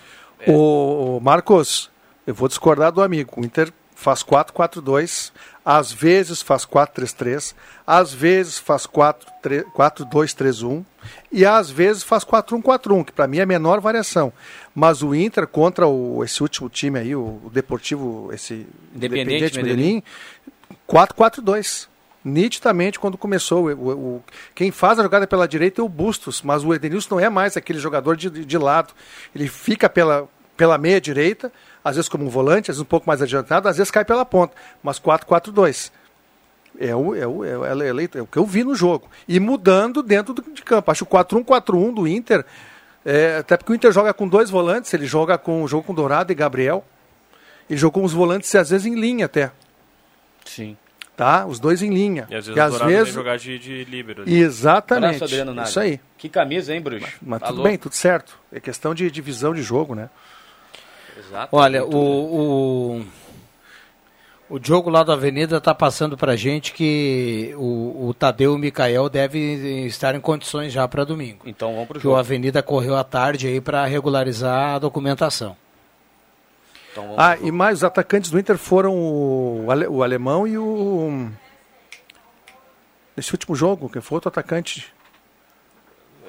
O, 0.45 1.17
o 1.17 1.19
Marcos, 1.21 1.89
eu 2.25 2.33
vou 2.33 2.49
discordar 2.49 2.91
do 2.91 3.01
amigo. 3.01 3.33
O 3.37 3.45
Inter 3.45 3.71
faz 3.99 4.21
4-4-2, 4.23 5.31
às 5.65 5.91
vezes 5.91 6.41
faz 6.43 6.65
4-3-3, 6.67 7.55
às 7.85 8.13
vezes 8.13 8.59
faz 8.59 8.85
4-3 8.85 9.65
4-2-3-1 9.75 10.85
e 11.31 11.43
às 11.43 11.69
vezes 11.71 12.03
faz 12.03 12.23
4-1-4-1, 12.23 13.05
que 13.05 13.11
para 13.11 13.27
mim 13.27 13.39
é 13.39 13.41
a 13.41 13.45
menor 13.45 13.79
variação. 13.81 14.31
Mas 14.75 15.01
o 15.01 15.15
Inter 15.15 15.47
contra 15.47 15.87
o, 15.87 16.23
esse 16.23 16.43
último 16.43 16.69
time 16.69 16.99
aí, 16.99 17.15
o, 17.15 17.41
o 17.43 17.49
Deportivo, 17.51 18.29
esse 18.31 18.67
Independiente 18.95 19.55
Medellín, 19.63 20.03
4-4-2. 20.87 21.87
Nitidamente, 22.23 22.99
quando 22.99 23.17
começou, 23.17 23.67
o, 23.67 23.73
o- 23.73 24.15
o- 24.17 24.23
quem 24.53 24.69
faz 24.69 24.99
a 24.99 25.03
jogada 25.03 25.25
pela 25.25 25.47
direita 25.47 25.79
é 25.79 25.83
o 25.83 25.87
Bustos, 25.87 26.41
mas 26.41 26.61
o 26.63 26.73
Edenilson 26.73 27.15
não 27.15 27.19
é 27.21 27.29
mais 27.29 27.55
aquele 27.55 27.79
jogador 27.79 28.17
de, 28.17 28.29
de 28.29 28.57
lado. 28.57 28.93
Ele 29.33 29.47
fica 29.47 29.87
pela, 29.87 30.27
pela 30.57 30.77
meia 30.77 30.99
direita, 30.99 31.51
às 31.83 31.95
vezes 31.95 32.09
como 32.09 32.25
um 32.25 32.29
volante, 32.29 32.71
às 32.71 32.75
vezes 32.77 32.81
um 32.81 32.85
pouco 32.85 33.07
mais 33.07 33.21
adiantado, 33.21 33.69
às 33.69 33.77
vezes 33.77 33.91
cai 33.91 34.03
pela 34.03 34.25
ponta, 34.25 34.53
mas 34.83 34.99
4-4-2. 34.99 35.91
É 36.79 36.95
o, 36.95 37.15
é, 37.15 37.25
o, 37.25 37.43
é, 37.45 37.57
o, 37.57 37.65
é, 37.65 37.73
o- 37.73 37.99
é 38.01 38.21
o 38.21 38.27
que 38.27 38.37
eu 38.37 38.45
vi 38.45 38.63
no 38.63 38.75
jogo. 38.75 39.09
E 39.27 39.39
mudando 39.39 40.03
dentro 40.03 40.33
do, 40.33 40.41
de 40.51 40.61
campo. 40.61 40.91
Acho 40.91 41.05
o 41.05 41.07
4-1-4-1 41.07 41.93
do 41.93 42.07
Inter, 42.07 42.45
é, 43.05 43.37
até 43.37 43.55
porque 43.57 43.71
o 43.71 43.75
Inter 43.75 43.91
joga 43.91 44.13
com 44.13 44.27
dois 44.27 44.49
volantes, 44.49 44.93
ele 44.93 45.05
joga 45.05 45.37
com, 45.37 45.67
joga 45.67 45.85
com 45.87 45.93
Dourado 45.93 46.31
e 46.31 46.35
Gabriel. 46.35 46.83
Ele 47.69 47.77
jogou 47.79 48.01
com 48.01 48.05
os 48.05 48.13
volantes, 48.13 48.53
às 48.55 48.69
vezes, 48.69 48.85
em 48.85 48.95
linha 48.95 49.25
até. 49.25 49.51
Sim. 50.45 50.77
Tá? 51.15 51.47
Os 51.47 51.59
dois 51.59 51.81
em 51.81 51.89
linha. 51.89 52.27
E 52.29 52.35
às 52.35 52.45
vezes 52.45 52.53
que 52.53 52.59
o 52.59 52.63
às 52.63 52.71
Dourado 52.71 52.91
vezes... 52.91 53.13
jogar 53.13 53.37
de, 53.37 53.57
de 53.57 53.83
líbero. 53.85 54.21
ali. 54.21 54.37
Exatamente. 54.39 55.15
Abraço, 55.15 55.23
Adriano 55.23 55.53
Naga. 55.53 55.69
Isso 55.69 55.79
aí. 55.79 55.99
Que 56.17 56.29
camisa, 56.29 56.73
hein, 56.75 56.79
Bruxo? 56.81 57.07
Mas 57.21 57.39
Tá 57.39 57.47
tudo 57.47 57.63
bem, 57.63 57.75
tudo 57.77 57.93
certo. 57.95 58.37
É 58.51 58.59
questão 58.59 58.93
de 58.93 59.09
divisão 59.09 59.53
de 59.53 59.63
jogo, 59.63 59.95
né? 59.95 60.09
Exato. 61.17 61.55
Olha, 61.55 61.83
o, 61.85 62.99
o, 62.99 63.05
o 64.49 64.59
Diogo 64.59 64.89
lá 64.89 65.03
da 65.03 65.13
Avenida 65.13 65.57
está 65.57 65.73
passando 65.73 66.15
para 66.17 66.35
gente 66.35 66.71
que 66.73 67.53
o, 67.57 68.07
o 68.09 68.13
Tadeu 68.13 68.53
e 68.53 68.55
o 68.55 68.57
Mikael 68.59 69.09
devem 69.09 69.85
estar 69.85 70.13
em 70.15 70.21
condições 70.21 70.71
já 70.71 70.87
para 70.87 71.03
domingo. 71.03 71.39
Então 71.45 71.73
vamos 71.73 71.87
Que 71.89 71.97
o 71.97 72.01
jogo. 72.01 72.15
Avenida 72.15 72.61
correu 72.61 72.95
à 72.95 73.03
tarde 73.03 73.47
aí 73.47 73.59
para 73.59 73.85
regularizar 73.85 74.75
a 74.75 74.79
documentação. 74.79 75.55
Então 76.91 77.15
Ah, 77.17 77.35
pro 77.35 77.47
e 77.47 77.51
mais, 77.51 77.79
os 77.79 77.83
atacantes 77.83 78.29
do 78.31 78.39
Inter 78.39 78.57
foram 78.57 78.93
o, 78.95 79.65
ale- 79.69 79.87
o 79.87 80.03
alemão 80.03 80.47
e 80.47 80.57
o. 80.57 81.29
Nesse 83.15 83.33
último 83.33 83.55
jogo, 83.55 83.89
quem 83.89 84.01
foi 84.01 84.15
outro 84.17 84.29
atacante? 84.29 84.93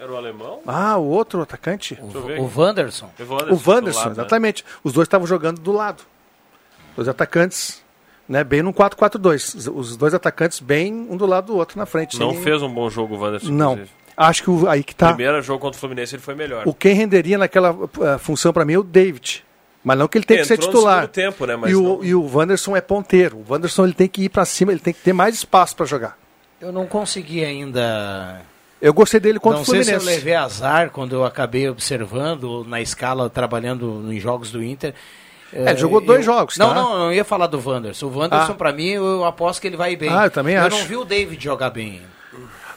Era 0.01 0.13
o 0.13 0.17
alemão? 0.17 0.61
Ah, 0.67 0.97
o 0.97 1.05
outro 1.09 1.41
atacante? 1.43 1.99
O 2.01 2.09
aqui. 2.09 2.59
Wanderson. 2.59 3.11
O 3.19 3.55
O 3.55 3.61
Wanderson, 3.67 4.05
né? 4.07 4.11
exatamente. 4.13 4.65
Os 4.85 4.93
dois 4.93 5.07
estavam 5.07 5.27
jogando 5.27 5.61
do 5.61 5.73
lado. 5.73 6.03
Dois 6.97 7.09
atacantes, 7.09 7.83
né? 8.29 8.43
Bem 8.45 8.63
no 8.63 8.73
4-4-2. 8.73 9.55
Os- 9.55 9.67
Os 9.69 9.97
dois 9.97 10.15
atacantes 10.15 10.61
bem 10.61 10.93
um 11.11 11.17
do 11.17 11.27
lado 11.27 11.49
do 11.49 11.57
outro 11.57 11.79
na 11.79 11.87
frente. 11.87 12.19
Não 12.19 12.35
fez 12.35 12.63
um 12.63 12.73
bom 12.73 12.89
jogo 12.91 13.15
o 13.17 13.19
Wanderson. 13.21 13.51
Não. 13.51 13.73
inclusive. 13.73 13.99
Acho 14.17 14.43
que 14.43 14.51
o, 14.51 14.69
aí 14.69 14.83
que 14.83 14.95
tá. 14.97 15.09
Primeiro 15.15 15.41
jogo 15.43 15.61
contra 15.61 15.77
o 15.77 15.81
Fluminense 15.81 16.15
ele 16.17 16.23
foi 16.23 16.35
melhor. 16.35 16.65
O 16.67 16.75
quem 16.75 16.93
renderia 16.95 17.39
naquela 17.39 17.69
eh, 18.01 18.19
função 18.19 18.53
para 18.53 18.65
mim 18.65 18.73
é 18.75 18.79
o 18.79 18.83
David. 18.83 19.45
Mas 19.85 19.97
não 19.97 20.09
que 20.09 20.19
ele 20.19 20.25
tem 20.25 20.39
que 20.39 20.45
ser 20.45 20.57
no 20.59 20.65
titular. 20.65 21.03
segundo 21.03 21.13
tempo, 21.13 21.47
né, 21.47 21.55
mas 21.55 21.71
e, 21.71 21.77
o, 21.77 21.83
não- 21.83 22.05
e 22.05 22.15
o 22.17 22.37
Wanderson 22.37 22.77
é 22.77 22.81
ponteiro. 22.81 23.37
O 23.37 23.53
Wanderson 23.53 23.85
ele 23.85 23.95
tem 23.95 24.09
que 24.09 24.25
ir 24.25 24.29
para 24.29 24.45
cima, 24.45 24.73
ele 24.73 24.81
tem 24.81 24.93
que 24.93 25.01
ter 25.01 25.13
mais 25.13 25.37
espaço 25.37 25.77
para 25.77 25.87
jogar. 25.87 26.19
Eu 26.61 26.73
não 26.73 26.85
consegui 26.85 27.45
ainda. 27.45 28.41
Eu 28.81 28.95
gostei 28.95 29.19
dele 29.19 29.39
contra 29.41 29.57
não 29.57 29.63
o 29.63 29.67
sei 29.67 29.83
se 29.83 29.91
Fluminense. 29.91 30.11
eu 30.11 30.17
levei 30.17 30.35
azar 30.35 30.91
quando 30.91 31.15
eu 31.15 31.25
acabei 31.25 31.69
observando 31.69 32.65
na 32.69 32.81
escala, 32.81 33.29
trabalhando 33.29 34.05
em 34.13 34.21
jogos 34.21 34.51
do 34.53 34.63
Inter. 34.63 34.95
É, 35.53 35.71
ele 35.71 35.77
jogou 35.79 36.01
dois 36.01 36.25
jogos, 36.25 36.57
Não, 36.59 36.69
tá? 36.69 36.75
não, 36.75 37.05
eu 37.07 37.13
ia 37.15 37.25
falar 37.25 37.47
do 37.49 37.59
Wanderson. 37.59 38.07
O 38.07 38.17
Wanderson, 38.19 38.53
Ah. 38.53 38.55
pra 38.55 38.73
mim, 38.73 38.89
eu 38.91 39.25
aposto 39.25 39.61
que 39.61 39.67
ele 39.67 39.77
vai 39.77 39.97
bem. 39.97 40.11
Ah, 40.11 40.27
eu 40.27 40.31
também 40.31 40.57
acho. 40.57 40.77
Eu 40.77 40.81
não 40.81 40.87
vi 40.87 40.97
o 40.97 41.05
David 41.05 41.43
jogar 41.43 41.71
bem. 41.71 42.03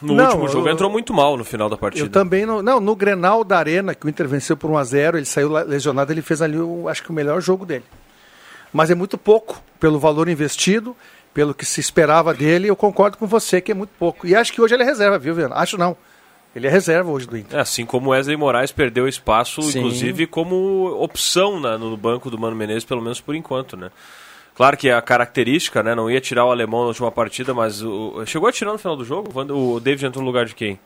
No 0.00 0.14
Não, 0.14 0.24
último 0.24 0.48
jogo 0.48 0.66
eu- 0.68 0.72
entrou 0.72 0.90
muito 0.90 1.14
mal 1.14 1.36
no 1.36 1.44
final 1.44 1.68
da 1.68 1.76
partida. 1.76 2.04
Eu 2.04 2.10
também 2.10 2.44
não. 2.44 2.60
Não, 2.60 2.80
no 2.80 2.96
Grenal 2.96 3.44
da 3.44 3.58
Arena, 3.58 3.94
que 3.94 4.04
o 4.04 4.08
Inter 4.08 4.26
venceu 4.26 4.56
por 4.56 4.68
1x0, 4.70 5.16
ele 5.16 5.26
saiu 5.26 5.48
lesionado, 5.52 6.10
ele 6.12 6.22
fez 6.22 6.42
ali, 6.42 6.58
o, 6.58 6.88
acho 6.88 7.04
que 7.04 7.10
o 7.10 7.12
melhor 7.12 7.40
jogo 7.40 7.64
dele. 7.64 7.84
Mas 8.72 8.90
é 8.90 8.94
muito 8.96 9.16
pouco, 9.16 9.62
pelo 9.78 10.00
valor 10.00 10.28
investido, 10.28 10.96
pelo 11.34 11.54
que 11.54 11.64
se 11.64 11.80
esperava 11.80 12.32
dele, 12.34 12.68
eu 12.68 12.76
concordo 12.76 13.16
com 13.16 13.26
você 13.26 13.60
que 13.60 13.72
é 13.72 13.74
muito 13.74 13.90
pouco. 13.98 14.26
E 14.26 14.34
acho 14.34 14.52
que 14.52 14.60
hoje 14.60 14.74
ele 14.74 14.82
é 14.82 14.86
reserva, 14.86 15.18
viu, 15.18 15.34
Viana? 15.34 15.54
Acho 15.56 15.76
não. 15.78 15.96
Ele 16.54 16.66
é 16.66 16.70
reserva 16.70 17.10
hoje 17.10 17.26
do 17.26 17.36
Inter. 17.36 17.58
É, 17.58 17.62
assim 17.62 17.86
como 17.86 18.10
Wesley 18.10 18.36
Moraes 18.36 18.70
perdeu 18.70 19.08
espaço, 19.08 19.62
Sim. 19.62 19.78
inclusive 19.78 20.26
como 20.26 20.86
opção 21.02 21.58
na- 21.58 21.78
no 21.78 21.96
banco 21.96 22.28
do 22.30 22.38
Mano 22.38 22.54
Menezes, 22.54 22.84
pelo 22.84 23.00
menos 23.00 23.20
por 23.20 23.34
enquanto, 23.34 23.74
né? 23.76 23.90
Claro 24.54 24.76
que 24.76 24.90
a 24.90 25.00
característica, 25.00 25.82
né? 25.82 25.94
Não 25.94 26.10
ia 26.10 26.20
tirar 26.20 26.44
o 26.44 26.50
alemão 26.50 26.82
na 26.82 26.88
última 26.88 27.10
partida, 27.10 27.54
mas 27.54 27.80
o, 27.82 28.22
chegou 28.26 28.46
a 28.48 28.52
tirar 28.52 28.70
no 28.72 28.78
final 28.78 28.94
do 28.94 29.04
jogo? 29.04 29.30
O 29.54 29.80
David 29.80 30.04
entrou 30.04 30.22
no 30.22 30.28
lugar 30.28 30.44
de 30.44 30.54
quem? 30.54 30.78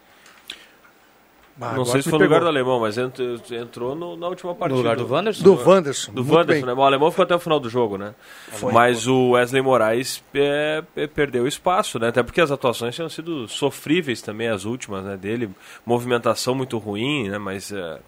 Ah, 1.60 1.72
não 1.74 1.84
sei 1.86 2.02
se 2.02 2.10
foi 2.10 2.18
no 2.18 2.24
lugar 2.26 2.40
do 2.40 2.48
alemão, 2.48 2.80
mas 2.80 2.98
entrou, 2.98 3.36
entrou 3.50 3.94
no- 3.94 4.16
na 4.16 4.28
última 4.28 4.54
partida. 4.54 4.76
lugar 4.76 4.96
do 4.96 5.10
Wanderson? 5.10 5.42
Do 5.42 5.54
Wanderson, 5.68 6.12
Do 6.12 6.34
Wanderson, 6.34 6.66
né? 6.66 6.72
O 6.74 6.82
alemão 6.82 7.10
ficou 7.10 7.22
até 7.22 7.34
o 7.34 7.38
final 7.38 7.58
do 7.58 7.70
jogo, 7.70 7.96
né? 7.96 8.14
Foi. 8.52 8.72
mas 8.72 9.06
o 9.06 9.30
Wesley 9.30 9.62
Moraes 9.62 10.22
é, 10.34 10.82
é, 10.94 11.06
perdeu 11.06 11.46
espaço, 11.46 11.98
né? 11.98 12.08
Até 12.08 12.22
porque 12.22 12.40
as 12.42 12.50
atuações 12.50 12.94
tinham 12.94 13.08
sido 13.08 13.48
sofríveis 13.48 14.20
também, 14.20 14.48
as 14.48 14.64
últimas, 14.66 15.02
né? 15.04 15.16
Dele, 15.16 15.48
movimentação 15.86 16.54
muito 16.54 16.76
ruim, 16.78 17.28
né? 17.30 17.38
Mas 17.38 17.72
é, 17.72 17.98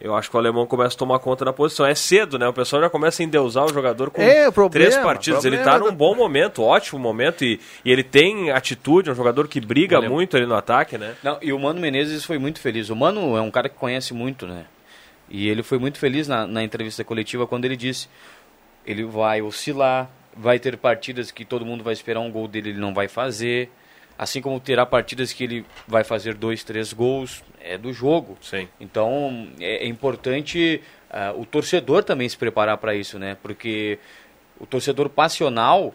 eu 0.00 0.14
acho 0.14 0.28
que 0.30 0.36
o 0.36 0.38
alemão 0.38 0.66
começa 0.66 0.94
a 0.94 0.98
tomar 0.98 1.18
conta 1.18 1.44
da 1.44 1.52
posição. 1.52 1.86
É 1.86 1.94
cedo, 1.94 2.38
né? 2.38 2.46
O 2.48 2.52
pessoal 2.52 2.82
já 2.82 2.90
começa 2.90 3.22
a 3.22 3.24
endeusar 3.24 3.64
o 3.64 3.72
jogador 3.72 4.10
com 4.10 4.20
É, 4.20 4.50
problema, 4.50 4.70
três 4.90 4.96
partidas. 5.02 5.44
Ele 5.44 5.56
problema 5.56 5.78
tá 5.78 5.84
num 5.84 5.90
da- 5.90 5.96
bom 5.96 6.14
momento, 6.14 6.62
ótimo 6.62 6.98
momento, 6.98 7.44
e, 7.44 7.58
e 7.84 7.90
ele 7.90 8.02
tem 8.02 8.50
atitude, 8.50 9.08
é 9.08 9.12
um 9.12 9.16
jogador 9.16 9.48
que 9.48 9.60
briga 9.60 9.96
Alemão. 9.96 10.16
muito 10.16 10.36
ali 10.36 10.46
no 10.46 10.54
ataque, 10.54 10.98
né? 10.98 11.14
Não, 11.22 11.38
e 11.40 11.52
o 11.52 11.58
Mano 11.58 11.80
Menezes 11.80 12.24
foi 12.24 12.38
muito 12.38 12.60
feliz. 12.60 12.90
O 12.90 12.96
Mano 12.96 13.36
é 13.36 13.40
um 13.40 13.50
cara 13.50 13.68
que 13.68 13.76
conhece 13.76 14.12
muito, 14.12 14.46
né? 14.46 14.64
E 15.30 15.48
ele 15.48 15.62
foi 15.62 15.78
muito 15.78 15.98
feliz 15.98 16.28
na, 16.28 16.46
na 16.46 16.62
entrevista 16.62 17.02
coletiva 17.02 17.46
quando 17.46 17.64
ele 17.64 17.76
disse: 17.76 18.08
ele 18.86 19.04
vai 19.04 19.40
oscilar, 19.40 20.10
vai 20.36 20.58
ter 20.58 20.76
partidas 20.76 21.30
que 21.30 21.44
todo 21.44 21.64
mundo 21.64 21.82
vai 21.82 21.92
esperar 21.94 22.20
um 22.20 22.30
gol 22.30 22.46
dele, 22.46 22.70
ele 22.70 22.78
não 22.80 22.92
vai 22.92 23.08
fazer. 23.08 23.70
Assim 24.16 24.40
como 24.40 24.60
terá 24.60 24.86
partidas 24.86 25.32
que 25.32 25.42
ele 25.44 25.66
vai 25.88 26.04
fazer 26.04 26.34
dois, 26.34 26.62
três 26.62 26.92
gols, 26.92 27.42
é 27.60 27.76
do 27.76 27.92
jogo. 27.92 28.38
Sim. 28.40 28.68
Então 28.80 29.48
é, 29.60 29.84
é 29.84 29.86
importante 29.88 30.80
ah, 31.10 31.32
o 31.36 31.44
torcedor 31.44 32.04
também 32.04 32.28
se 32.28 32.36
preparar 32.36 32.76
para 32.78 32.94
isso, 32.94 33.18
né? 33.18 33.36
Porque 33.42 33.98
o 34.60 34.66
torcedor 34.66 35.08
passional 35.08 35.92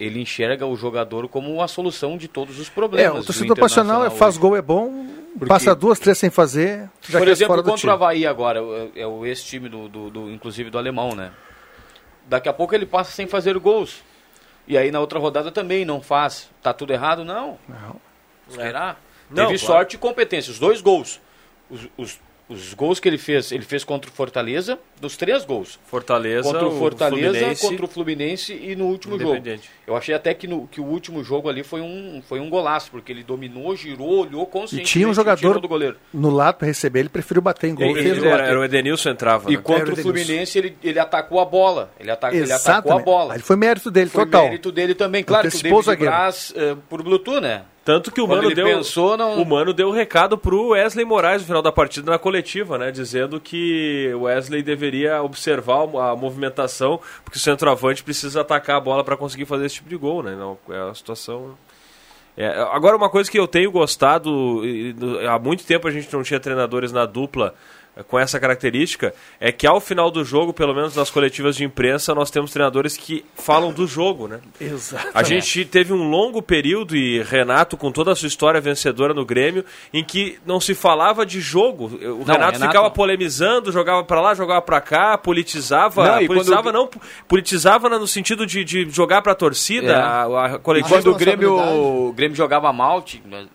ele 0.00 0.20
enxerga 0.20 0.66
o 0.66 0.74
jogador 0.76 1.28
como 1.28 1.62
a 1.62 1.68
solução 1.68 2.16
de 2.18 2.26
todos 2.26 2.58
os 2.58 2.66
É, 2.66 2.70
problemas. 2.72 3.18
o 3.18 3.20
do 3.20 3.26
torcedor 3.26 3.56
passional 3.56 4.04
é, 4.04 4.10
faz 4.10 4.36
gol 4.36 4.56
é 4.56 4.62
bom, 4.62 5.06
Porque- 5.38 5.46
passa 5.46 5.72
duas, 5.76 6.00
três 6.00 6.18
sem 6.18 6.28
fazer, 6.30 6.90
já 7.08 7.18
Por 7.20 7.28
exemplo, 7.28 7.52
fora 7.54 7.62
do 7.62 7.70
contra 7.70 7.86
o 7.88 7.92
Havaí 7.92 8.26
agora, 8.26 8.58
é- 8.96 9.02
é 9.02 9.06
o 9.06 9.24
ex-time 9.24 9.68
do, 9.68 9.88
do, 9.88 10.10
do- 10.10 10.30
inclusive 10.32 10.68
do 10.70 10.78
alemão, 10.78 11.14
né? 11.14 11.30
Daqui 12.26 12.48
a 12.48 12.52
pouco 12.52 12.74
ele 12.74 12.86
passa 12.86 13.12
sem 13.12 13.28
fazer 13.28 13.56
gols. 13.58 14.02
E 14.66 14.78
aí 14.78 14.90
na 14.90 15.00
outra 15.00 15.18
rodada 15.18 15.50
também 15.50 15.84
não 15.84 16.00
faz. 16.00 16.50
Tá 16.62 16.72
tudo 16.72 16.92
errado? 16.92 17.24
Não. 17.24 17.58
Não. 17.68 18.00
Esperar. 18.48 19.00
Não, 19.28 19.46
Teve 19.46 19.58
claro. 19.58 19.74
sorte 19.74 19.96
e 19.96 19.98
competência. 19.98 20.50
Os 20.50 20.58
dois 20.58 20.80
gols. 20.80 21.20
Os, 21.70 21.88
os, 21.96 22.20
os 22.48 22.74
gols 22.74 23.00
que 23.00 23.08
ele 23.08 23.16
fez, 23.18 23.50
ele 23.52 23.62
fez 23.64 23.82
contra 23.84 24.10
o 24.10 24.12
Fortaleza, 24.12 24.78
dos 25.00 25.16
três 25.16 25.44
gols. 25.44 25.78
Fortaleza, 25.86 26.42
Contra 26.50 26.66
o 26.66 26.78
Fortaleza, 26.78 27.28
Fluminense. 27.38 27.66
contra 27.66 27.84
o 27.84 27.88
Fluminense 27.88 28.52
e 28.52 28.76
no 28.76 28.86
último 28.86 29.18
jogo. 29.18 29.32
Independente. 29.36 29.70
Eu 29.86 29.96
achei 29.96 30.14
até 30.14 30.34
que, 30.34 30.46
no, 30.46 30.66
que 30.66 30.80
o 30.80 30.84
último 30.84 31.24
jogo 31.24 31.48
ali 31.48 31.62
foi 31.62 31.80
um, 31.80 32.22
foi 32.28 32.40
um 32.40 32.50
golaço, 32.50 32.90
porque 32.90 33.10
ele 33.10 33.22
dominou, 33.22 33.74
girou, 33.74 34.20
olhou 34.26 34.42
E 34.42 34.46
conscientemente 34.46 34.90
tinha 34.92 35.08
um 35.08 35.14
jogador 35.14 35.58
do 35.60 35.66
goleiro. 35.68 35.96
no 36.12 36.30
lado 36.30 36.56
para 36.56 36.66
receber, 36.66 37.00
ele 37.00 37.08
preferiu 37.08 37.40
bater 37.40 37.68
em 37.70 37.74
gol. 37.74 37.86
Ele- 37.86 38.00
e 38.00 38.02
fez 38.02 38.18
ele 38.18 38.28
era, 38.28 38.44
era 38.46 38.60
o 38.60 38.64
Edenilson 38.64 39.10
entrava. 39.10 39.50
E 39.50 39.56
né? 39.56 39.62
contra 39.62 39.82
Era 39.82 39.90
o 39.90 39.94
o. 39.94 39.96
Fluminense 39.96 40.58
ele, 40.58 40.76
ele 40.82 40.98
atacou 40.98 41.40
a 41.40 41.44
bola. 41.44 41.90
Ele, 41.98 42.10
ataca, 42.10 42.36
ele 42.36 42.52
atacou 42.52 42.92
a 42.92 42.98
bola. 42.98 43.34
Aí 43.34 43.40
Foi 43.40 43.56
mérito 43.56 43.90
dele, 43.90 44.10
Foi 44.10 44.24
total. 44.24 44.44
mérito 44.44 44.70
dele 44.70 44.94
também. 44.94 45.24
Claro 45.24 45.48
que 45.50 45.56
o 45.56 45.58
o 45.58 45.62
David 45.62 45.84
zagueiro. 45.86 46.12
Braz, 46.12 46.52
eh, 46.56 46.76
por 46.88 47.02
Bluetooth, 47.02 47.40
né? 47.40 47.62
Tanto 47.84 48.12
que 48.12 48.20
o 48.20 48.26
Quando 48.28 48.44
Mano 48.44 48.54
deu 48.54 48.64
pensou, 48.66 49.16
não- 49.16 49.42
o 49.42 49.44
Mano 49.44 49.72
deu 49.72 49.88
o 49.88 49.92
recado 49.92 50.38
pro 50.38 50.68
Wesley 50.68 51.04
Moraes 51.04 51.42
no 51.42 51.46
final 51.46 51.62
da 51.62 51.72
partida 51.72 52.10
na 52.10 52.18
coletiva, 52.18 52.78
né, 52.78 52.92
dizendo 52.92 53.40
que 53.40 54.12
o 54.14 54.20
Wesley 54.22 54.62
deveria 54.62 55.20
observar 55.22 55.82
a 55.82 56.14
movimentação, 56.14 57.00
porque 57.24 57.38
o 57.38 57.40
centroavante 57.40 58.04
precisa 58.04 58.42
atacar 58.42 58.76
a 58.76 58.80
bola 58.80 59.02
para 59.02 59.16
conseguir 59.16 59.46
fazer 59.46 59.66
esse 59.66 59.76
tipo 59.76 59.88
de 59.88 59.96
gol, 59.96 60.22
né? 60.22 60.36
Não, 60.36 60.56
é 60.70 60.90
a 60.90 60.94
situação 60.94 61.56
É, 62.34 62.48
agora, 62.72 62.96
uma 62.96 63.10
coisa 63.10 63.30
que 63.30 63.38
eu 63.38 63.46
tenho 63.46 63.70
gostado, 63.70 64.64
e, 64.64 64.94
do- 64.94 65.18
há 65.28 65.38
muito 65.38 65.64
tempo 65.66 65.86
a 65.86 65.90
gente 65.90 66.10
não 66.14 66.22
tinha 66.22 66.40
treinadores 66.40 66.90
na 66.90 67.04
dupla 67.04 67.54
com 68.08 68.18
essa 68.18 68.40
característica, 68.40 69.14
é 69.38 69.52
que 69.52 69.66
ao 69.66 69.78
final 69.80 70.10
do 70.10 70.24
jogo, 70.24 70.52
pelo 70.52 70.74
menos 70.74 70.96
nas 70.96 71.10
coletivas 71.10 71.56
de 71.56 71.64
imprensa, 71.64 72.14
nós 72.14 72.30
temos 72.30 72.50
treinadores 72.50 72.96
que 72.96 73.24
falam 73.34 73.70
do 73.72 73.86
jogo, 73.86 74.26
né? 74.28 74.40
Exato. 74.60 75.08
A 75.12 75.22
gente 75.22 75.64
teve 75.66 75.92
um 75.92 76.08
longo 76.08 76.40
período, 76.40 76.96
e 76.96 77.22
Renato, 77.22 77.76
com 77.76 77.92
toda 77.92 78.12
a 78.12 78.16
sua 78.16 78.28
história 78.28 78.60
vencedora 78.60 79.12
no 79.12 79.26
Grêmio, 79.26 79.64
em 79.92 80.02
que 80.02 80.38
não 80.46 80.58
se 80.58 80.74
falava 80.74 81.26
de 81.26 81.40
jogo. 81.40 81.84
O 81.86 82.22
Renato, 82.24 82.52
Renato- 82.52 82.60
ficava 82.66 82.90
polemizando, 82.90 83.70
jogava 83.70 84.02
pra 84.04 84.20
lá, 84.20 84.34
jogava 84.34 84.62
pra 84.62 84.80
cá, 84.80 85.18
politizava. 85.18 86.20
Não, 86.20 86.26
politizava 86.26 86.62
quando- 86.62 86.74
não, 86.74 86.90
politizava 87.28 87.88
no 87.88 88.06
sentido 88.06 88.46
de, 88.46 88.64
de 88.64 88.88
jogar 88.90 89.20
pra 89.22 89.34
torcida, 89.34 89.92
É. 89.92 89.96
a, 89.96 90.22
a 90.24 90.54
E 90.54 90.58
coletiva. 90.60 90.94
quando 90.96 91.10
o 91.12 91.14
Grêmio, 91.14 91.54
o 92.08 92.12
Grêmio 92.12 92.36
jogava 92.36 92.72
mal, 92.72 93.04
né, 93.26 93.46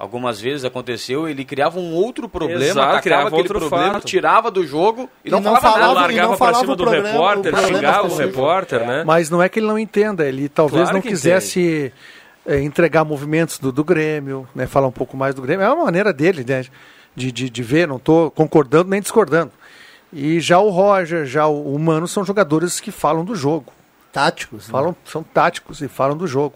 algumas 0.00 0.40
vezes 0.40 0.64
aconteceu, 0.64 1.28
ele 1.28 1.44
criava 1.44 1.78
um 1.78 1.92
outro 1.94 2.28
problema, 2.28 2.64
Exato, 2.64 2.80
atacava 2.80 3.02
criava 3.02 3.28
aquele 3.28 3.42
outro 3.42 3.58
problema, 3.60 3.92
fato. 3.94 4.06
tirava 4.06 4.50
do 4.50 4.66
jogo 4.66 5.08
e, 5.24 5.28
E 5.28 5.30
não, 5.30 5.38
não 5.40 5.54
falava, 5.56 5.60
falava- 5.60 5.80
nada. 5.94 6.00
largava 6.00 6.22
não 6.22 6.28
pra 6.28 6.38
falava 6.38 6.60
cima 6.64 6.74
do 6.76 6.82
problema- 6.84 7.08
repórter, 7.10 7.54
o 7.54 7.58
xingava 7.66 8.08
o 8.08 8.16
repórter, 8.16 8.86
né? 8.86 9.04
Mas 9.04 9.28
não 9.30 9.42
é 9.42 9.48
que 9.48 9.58
ele 9.60 9.66
não 9.66 9.78
entenda, 9.78 10.26
ele 10.26 10.48
talvez 10.48 10.84
Claro 10.84 10.94
não 10.96 11.02
quisesse 11.02 11.92
eh, 12.46 12.60
entregar 12.62 13.04
movimentos 13.04 13.58
do, 13.58 13.70
do 13.70 13.84
Grêmio, 13.84 14.48
né, 14.54 14.66
falar 14.66 14.86
um 14.86 14.92
pouco 14.92 15.16
mais 15.16 15.34
do 15.34 15.42
Grêmio. 15.42 15.64
É 15.64 15.70
uma 15.72 15.84
maneira 15.84 16.12
dele 16.12 16.44
né, 16.48 16.64
de, 17.14 17.30
de, 17.30 17.50
de 17.50 17.62
ver, 17.62 17.86
não 17.86 17.96
estou 17.96 18.30
concordando 18.30 18.88
nem 18.88 19.00
discordando. 19.02 19.52
E 20.12 20.40
já 20.40 20.58
o 20.58 20.70
Roger, 20.70 21.24
já 21.26 21.46
o, 21.46 21.78
Mano 21.78 22.08
são 22.08 22.24
jogadores 22.24 22.80
que 22.80 22.90
falam 22.90 23.24
do 23.24 23.34
jogo. 23.36 23.70
Táticos. 24.10 24.66
né? 24.66 24.72
Falam, 24.72 24.96
são 25.04 25.22
táticos 25.22 25.80
e 25.82 25.86
falam 25.88 26.16
do 26.16 26.26
jogo. 26.26 26.54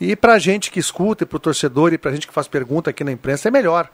E 0.00 0.14
pra 0.14 0.38
gente 0.38 0.70
que 0.70 0.78
escuta, 0.78 1.24
e 1.24 1.26
pro 1.26 1.38
torcedor, 1.38 1.92
e 1.92 1.98
pra 1.98 2.12
gente 2.12 2.26
que 2.26 2.32
faz 2.32 2.46
pergunta 2.46 2.90
aqui 2.90 3.02
na 3.02 3.12
imprensa, 3.12 3.48
é 3.48 3.50
melhor. 3.50 3.88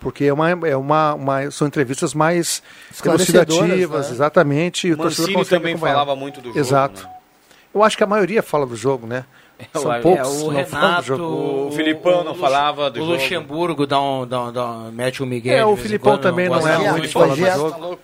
Porque 0.00 0.24
é 0.24 0.32
uma, 0.32 0.50
é 0.50 0.76
uma, 0.76 1.14
uma- 1.14 1.50
são 1.50 1.66
entrevistas 1.66 2.14
mais 2.14 2.62
elucidativas, 3.04 4.06
né? 4.08 4.12
exatamente. 4.14 4.86
E 4.88 4.92
o 4.92 4.96
torcedor 4.96 5.32
Mancini 5.32 5.44
também 5.46 5.72
acompanhar. 5.74 5.94
falava 5.94 6.14
muito 6.16 6.40
do 6.40 6.48
jogo. 6.48 6.58
Exato. 6.58 7.02
né? 7.02 7.10
Eu 7.74 7.82
acho 7.82 7.96
que 7.96 8.04
a 8.04 8.06
maioria 8.06 8.42
fala 8.42 8.64
do 8.66 8.76
jogo, 8.76 9.06
né? 9.06 9.24
São 9.74 9.92
É, 9.92 10.00
poucos 10.00 10.28
o 10.28 10.50
que 10.50 10.54
não 10.54 10.64
falam 10.66 10.70
do 10.70 10.78
Renato, 10.78 11.04
jogo. 11.06 11.66
O 11.68 11.72
Filipão 11.72 12.22
não 12.24 12.34
falava 12.36 12.88
do 12.90 13.00
o 13.00 13.06
jogo. 13.06 13.12
Luxemburgo 13.14 13.86
dá 13.88 14.00
um, 14.00 14.24
dá 14.26 14.40
um, 14.44 14.52
dá 14.52 14.66
um- 14.66 14.92
mete 14.92 15.20
o 15.20 15.26
Miguel. 15.26 15.58
É, 15.58 15.64
o 15.66 15.76
Filipão 15.76 16.12
quando, 16.12 16.22
também 16.22 16.48
não 16.48 16.54
gosta 16.60 16.70
é 16.70 16.92
muito 16.92 17.08
falar 17.12 17.26
do 17.34 17.36
jogo. 17.36 17.70
Tá 17.72 17.76
louco. 17.78 18.02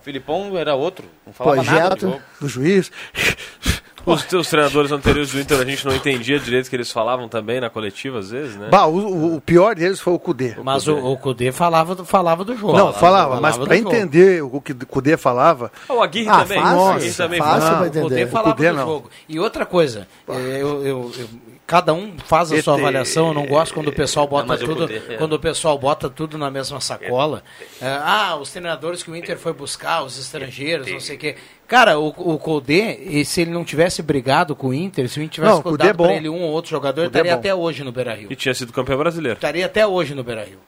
O 0.00 0.04
Filipão 0.04 0.58
era 0.58 0.74
outro, 0.74 1.06
não 1.26 1.32
falava 1.32 1.62
nada 1.62 1.94
do 1.94 2.00
jogo. 2.00 2.22
Do 2.42 2.48
juiz. 2.48 2.92
Os 4.04 4.24
teus 4.24 4.48
treinadores 4.48 4.90
anteriores 4.90 5.30
do 5.32 5.40
Inter, 5.40 5.60
a 5.60 5.64
gente 5.64 5.86
não 5.86 5.94
entendia 5.94 6.38
direito 6.38 6.66
o 6.66 6.70
que 6.70 6.76
eles 6.76 6.90
falavam 6.90 7.28
também 7.28 7.60
na 7.60 7.70
coletiva, 7.70 8.18
às 8.18 8.30
vezes, 8.30 8.56
né? 8.56 8.68
Bah, 8.70 8.86
o, 8.86 8.96
o- 8.96 9.36
o 9.36 9.40
pior 9.40 9.74
deles 9.76 10.00
foi 10.00 10.12
o 10.12 10.18
Cudê. 10.18 10.56
Mas 10.62 10.88
o, 10.88 10.96
o 10.96 11.16
Cudê 11.16 11.52
falava, 11.52 11.94
do- 11.94 12.04
falava 12.04 12.44
do 12.44 12.56
jogo. 12.56 12.76
Não, 12.76 12.92
falava, 12.92 13.40
mas 13.40 13.56
do 13.56 13.64
pra 13.66 13.76
jogo. 13.76 13.88
entender 13.94 14.42
o 14.42 14.60
que 14.60 14.72
o 14.72 14.86
Cudê 14.86 15.16
falava, 15.16 15.70
Ah, 15.88 15.94
o 15.94 16.02
Aguirre 16.02 16.28
Ah, 16.28 16.42
também. 16.42 16.60
fácil, 16.60 16.78
o 16.78 16.88
Aguirre 16.90 17.12
também 17.14 17.38
fácil 17.38 17.60
falava. 17.60 17.76
pra 17.76 17.86
O 17.86 18.02
Cudê 18.02 18.14
entender. 18.16 18.30
falava 18.30 18.54
Cudê 18.54 18.70
do 18.70 18.76
não. 18.76 18.86
jogo. 18.86 19.10
E 19.28 19.38
outra 19.38 19.64
coisa, 19.66 20.08
é, 20.28 20.32
eu, 20.60 20.84
eu- 20.84 21.12
eu- 21.18 21.28
cada 21.72 21.94
um 21.94 22.18
faz 22.18 22.52
a 22.52 22.62
sua 22.62 22.74
avaliação. 22.74 23.28
Eu 23.28 23.34
não 23.34 23.46
gosto 23.46 23.72
quando 23.72 23.88
o 23.88 23.92
pessoal 23.94 24.28
bota 24.28 24.46
mas 24.46 24.60
o 24.60 24.66
tudo, 24.66 24.80
Cudê, 24.86 25.00
é. 25.08 25.16
quando 25.16 25.32
o 25.32 25.38
pessoal 25.38 25.78
bota 25.78 26.10
tudo 26.10 26.36
na 26.36 26.50
mesma 26.50 26.78
sacola. 26.82 27.42
É, 27.80 27.86
ah, 27.86 28.36
os 28.36 28.50
treinadores 28.50 29.02
que 29.02 29.10
o 29.10 29.16
Inter 29.16 29.38
foi 29.38 29.54
buscar, 29.54 30.04
os 30.04 30.18
estrangeiros, 30.18 30.92
não 30.92 31.00
sei 31.00 31.16
o 31.16 31.18
quê. 31.18 31.36
Cara, 31.66 31.98
o, 31.98 32.08
o 32.08 32.38
Cudê, 32.38 32.98
e 33.00 33.24
se 33.24 33.40
ele 33.40 33.50
não 33.50 33.64
tivesse 33.64 34.02
brigado 34.02 34.54
com 34.54 34.68
o 34.68 34.74
Inter, 34.74 35.08
se 35.08 35.18
o 35.18 35.22
Inter 35.22 35.32
tivesse 35.36 35.64
Não, 35.64 35.74
é 35.74 35.76
dado 35.78 35.96
pra 35.96 36.06
bom. 36.08 36.10
ele 36.10 36.28
um 36.28 36.42
ou 36.42 36.50
outro 36.50 36.70
jogador, 36.70 37.00
ele 37.00 37.08
Cudê 37.08 37.20
é 37.20 37.22
estaria 37.22 37.32
bom. 37.32 37.40
até 37.40 37.54
hoje 37.54 37.82
no 37.82 37.90
Beira-Rio. 37.90 38.28
E 38.30 38.36
tinha 38.36 38.52
sido 38.52 38.70
campeão 38.70 38.98
brasileiro. 38.98 39.38
Estaria 39.38 39.64
até 39.64 39.86
hoje 39.86 40.14
no 40.14 40.22
Beira-Rio. 40.22 40.58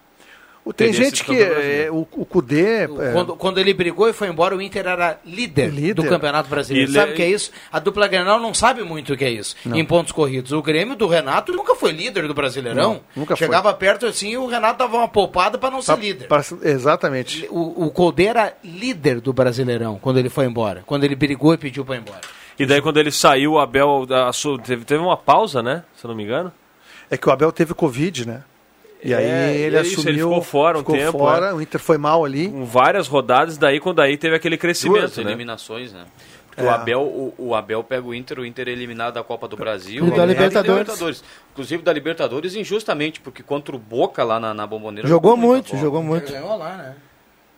Tem 0.73 0.93
gente 0.95 1.23
que 1.25 1.37
é, 1.39 1.89
o, 1.91 2.07
o 2.13 2.25
Cudê. 2.25 2.85
é, 2.85 2.89
Quando, 3.13 3.37
quando 3.37 3.59
ele 3.59 3.75
brigou 3.75 4.09
e 4.09 4.13
foi 4.15 4.29
embora, 4.29 4.57
o 4.57 4.63
Inter 4.63 4.87
era 4.87 5.19
líder, 5.25 5.71
Líder. 5.71 5.95
do 5.95 6.05
Campeonato 6.09 6.49
Brasileiro. 6.49 6.91
E 6.91 6.95
sabe 6.95 7.13
o 7.13 7.15
que 7.15 7.23
é 7.23 7.29
isso? 7.29 7.51
A 7.71 7.79
dupla 7.79 8.09
Grenal 8.09 8.41
não 8.41 8.55
sabe 8.55 8.83
muito 8.83 9.13
o 9.13 9.17
que 9.17 9.25
é 9.25 9.31
isso, 9.31 9.55
em 9.67 9.85
pontos 9.85 10.13
corridos. 10.13 10.53
O 10.53 10.63
Grêmio 10.63 10.97
do 10.97 11.07
Renato 11.07 11.53
nunca 11.53 11.75
foi 11.75 11.93
líder 11.93 12.27
do 12.27 12.33
Brasileirão. 12.35 12.83
Não, 12.95 13.01
nunca 13.15 13.37
foi. 13.37 13.47
Chegava 13.47 13.75
perto 13.75 14.07
assim 14.07 14.31
e 14.31 14.37
o 14.39 14.47
Renato 14.47 14.79
dava 14.79 14.97
uma 14.97 15.09
poupada 15.09 15.59
para 15.59 15.71
não 15.71 15.83
ser 15.83 15.93
pra- 15.93 16.01
líder. 16.03 16.29
pra- 16.29 16.43
exatamente. 16.63 17.47
O, 17.51 17.87
o 17.87 17.91
Colde 17.91 18.27
era 18.27 18.55
líder 18.65 19.21
do 19.21 19.33
Brasileirão 19.33 19.99
quando 20.01 20.19
ele 20.19 20.29
foi 20.31 20.47
embora. 20.47 20.83
Quando 20.87 21.05
ele 21.05 21.15
brigou 21.15 21.53
e 21.53 21.59
pediu 21.59 21.85
para 21.85 21.97
ir 21.97 21.99
embora. 22.01 22.21
E 22.59 22.65
daí 22.65 22.81
quando 22.81 22.99
ele 22.99 23.11
saiu, 23.11 23.53
o 23.53 23.59
Abel 23.59 24.07
da- 24.07 24.33
su- 24.33 24.59
teve, 24.59 24.85
teve 24.85 25.03
uma 25.03 25.17
pausa, 25.17 25.63
né? 25.63 25.83
Se 25.97 26.07
eu 26.07 26.09
não 26.09 26.17
me 26.17 26.23
engano. 26.25 26.53
É 27.11 27.17
que 27.17 27.29
o 27.29 27.33
Abel 27.33 27.53
teve 27.53 27.75
Covid, 27.75 28.27
né? 28.27 28.43
E 29.05 29.13
aí 29.15 29.25
É, 29.25 29.55
ele 29.55 29.77
é 29.77 29.83
isso, 29.83 30.01
assumiu. 30.01 30.09
ele 30.15 30.19
ficou 30.23 30.43
fora 30.43 30.79
um 30.79 30.81
ficou 30.81 30.97
tempo, 30.97 31.19
fora, 31.19 31.47
é. 31.49 31.53
o 31.53 31.61
Inter 31.61 31.79
foi 31.81 31.99
mal 31.99 32.25
ali. 32.25 32.49
Com 32.49 32.65
várias 32.65 33.07
rodadas, 33.07 33.59
daí 33.59 33.79
quando 33.79 34.01
aí 34.01 34.17
teve 34.17 34.35
aquele 34.35 34.57
crescimento, 34.57 35.01
Duas 35.01 35.17
né? 35.19 35.25
eliminações, 35.25 35.93
né? 35.93 36.05
Porque 36.49 36.63
É. 36.63 36.65
o, 36.65 36.71
Abel, 36.71 37.01
o, 37.03 37.35
o 37.37 37.55
Abel 37.55 37.83
pega 37.85 38.07
o 38.07 38.15
Inter, 38.15 38.39
o 38.39 38.47
Inter 38.47 38.69
é 38.69 38.71
eliminado 38.71 39.15
da 39.15 39.23
Copa 39.23 39.47
do 39.47 39.57
Brasil. 39.57 40.07
E 40.07 40.11
da 40.11 40.23
é 40.23 40.27
Libertadores. 40.27 41.23
Inclusive 41.53 41.83
da 41.83 41.93
Libertadores, 41.93 42.55
injustamente, 42.55 43.21
porque 43.21 43.43
contra 43.43 43.77
o 43.77 43.79
Boca 43.79 44.25
lá 44.25 44.41
na, 44.41 44.55
na 44.55 44.67
Bomboneira. 44.67 45.07
Jogou 45.07 45.37
muito, 45.37 45.77
jogou 45.77 46.03
muito. 46.03 46.33
Ganhou 46.33 46.57
lá, 46.57 46.77
né? 46.77 46.95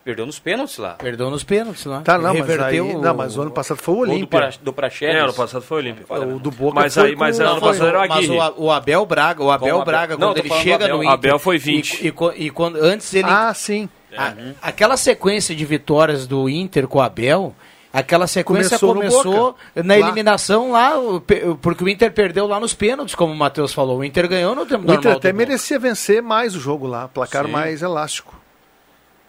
Perdeu 0.06 0.24
nos 0.24 0.38
pênaltis 0.38 0.78
lá. 0.78 0.90
Perdeu 0.94 1.28
nos 1.28 1.42
pênaltis 1.42 1.84
lá. 1.84 2.00
Tá, 2.02 2.16
não, 2.16 2.32
mas, 2.32 2.48
aí, 2.60 2.80
o- 2.80 3.00
não, 3.02 3.12
mas 3.12 3.36
o 3.36 3.42
ano 3.42 3.50
passado 3.50 3.78
foi 3.78 3.92
o 3.92 3.96
Gol 3.96 4.06
do, 4.06 4.12
Olímpia. 4.12 4.38
pra, 4.40 4.50
do 4.62 4.72
Praxedes. 4.72 5.16
É, 5.16 5.18
ano 5.18 5.34
passado 5.34 5.62
foi 5.62 5.78
o 5.78 5.80
Olímpico. 5.80 6.14
O 6.14 6.38
do 6.38 6.50
Boca 6.52 6.76
Mas 6.76 6.94
foi 6.94 7.06
aí, 7.08 7.16
mas 7.16 7.36
com- 7.38 7.42
ano 7.44 7.58
foi- 7.58 7.68
passado 7.70 7.88
era 7.88 7.98
o 7.98 8.00
Mas 8.02 8.10
Aguirre. 8.12 8.36
o, 8.36 8.40
A- 8.40 8.54
o 8.56 8.70
Abel 8.70 9.04
Braga, 9.04 9.42
o 9.42 9.50
Abel 9.50 9.76
o. 9.78 9.84
Braga, 9.84 10.16
Não, 10.16 10.28
quando 10.28 10.38
ele 10.38 10.50
chega 10.62 10.84
Abel. 10.84 10.96
no 10.98 11.02
Inter... 11.02 11.12
Abel 11.14 11.38
foi 11.40 11.58
20. 11.58 12.06
E, 12.06 12.06
e 12.06 12.46
e 12.46 12.50
quando, 12.50 12.76
antes 12.76 13.12
ele... 13.14 13.28
Ah, 13.28 13.52
sim. 13.52 13.88
a- 14.16 14.32
aquela 14.62 14.96
sequência 14.96 15.56
de 15.56 15.64
vitórias 15.64 16.24
do 16.24 16.48
Inter 16.48 16.86
com 16.86 16.98
o 16.98 17.02
Abel... 17.02 17.52
Aquela 17.92 18.26
sequência 18.26 18.78
Começou 18.78 18.94
começou, 19.22 19.56
na 19.74 19.94
Lá. 19.94 20.00
eliminação 20.00 20.72
lá, 20.72 20.98
o 20.98 21.18
porque 21.62 21.82
o 21.82 21.88
Inter 21.88 22.12
perdeu 22.12 22.46
lá 22.46 22.60
nos 22.60 22.74
pênaltis, 22.74 23.14
como 23.14 23.32
o 23.32 23.36
Matheus 23.36 23.72
falou. 23.72 23.98
O 24.00 24.04
Inter 24.04 24.28
ganhou 24.28 24.54
no 24.54 24.66
tempo 24.66 24.82
O 24.82 24.84
Inter 24.84 24.96
normal. 24.96 25.12
até 25.16 25.32
do 25.32 25.32
Boca. 25.34 25.46
merecia 25.46 25.78
vencer 25.78 26.20
mais 26.22 26.54
o 26.54 26.60
jogo 26.60 26.86
lá, 26.86 27.08
placar 27.08 27.46
Sim. 27.46 27.52
mais 27.52 27.80
elástico. 27.80 28.34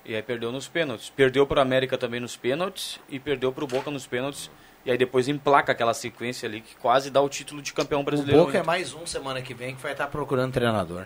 E 0.07 0.15
aí 0.15 0.21
perdeu 0.23 0.51
nos 0.51 0.67
pênaltis. 0.67 1.09
Perdeu 1.09 1.45
para 1.45 1.61
América 1.61 1.97
também 1.97 2.19
nos 2.19 2.37
pênaltis 2.37 2.97
e 3.09 3.19
perdeu 3.19 3.51
para 3.51 3.65
o 3.65 3.67
Boca 3.67 3.91
nos 3.91 4.07
pênaltis. 4.07 4.49
E 4.85 4.91
aí 4.91 4.97
depois 4.97 5.27
emplaca 5.27 5.73
aquela 5.73 5.93
sequência 5.93 6.47
ali 6.47 6.61
que 6.61 6.75
quase 6.77 7.09
dá 7.09 7.19
o 7.21 7.27
título 7.27 7.61
de 7.61 7.73
campeão 7.73 7.99
O 7.99 8.03
brasileiro. 8.03 8.45
Boca 8.45 8.57
é 8.57 8.63
mais 8.63 8.93
um 8.93 9.05
semana 9.05 9.41
que 9.41 9.53
vem 9.53 9.75
que 9.75 9.83
vai 9.83 9.91
estar 9.91 10.07
procurando 10.07 10.53
treinador. 10.53 11.05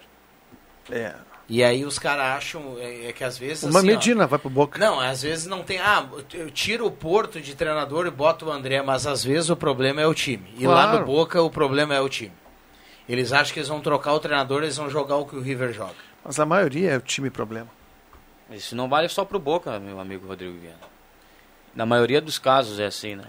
É. 0.91 1.15
E 1.49 1.63
aí 1.63 1.83
os 1.83 1.97
caras 1.97 2.25
acham 2.37 2.77
é, 2.77 3.07
é 3.07 3.11
que 3.11 3.23
às 3.23 3.37
vezes. 3.39 3.63
Uma 3.63 3.79
assim, 3.79 3.89
ó, 3.89 3.91
Medina 3.91 4.27
vai 4.27 4.37
pro 4.37 4.51
Boca. 4.51 4.77
Não, 4.77 4.99
às 4.99 5.23
vezes 5.23 5.47
não 5.47 5.63
tem. 5.63 5.79
Ah, 5.79 6.05
eu 6.33 6.51
tiro 6.51 6.85
o 6.85 6.91
Porto 6.91 7.41
de 7.41 7.55
treinador 7.55 8.05
e 8.05 8.11
boto 8.11 8.45
o 8.45 8.51
André, 8.51 8.83
mas 8.83 9.07
às 9.07 9.23
vezes 9.23 9.49
o 9.49 9.55
problema 9.55 9.99
é 9.99 10.05
o 10.05 10.13
time. 10.13 10.53
E 10.57 10.67
lá 10.67 10.83
Claro. 10.83 10.99
no 10.99 11.05
Boca 11.07 11.41
o 11.41 11.49
problema 11.49 11.95
é 11.95 11.99
o 11.99 12.07
time. 12.07 12.33
Eles 13.09 13.33
acham 13.33 13.51
que 13.53 13.59
eles 13.59 13.67
vão 13.67 13.81
trocar 13.81 14.13
o 14.13 14.19
treinador, 14.19 14.61
eles 14.61 14.77
vão 14.77 14.89
jogar 14.89 15.15
o 15.15 15.25
que 15.25 15.35
o 15.35 15.41
River 15.41 15.73
joga. 15.73 15.95
Mas 16.23 16.39
a 16.39 16.45
maioria 16.45 16.91
é 16.91 16.97
o 16.97 17.01
time 17.01 17.31
problema. 17.31 17.67
Isso 18.51 18.75
não 18.75 18.89
vale 18.89 19.07
só 19.07 19.23
pro 19.23 19.39
Boca, 19.39 19.79
meu 19.79 19.99
amigo 19.99 20.27
Rodrigo 20.27 20.57
Viana. 20.57 20.77
Na 21.73 21.85
maioria 21.85 22.19
dos 22.21 22.37
casos 22.37 22.79
é 22.79 22.85
assim, 22.85 23.15
né? 23.15 23.25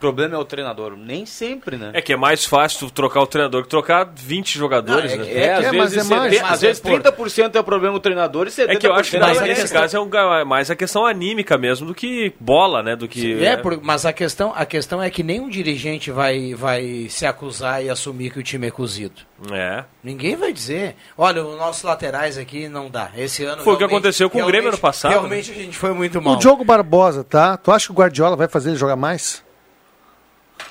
O 0.00 0.08
problema 0.10 0.34
é 0.34 0.38
o 0.38 0.44
treinador. 0.46 0.96
Nem 0.96 1.26
sempre, 1.26 1.76
né? 1.76 1.90
É 1.92 2.00
que 2.00 2.10
é 2.10 2.16
mais 2.16 2.46
fácil 2.46 2.90
trocar 2.90 3.20
o 3.20 3.26
treinador 3.26 3.62
que 3.64 3.68
trocar 3.68 4.10
20 4.16 4.56
jogadores, 4.58 5.14
Não, 5.14 5.22
é 5.22 5.26
né? 5.26 5.30
que- 5.30 5.38
É, 5.38 5.52
às 5.52 5.64
é, 5.66 5.72
mas 5.72 5.92
vezes, 5.92 6.10
é 6.10 6.14
mais. 6.14 6.32
70, 6.32 6.42
Mas 6.42 6.52
às 6.54 6.60
vezes 6.62 6.78
é 6.78 6.82
por- 6.82 6.90
30% 7.02 7.56
é 7.56 7.60
o 7.60 7.64
problema 7.64 7.92
do 7.94 8.00
treinador 8.00 8.46
e 8.46 8.50
70% 8.50 8.70
É 8.70 8.76
que 8.80 8.86
eu 8.86 8.94
acho 8.94 9.10
que 9.10 9.18
Mas 9.18 9.40
nesse, 9.42 9.60
questão- 9.60 9.80
caso 9.82 9.96
é 9.98 10.00
um, 10.00 10.08
ga- 10.08 10.44
mais 10.46 10.70
a 10.70 10.74
questão 10.74 11.04
anímica 11.04 11.58
mesmo 11.58 11.86
do 11.86 11.94
que 11.94 12.32
bola, 12.40 12.82
né? 12.82 12.96
Do 12.96 13.06
que. 13.06 13.44
É, 13.44 13.58
por- 13.58 13.78
mas 13.82 14.06
a 14.06 14.12
questão, 14.14 14.54
a 14.56 14.64
questão 14.64 15.02
é 15.02 15.10
que 15.10 15.22
nenhum 15.22 15.50
dirigente 15.50 16.10
vai, 16.10 16.54
vai 16.54 17.06
se 17.10 17.26
acusar 17.26 17.84
e 17.84 17.90
assumir 17.90 18.30
que 18.30 18.38
o 18.38 18.42
time 18.42 18.68
é 18.68 18.70
cozido. 18.70 19.20
É. 19.52 19.84
Ninguém 20.02 20.34
vai 20.34 20.50
dizer, 20.50 20.96
olha, 21.18 21.44
os 21.44 21.58
nossos 21.58 21.82
laterais 21.82 22.38
aqui 22.38 22.68
não 22.70 22.88
dá. 22.90 23.10
Esse 23.14 23.44
ano 23.44 23.62
Foi 23.62 23.74
o 23.74 23.76
que 23.76 23.84
aconteceu 23.84 24.30
com 24.30 24.40
o 24.42 24.46
Grêmio 24.46 24.70
ano 24.70 24.78
passado, 24.78 25.10
né? 25.12 25.18
Realmente 25.18 25.50
a 25.50 25.54
gente 25.54 25.76
foi 25.76 25.92
muito 25.92 26.22
mal. 26.22 26.34
O 26.34 26.38
Diogo 26.38 26.64
Barbosa, 26.64 27.22
tá? 27.22 27.58
Tu 27.58 27.70
acha 27.70 27.84
que 27.86 27.92
o 27.92 27.94
Guardiola 27.94 28.34
vai 28.34 28.48
fazer 28.48 28.70
ele 28.70 28.78
jogar 28.78 28.96
mais? 28.96 29.42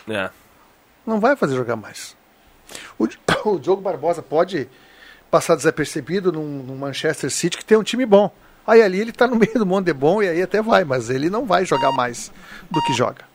É. 0.10 0.30
Não 1.06 1.20
vai 1.20 1.36
fazer 1.36 1.56
jogar 1.56 1.76
mais. 1.76 2.16
O, 2.98 3.08
o 3.50 3.60
Diogo 3.60 3.82
Barbosa 3.82 4.22
pode 4.22 4.68
passar 5.30 5.56
desapercebido 5.56 6.32
num, 6.32 6.64
num 6.64 6.76
Manchester 6.76 7.30
City 7.30 7.58
que 7.58 7.66
tem 7.66 7.78
um 7.78 7.84
time 7.84 8.06
bom. 8.06 8.32
Aí 8.66 8.82
ali 8.82 9.00
ele 9.00 9.12
tá 9.12 9.28
no 9.28 9.36
meio 9.36 9.54
do 9.54 9.66
mundo 9.66 9.86
de 9.86 9.94
bom 9.94 10.22
e 10.22 10.28
aí 10.28 10.42
até 10.42 10.62
vai, 10.62 10.84
mas 10.84 11.10
ele 11.10 11.30
não 11.30 11.46
vai 11.46 11.66
jogar 11.66 11.92
mais 11.92 12.32
do 12.70 12.82
que 12.84 12.94
joga. 12.94 13.30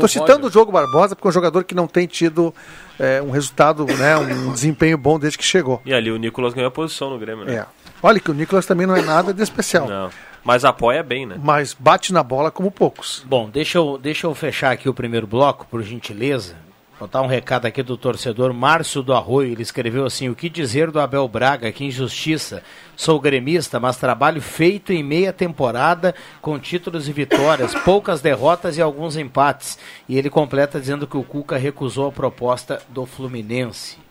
O 0.00 0.06
citando 0.06 0.46
o 0.46 0.50
Diogo 0.50 0.70
Barbosa 0.70 1.16
porque 1.16 1.26
é 1.26 1.30
um 1.30 1.32
jogador 1.32 1.64
que 1.64 1.74
não 1.74 1.88
tem 1.88 2.06
tido 2.06 2.54
é, 2.98 3.20
um 3.20 3.30
resultado, 3.30 3.84
né, 3.84 4.16
um 4.16 4.52
desempenho 4.54 4.96
bom 4.96 5.18
desde 5.18 5.36
que 5.36 5.44
chegou. 5.44 5.82
E 5.84 5.92
ali 5.92 6.10
o 6.10 6.16
Nicolas 6.16 6.54
ganhou 6.54 6.68
a 6.68 6.70
posição 6.70 7.10
no 7.10 7.18
Grêmio, 7.18 7.44
né? 7.44 7.56
É. 7.56 7.66
Olha 8.02 8.20
que 8.20 8.30
o 8.30 8.34
Nicolas 8.34 8.64
também 8.64 8.86
não 8.86 8.96
é 8.96 9.02
nada 9.02 9.34
de 9.34 9.42
especial, 9.42 9.88
Não. 9.88 10.10
Mas 10.44 10.64
apoia 10.64 11.02
bem, 11.02 11.24
né? 11.24 11.38
mas 11.42 11.74
bate 11.78 12.12
na 12.12 12.22
bola 12.22 12.50
como 12.50 12.70
poucos. 12.70 13.22
Bom, 13.26 13.48
deixa 13.48 13.78
eu, 13.78 13.96
deixa 13.96 14.26
eu 14.26 14.34
fechar 14.34 14.72
aqui 14.72 14.88
o 14.88 14.94
primeiro 14.94 15.26
bloco, 15.26 15.66
por 15.70 15.82
gentileza. 15.82 16.56
Botar 17.02 17.20
um 17.20 17.26
recado 17.26 17.66
aqui 17.66 17.82
do 17.82 17.96
torcedor 17.96 18.54
Márcio 18.54 19.02
do 19.02 19.12
Arroio. 19.12 19.50
Ele 19.50 19.62
escreveu 19.62 20.04
assim: 20.04 20.28
O 20.28 20.36
que 20.36 20.48
dizer 20.48 20.88
do 20.88 21.00
Abel 21.00 21.26
Braga? 21.26 21.72
Que 21.72 21.84
injustiça. 21.84 22.62
Sou 22.96 23.18
gremista, 23.18 23.80
mas 23.80 23.96
trabalho 23.96 24.40
feito 24.40 24.92
em 24.92 25.02
meia 25.02 25.32
temporada 25.32 26.14
com 26.40 26.60
títulos 26.60 27.08
e 27.08 27.12
vitórias, 27.12 27.74
poucas 27.74 28.20
derrotas 28.20 28.76
e 28.76 28.82
alguns 28.82 29.16
empates. 29.16 29.78
E 30.08 30.16
ele 30.16 30.30
completa 30.30 30.78
dizendo 30.78 31.06
que 31.06 31.16
o 31.16 31.24
Cuca 31.24 31.56
recusou 31.56 32.06
a 32.06 32.12
proposta 32.12 32.80
do 32.88 33.04
Fluminense. 33.04 34.01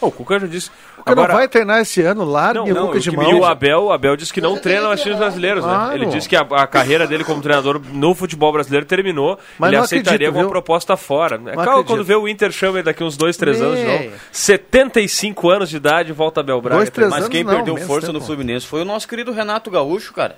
O 0.00 0.10
Cuca 0.12 0.38
já 0.38 0.46
disse. 0.46 0.70
Porque 0.96 1.14
não 1.14 1.26
vai 1.26 1.48
treinar 1.48 1.80
esse 1.80 2.00
ano, 2.02 2.24
largue 2.24 2.58
Não, 2.60 2.66
o 2.66 2.74
não, 2.74 2.86
Cuca 2.86 2.98
e 2.98 3.00
de 3.00 3.08
o 3.08 3.12
que- 3.12 3.16
mão. 3.18 3.30
E 3.30 3.34
o 3.34 3.44
Abel, 3.44 3.84
o 3.84 3.92
Abel 3.92 4.16
disse 4.16 4.32
que 4.32 4.40
não 4.40 4.56
treina 4.56 4.86
mais 4.88 5.00
times 5.02 5.18
brasileiros, 5.18 5.64
né? 5.64 5.90
Ele 5.94 6.06
disse 6.06 6.28
que 6.28 6.36
a, 6.36 6.42
a 6.42 6.66
carreira 6.66 7.06
dele 7.06 7.24
como 7.24 7.40
treinador 7.42 7.80
no 7.92 8.14
futebol 8.14 8.52
brasileiro 8.52 8.86
terminou. 8.86 9.38
Mas 9.58 9.68
ele 9.68 9.76
não 9.78 9.84
aceitaria 9.84 10.10
acredito, 10.10 10.26
alguma 10.28 10.44
viu? 10.44 10.50
proposta 10.50 10.96
fora. 10.96 11.34
É 11.36 11.38
claro, 11.38 11.60
acredito. 11.70 11.86
quando 11.86 12.04
vê 12.04 12.14
o 12.14 12.28
Inter 12.28 12.52
chama 12.52 12.78
ele 12.78 12.84
daqui 12.84 13.02
uns 13.02 13.16
dois, 13.16 13.36
três 13.36 13.60
anos 13.60 13.78
de 13.78 13.84
Bem. 13.86 14.04
novo. 14.10 14.16
75 14.32 15.50
anos 15.50 15.68
de 15.70 15.76
idade, 15.76 16.12
volta 16.12 16.40
Abel 16.40 16.60
Braga. 16.60 16.76
Dois, 16.76 16.90
três 16.90 17.10
Mas 17.10 17.18
anos 17.20 17.28
quem 17.30 17.42
não, 17.44 17.54
perdeu 17.54 17.76
força 17.78 18.06
tempo. 18.08 18.18
no 18.18 18.24
Fluminense 18.24 18.66
foi 18.66 18.82
o 18.82 18.84
nosso 18.84 19.08
querido 19.08 19.32
Renato 19.32 19.70
Gaúcho, 19.70 20.12
cara. 20.12 20.36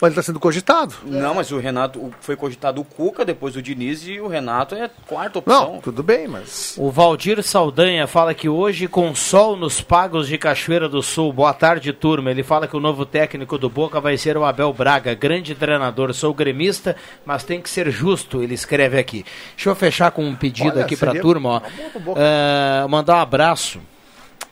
Mas 0.00 0.02
ele 0.02 0.10
está 0.12 0.22
sendo 0.22 0.40
cogitado. 0.40 0.94
Não, 1.04 1.34
mas 1.34 1.50
o 1.52 1.58
Renato 1.58 1.98
o- 1.98 2.12
foi 2.20 2.36
cogitado 2.36 2.80
o 2.80 2.84
Cuca, 2.84 3.24
depois 3.24 3.56
o 3.56 3.62
Diniz 3.62 4.06
e 4.06 4.20
o 4.20 4.26
Renato 4.28 4.74
é 4.74 4.90
quarta 5.06 5.38
opção. 5.38 5.74
Não, 5.74 5.80
tudo 5.80 6.02
bem, 6.02 6.26
mas. 6.28 6.74
O 6.78 6.90
Valdir 6.90 7.42
Saldanha 7.42 8.06
fala 8.06 8.34
que 8.34 8.48
hoje, 8.48 8.88
com 8.88 9.14
sol 9.14 9.56
nos 9.56 9.80
pagos 9.80 10.28
de 10.28 10.36
Cachoeira 10.36 10.88
do 10.88 11.02
Sul, 11.02 11.32
boa 11.32 11.52
tarde, 11.54 11.92
turma. 11.92 12.30
Ele 12.30 12.42
fala 12.42 12.66
que 12.66 12.76
o 12.76 12.80
novo 12.80 13.06
técnico 13.06 13.56
do 13.56 13.70
Boca 13.70 14.00
vai 14.00 14.16
ser 14.16 14.36
o 14.36 14.44
Abel 14.44 14.72
Braga, 14.72 15.14
grande 15.14 15.54
treinador. 15.54 16.12
Sou 16.12 16.34
gremista, 16.34 16.96
mas 17.24 17.44
tem 17.44 17.60
que 17.60 17.70
ser 17.70 17.90
justo, 17.90 18.42
ele 18.42 18.54
escreve 18.54 18.98
aqui. 18.98 19.24
Deixa 19.54 19.70
eu 19.70 19.74
fechar 19.74 20.10
com 20.10 20.24
um 20.24 20.34
pedido 20.34 20.70
Olha, 20.70 20.84
aqui 20.84 20.96
para 20.96 21.10
a 21.10 21.12
seria 21.12 21.22
turma. 21.22 21.48
Ó. 21.48 21.58
uma 21.58 21.60
boa 21.70 21.90
pro 21.90 22.00
Boca. 22.00 22.20
Ah, 22.22 22.86
mandar 22.88 23.16
um 23.16 23.20
abraço 23.20 23.80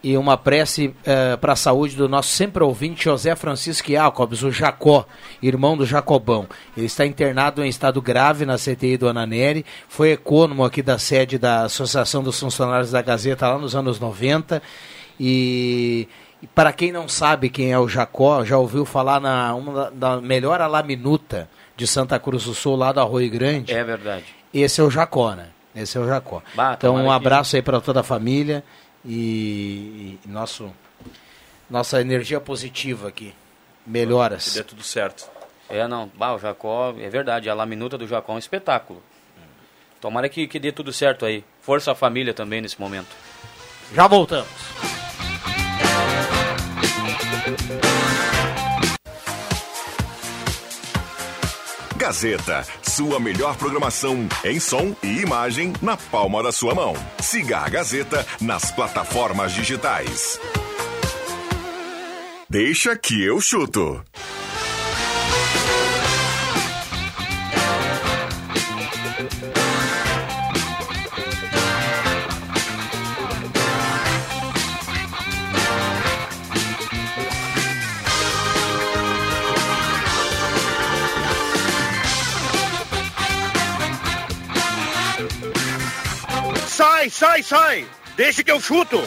e 0.03 0.17
uma 0.17 0.37
prece 0.37 0.95
para 1.41 1.53
a 1.53 1.57
saúde 1.57 1.97
do 1.97 2.09
nosso 2.09 2.31
sempre 2.31 2.62
ouvinte 2.62 3.05
José 3.05 3.37
Francisco 3.37 3.91
Jacobs, 3.91 4.43
o 4.43 4.51
Jacó, 4.51 5.07
irmão 5.43 5.77
do 5.77 5.87
Jacobão. 5.87 6.47
Ele 6.77 6.87
está 6.87 7.07
internado 7.07 7.65
em 7.65 7.69
estado 7.69 8.03
grave 8.03 8.45
na 8.45 8.57
CTI 8.57 8.97
do 8.97 9.09
Ananeri, 9.09 9.65
foi 9.88 10.12
ecônomo 10.12 10.65
aqui 10.65 10.83
da 10.83 10.99
sede 10.99 11.38
da 11.38 11.62
Associação 11.65 12.23
dos 12.23 12.38
Funcionários 12.38 12.91
da 12.91 13.03
Gazeta 13.03 13.49
lá 13.49 13.59
nos 13.59 13.77
anos 13.77 13.99
90 14.01 14.62
e... 15.19 16.09
Para 16.57 16.73
quem 16.73 16.91
não 16.91 17.07
sabe 17.07 17.49
quem 17.49 17.71
é 17.71 17.79
o 17.79 17.87
Jacó, 17.87 18.45
já 18.45 18.59
ouviu 18.59 18.85
falar 18.85 19.21
na 19.21 19.55
uma 19.55 19.93
da, 19.93 20.21
melhor 20.21 20.61
alaminuta 20.61 21.49
de 21.77 21.87
Santa 21.87 22.19
Cruz 22.19 22.47
do 22.47 22.53
Sul, 22.53 22.75
lá 22.75 22.91
do 22.91 22.99
Arroio 22.99 23.31
Grande? 23.31 23.73
É 23.73 23.85
verdade. 23.85 24.25
Esse 24.53 24.81
é 24.81 24.85
o 24.85 24.91
Jacó, 24.91 25.37
né? 25.37 25.51
Esse 25.73 25.97
é 25.97 26.01
o 26.01 26.07
Jacó. 26.07 26.43
Bah, 26.55 26.75
então, 26.77 26.97
um 26.97 27.12
abraço 27.12 27.55
aí 27.55 27.62
para 27.62 27.81
toda 27.81 28.01
a 28.01 28.03
família 28.03 28.65
e, 29.05 30.19
e 30.25 30.29
nosso, 30.29 30.73
nossa 31.69 32.01
energia 32.01 32.41
positiva 32.41 33.09
aqui. 33.09 33.35
Que 33.85 33.91
Melhoras. 33.91 34.55
dê 34.55 34.62
tudo 34.62 34.83
certo. 34.83 35.29
É, 35.69 35.87
não. 35.88 36.11
Bah, 36.15 36.35
o 36.35 36.38
Jacó, 36.38 36.95
é 36.99 37.09
verdade, 37.09 37.49
a 37.49 37.55
laminuta 37.55 37.97
do 37.97 38.07
Jacó 38.07 38.33
é 38.33 38.37
um 38.37 38.38
espetáculo. 38.38 39.03
Tomara 40.01 40.29
que, 40.29 40.47
que 40.47 40.59
dê 40.59 40.73
tudo 40.73 40.93
certo 40.93 41.25
aí. 41.25 41.45
Força 41.61 41.93
a 41.93 41.95
família 41.95 42.35
também 42.35 42.61
nesse 42.61 42.81
momento. 42.81 43.15
Já 43.95 44.07
voltamos. 44.09 44.49
Gazeta, 52.03 52.67
sua 52.83 53.21
melhor 53.21 53.57
programação 53.57 54.29
em 54.45 54.59
som 54.59 54.93
e 55.05 55.21
imagem 55.21 55.73
na 55.81 55.97
palma 55.97 56.43
da 56.43 56.51
sua 56.51 56.75
mão. 56.75 56.95
Siga 57.21 57.59
a 57.59 57.69
Gazeta 57.69 58.27
nas 58.41 58.73
plataformas 58.73 59.53
digitais. 59.53 60.37
Deixa 62.51 62.97
que 62.97 63.23
eu 63.23 63.41
chuto. 63.41 64.05
Sai, 87.03 87.11
sai, 87.11 87.43
sai! 87.43 87.87
Deixa 88.17 88.45
que 88.45 88.53
eu 88.53 88.61
chuto! 88.61 89.03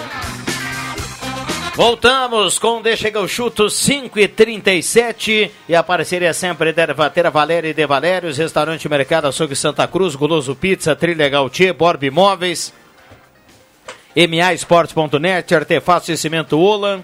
Voltamos 1.76 2.60
com 2.60 2.82
Deixa 2.82 3.10
que 3.10 3.16
eu 3.16 3.26
chuto 3.26 3.70
5 3.70 4.20
e 4.20 4.28
37 4.28 5.50
e 5.70 5.74
a 5.76 5.82
parceria 5.82 6.34
sempre 6.34 6.74
da 6.74 6.84
Ervatera 6.84 7.32
Valéria 7.32 7.70
e 7.70 7.74
De 7.74 7.88
Valérios, 7.88 8.38
Restaurante 8.38 8.90
Mercado 8.90 9.28
Açougue 9.28 9.56
Santa 9.56 9.88
Cruz, 9.88 10.14
Guloso 10.14 10.54
Pizza, 10.56 10.94
Trilha 10.94 11.30
Gautier, 11.30 11.74
Borb 11.74 12.04
Imóveis, 12.04 12.74
MAEsportes.net, 14.14 15.56
Artefatos 15.56 16.10
e 16.10 16.18
Cimento 16.18 16.60
Ola. 16.60 17.02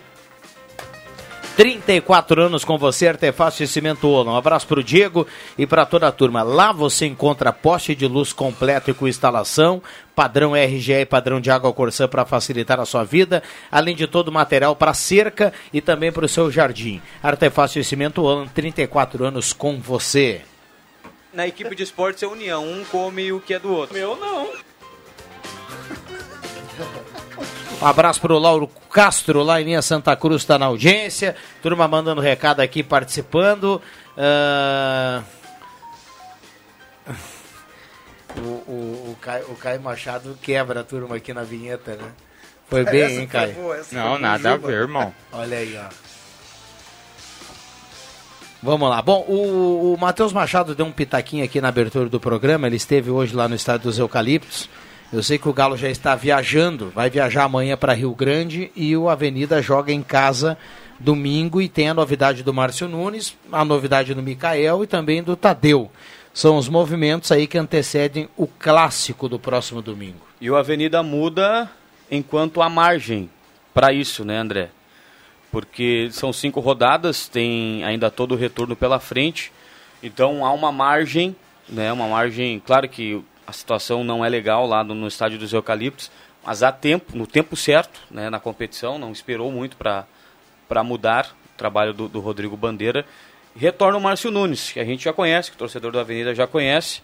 34 1.61 2.41
anos 2.41 2.65
com 2.65 2.75
você, 2.75 3.07
Artefatos 3.07 3.59
e 3.59 3.67
Cimento 3.67 4.09
Ola. 4.09 4.31
Um 4.31 4.35
abraço 4.35 4.65
pro 4.65 4.83
Diego 4.83 5.27
e 5.55 5.67
para 5.67 5.85
toda 5.85 6.07
a 6.07 6.11
turma. 6.11 6.41
Lá 6.41 6.71
você 6.71 7.05
encontra 7.05 7.53
poste 7.53 7.93
de 7.93 8.07
luz 8.07 8.33
completo 8.33 8.89
e 8.89 8.95
com 8.95 9.07
instalação, 9.07 9.79
padrão 10.15 10.55
RGE 10.55 10.91
e 10.91 11.05
padrão 11.05 11.39
de 11.39 11.51
água 11.51 11.71
Corsã 11.71 12.07
para 12.07 12.25
facilitar 12.25 12.79
a 12.79 12.85
sua 12.87 13.03
vida, 13.03 13.43
além 13.71 13.95
de 13.95 14.07
todo 14.07 14.29
o 14.29 14.31
material 14.31 14.75
para 14.75 14.95
cerca 14.95 15.53
e 15.71 15.79
também 15.79 16.11
para 16.11 16.25
o 16.25 16.27
seu 16.27 16.49
jardim. 16.49 16.99
Artefatos 17.21 17.75
e 17.75 17.83
Cimento 17.83 18.23
Ola, 18.23 18.47
34 18.55 19.23
anos 19.23 19.53
com 19.53 19.79
você. 19.79 20.41
Na 21.31 21.45
equipe 21.45 21.75
de 21.75 21.83
esportes 21.83 22.23
é 22.23 22.27
união, 22.27 22.67
um 22.67 22.83
come 22.85 23.31
o 23.31 23.39
que 23.39 23.53
é 23.53 23.59
do 23.59 23.71
outro. 23.71 23.93
Meu 23.93 24.15
não. 24.15 24.49
Um 27.81 27.85
abraço 27.87 28.21
pro 28.21 28.37
Lauro 28.37 28.67
Castro, 28.91 29.41
lá 29.41 29.59
em 29.59 29.65
linha 29.65 29.81
Santa 29.81 30.15
Cruz, 30.15 30.43
está 30.43 30.59
na 30.59 30.67
audiência. 30.67 31.35
Turma 31.63 31.87
mandando 31.87 32.21
recado 32.21 32.59
aqui, 32.59 32.83
participando. 32.83 33.81
Ah, 34.17 35.23
O, 38.37 38.39
o, 38.39 39.11
o, 39.11 39.17
Caio, 39.19 39.45
o 39.49 39.55
Caio 39.55 39.81
Machado 39.81 40.37
quebra 40.41 40.81
a 40.81 40.83
turma 40.83 41.17
aqui 41.17 41.33
na 41.33 41.43
vinheta, 41.43 41.95
né? 41.95 42.05
Foi 42.69 42.85
bem, 42.85 43.01
Essa 43.01 43.21
hein, 43.21 43.27
Caio? 43.27 43.53
boa, 43.55 43.81
Não, 43.91 44.17
nada 44.17 44.53
a 44.53 44.57
ver, 44.57 44.73
irmão. 44.73 45.13
Olha 45.33 45.57
aí, 45.57 45.77
ó. 45.77 45.89
Vamos 48.63 48.89
lá. 48.89 49.01
Bom, 49.01 49.25
o, 49.27 49.93
o 49.93 49.97
Matheus 49.99 50.31
Machado 50.31 50.73
deu 50.75 50.85
um 50.85 50.91
pitaquinho 50.91 51.43
aqui 51.43 51.59
na 51.59 51.67
abertura 51.67 52.07
do 52.07 52.19
programa. 52.19 52.67
Ele 52.67 52.77
esteve 52.77 53.09
hoje 53.09 53.35
lá 53.35 53.49
no 53.49 53.55
estádio 53.55 53.85
dos 53.89 53.99
Eucaliptos. 53.99 54.69
Eu 55.11 55.21
sei 55.21 55.37
que 55.37 55.49
o 55.49 55.53
Galo 55.53 55.75
já 55.75 55.89
está 55.89 56.15
viajando, 56.15 56.89
vai 56.89 57.09
viajar 57.09 57.43
amanhã 57.43 57.75
para 57.75 57.91
Rio 57.91 58.15
Grande 58.15 58.71
e 58.73 58.95
o 58.95 59.09
Avenida 59.09 59.61
joga 59.61 59.91
em 59.91 60.01
casa 60.01 60.57
domingo 60.97 61.61
e 61.61 61.67
tem 61.67 61.89
a 61.89 61.93
novidade 61.93 62.43
do 62.43 62.53
Márcio 62.53 62.87
Nunes, 62.87 63.35
a 63.51 63.65
novidade 63.65 64.13
do 64.13 64.21
Mikael 64.21 64.85
e 64.85 64.87
também 64.87 65.21
do 65.21 65.35
Tadeu. 65.35 65.91
São 66.33 66.55
os 66.55 66.69
movimentos 66.69 67.29
aí 67.29 67.45
que 67.45 67.57
antecedem 67.57 68.29
o 68.37 68.47
clássico 68.47 69.27
do 69.27 69.37
próximo 69.37 69.81
domingo. 69.81 70.25
E 70.39 70.49
o 70.49 70.55
Avenida 70.55 71.03
muda 71.03 71.69
enquanto 72.09 72.61
há 72.61 72.69
margem 72.69 73.29
para 73.73 73.91
isso, 73.91 74.23
né, 74.23 74.37
André? 74.37 74.69
Porque 75.51 76.07
são 76.11 76.31
cinco 76.31 76.61
rodadas, 76.61 77.27
tem 77.27 77.83
ainda 77.83 78.09
todo 78.09 78.31
o 78.31 78.37
retorno 78.37 78.77
pela 78.77 78.97
frente, 78.97 79.51
então 80.01 80.45
há 80.45 80.53
uma 80.53 80.71
margem, 80.71 81.35
né, 81.67 81.91
uma 81.91 82.07
margem, 82.07 82.61
claro 82.65 82.87
que 82.87 83.21
a 83.51 83.53
situação 83.53 84.03
não 84.03 84.23
é 84.23 84.29
legal 84.29 84.65
lá 84.65 84.83
no, 84.83 84.95
no 84.95 85.07
estádio 85.07 85.37
dos 85.37 85.51
Eucaliptos, 85.51 86.09
mas 86.43 86.63
há 86.63 86.71
tempo, 86.71 87.15
no 87.15 87.27
tempo 87.27 87.55
certo, 87.55 87.99
né, 88.09 88.29
na 88.29 88.39
competição, 88.39 88.97
não 88.97 89.11
esperou 89.11 89.51
muito 89.51 89.75
para 89.77 90.83
mudar 90.83 91.35
o 91.53 91.57
trabalho 91.57 91.93
do, 91.93 92.07
do 92.07 92.19
Rodrigo 92.19 92.55
Bandeira. 92.57 93.05
Retorna 93.55 93.97
o 93.97 94.01
Márcio 94.01 94.31
Nunes, 94.31 94.71
que 94.71 94.79
a 94.79 94.85
gente 94.85 95.03
já 95.03 95.11
conhece, 95.13 95.51
que 95.51 95.55
o 95.55 95.59
torcedor 95.59 95.91
do 95.91 95.99
Avenida 95.99 96.33
já 96.33 96.47
conhece, 96.47 97.01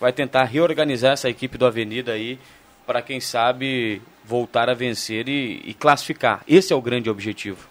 vai 0.00 0.12
tentar 0.12 0.44
reorganizar 0.44 1.12
essa 1.12 1.28
equipe 1.28 1.58
do 1.58 1.66
Avenida 1.66 2.12
aí 2.12 2.38
para 2.86 3.02
quem 3.02 3.20
sabe 3.20 4.00
voltar 4.24 4.70
a 4.70 4.74
vencer 4.74 5.28
e, 5.28 5.60
e 5.64 5.74
classificar. 5.74 6.42
Esse 6.46 6.72
é 6.72 6.76
o 6.76 6.80
grande 6.80 7.10
objetivo. 7.10 7.66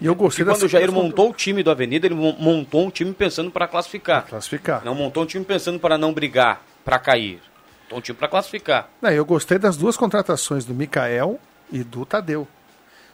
E 0.00 0.06
eu 0.06 0.14
gostei 0.14 0.44
quando 0.44 0.62
o 0.62 0.68
Jair 0.68 0.92
montou 0.92 1.30
o 1.30 1.32
time 1.32 1.62
do 1.62 1.70
Avenida, 1.70 2.06
ele 2.06 2.14
mon- 2.14 2.36
montou 2.38 2.84
um 2.86 2.90
time 2.90 3.12
pensando 3.14 3.50
para 3.50 3.66
classificar. 3.66 4.26
Classificar. 4.26 4.84
Não 4.84 4.94
montou 4.94 5.22
um 5.22 5.26
time 5.26 5.44
pensando 5.44 5.78
para 5.80 5.96
não 5.96 6.12
brigar, 6.12 6.60
para 6.84 6.98
cair. 6.98 7.40
Montou 7.88 7.98
um 7.98 8.00
time 8.02 8.18
para 8.18 8.28
classificar. 8.28 8.88
Não, 9.00 9.10
eu 9.10 9.24
gostei 9.24 9.58
das 9.58 9.76
duas 9.76 9.96
contratações 9.96 10.64
do 10.66 10.74
Mikael 10.74 11.40
e 11.72 11.82
do 11.82 12.04
Tadeu. 12.04 12.46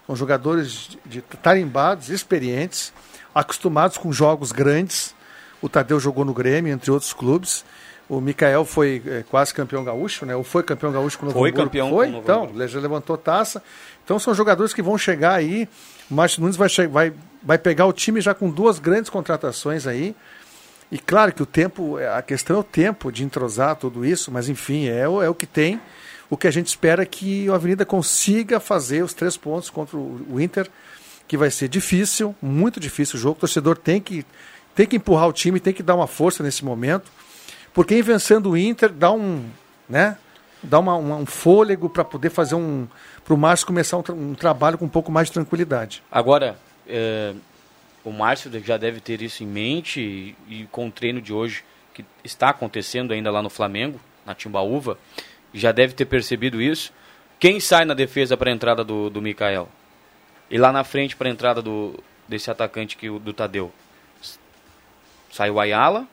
São 0.04 0.16
jogadores 0.16 0.70
de, 0.70 0.98
de 1.06 1.22
tarimbados, 1.22 2.10
experientes, 2.10 2.92
acostumados 3.34 3.96
com 3.96 4.12
jogos 4.12 4.50
grandes. 4.50 5.14
O 5.62 5.68
Tadeu 5.68 5.98
jogou 6.00 6.24
no 6.24 6.34
Grêmio, 6.34 6.72
entre 6.72 6.90
outros 6.90 7.12
clubes. 7.12 7.64
O 8.08 8.20
Mikael 8.20 8.64
foi 8.64 9.02
eh, 9.06 9.24
quase 9.30 9.54
campeão 9.54 9.82
gaúcho, 9.82 10.26
né? 10.26 10.37
Ou 10.37 10.44
foi 10.44 10.62
campeão 10.62 10.92
gaúcho 10.92 11.18
com 11.18 11.24
o 11.24 11.28
Novo 11.28 11.38
Foi 11.38 11.48
Hamburgo. 11.50 11.66
campeão 11.66 11.88
com 11.88 11.96
Foi, 11.96 12.08
o 12.08 12.10
Novo 12.10 12.22
então, 12.22 12.68
já 12.68 12.80
levantou 12.80 13.16
taça. 13.16 13.62
Então 14.04 14.18
são 14.18 14.34
jogadores 14.34 14.74
que 14.74 14.82
vão 14.82 14.98
chegar 14.98 15.34
aí. 15.34 15.66
O 16.10 16.14
Márcio 16.14 16.42
Nunes 16.42 16.56
vai, 16.56 16.68
vai, 16.88 17.12
vai 17.42 17.56
pegar 17.56 17.87
o 17.87 17.92
time 17.94 18.20
já 18.20 18.34
com 18.34 18.50
duas 18.50 18.78
grandes 18.78 19.08
contratações 19.08 19.87
aí. 19.87 20.14
E 20.94 20.98
claro 20.98 21.33
que 21.33 21.42
o 21.42 21.46
tempo, 21.46 21.96
a 21.98 22.22
questão 22.22 22.54
é 22.54 22.59
o 22.61 22.62
tempo 22.62 23.11
de 23.11 23.24
entrosar 23.24 23.74
tudo 23.74 24.04
isso, 24.07 24.30
mas 24.30 24.48
enfim, 24.48 24.87
é, 24.87 25.09
o- 25.09 25.20
é 25.20 25.28
o 25.28 25.35
que 25.35 25.44
tem. 25.46 25.80
O 26.30 26.37
que 26.37 26.46
a 26.46 26.50
gente 26.52 26.68
espera 26.68 27.02
é 27.02 27.07
que 27.07 27.48
a 27.50 27.54
Avenida 27.57 27.85
consiga 27.85 28.61
fazer 28.61 29.02
os 29.02 29.12
três 29.12 29.37
pontos 29.37 29.68
contra 29.70 29.96
o 29.96 30.24
o 30.30 30.40
Inter, 30.40 30.70
que 31.26 31.37
vai 31.37 31.50
ser 31.50 31.66
difícil, 31.68 32.33
muito 32.40 32.78
difícil 32.78 33.16
o 33.16 33.20
jogo. 33.20 33.37
O 33.38 33.40
torcedor 33.40 33.76
tem 33.76 34.00
que, 34.00 34.24
tem 34.72 34.87
que 34.87 34.94
empurrar 34.94 35.26
o 35.28 35.33
time, 35.33 35.59
tem 35.59 35.74
que 35.74 35.83
dar 35.83 35.96
uma 35.96 36.07
força 36.07 36.44
nesse 36.44 36.64
momento. 36.64 37.11
Porque 37.72 38.00
vencendo 38.00 38.50
o 38.50 38.57
Inter, 38.57 38.90
dá 38.92 39.11
um, 39.11 39.44
né, 39.88 40.16
dá 40.62 40.78
uma, 40.78 40.94
uma- 40.94 41.16
um 41.16 41.26
fôlego 41.26 41.88
para 41.90 42.04
poder 42.04 42.30
fazer 42.30 42.54
um. 42.54 42.87
para 43.24 43.35
o 43.35 43.37
Márcio 43.37 43.66
começar 43.66 43.96
um, 43.98 44.02
tra- 44.02 44.14
um 44.14 44.33
trabalho 44.35 44.78
com 44.78 44.85
um 44.85 44.88
pouco 44.88 45.11
mais 45.11 45.26
de 45.26 45.33
tranquilidade. 45.35 46.02
Agora, 46.11 46.57
é, 46.87 47.35
o 48.05 48.11
Márcio 48.12 48.51
já 48.64 48.77
deve 48.77 49.01
ter 49.01 49.23
isso 49.23 49.43
em 49.43 49.47
mente 49.47 50.01
e, 50.01 50.37
e 50.62 50.67
com 50.71 50.88
o 50.88 50.90
treino 50.93 51.21
de 51.21 51.33
hoje, 51.33 51.64
que 51.93 52.05
está 52.23 52.51
acontecendo 52.51 53.12
ainda 53.12 53.31
lá 53.31 53.43
no 53.43 53.49
Flamengo, 53.51 54.01
na 54.27 54.35
Timbaúva, 54.35 54.99
já 55.53 55.73
deve 55.73 55.95
ter 55.95 56.05
percebido 56.05 56.61
isso. 56.61 56.93
Quem 57.38 57.61
sai 57.61 57.85
na 57.85 57.95
defesa 57.95 58.37
para 58.37 58.51
a 58.51 58.53
entrada 58.53 58.83
do, 58.85 59.09
do 59.11 59.23
Mikael? 59.23 59.69
E 60.51 60.59
lá 60.59 60.71
na 60.73 60.85
frente 60.85 61.17
para 61.17 61.29
a 61.29 61.31
entrada 61.33 61.62
do, 61.62 61.99
desse 62.29 62.51
atacante 62.51 62.97
que, 62.97 63.09
o- 63.09 63.19
do 63.19 63.33
Tadeu? 63.33 63.73
Sai 65.33 65.51
o 65.51 65.59
Ayala. 65.59 66.07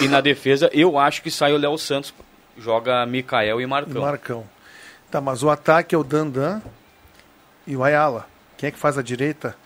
E 0.00 0.08
na 0.08 0.20
defesa, 0.20 0.68
eu 0.72 0.98
acho 0.98 1.22
que 1.22 1.30
sai 1.30 1.52
o 1.52 1.56
Léo 1.58 1.76
Santos. 1.78 2.12
Joga 2.58 3.04
Mikael 3.06 3.60
e 3.60 3.66
Marcão. 3.66 4.02
Marcão. 4.02 4.48
Tá, 5.10 5.20
mas 5.20 5.42
o 5.42 5.50
ataque 5.50 5.94
é 5.94 5.98
o 5.98 6.04
Dandan 6.04 6.60
e 7.66 7.76
o 7.76 7.82
Ayala. 7.84 8.28
Quem 8.56 8.68
é 8.68 8.70
que 8.70 8.78
faz 8.78 8.96
a 8.98 9.02
direita? 9.02 9.56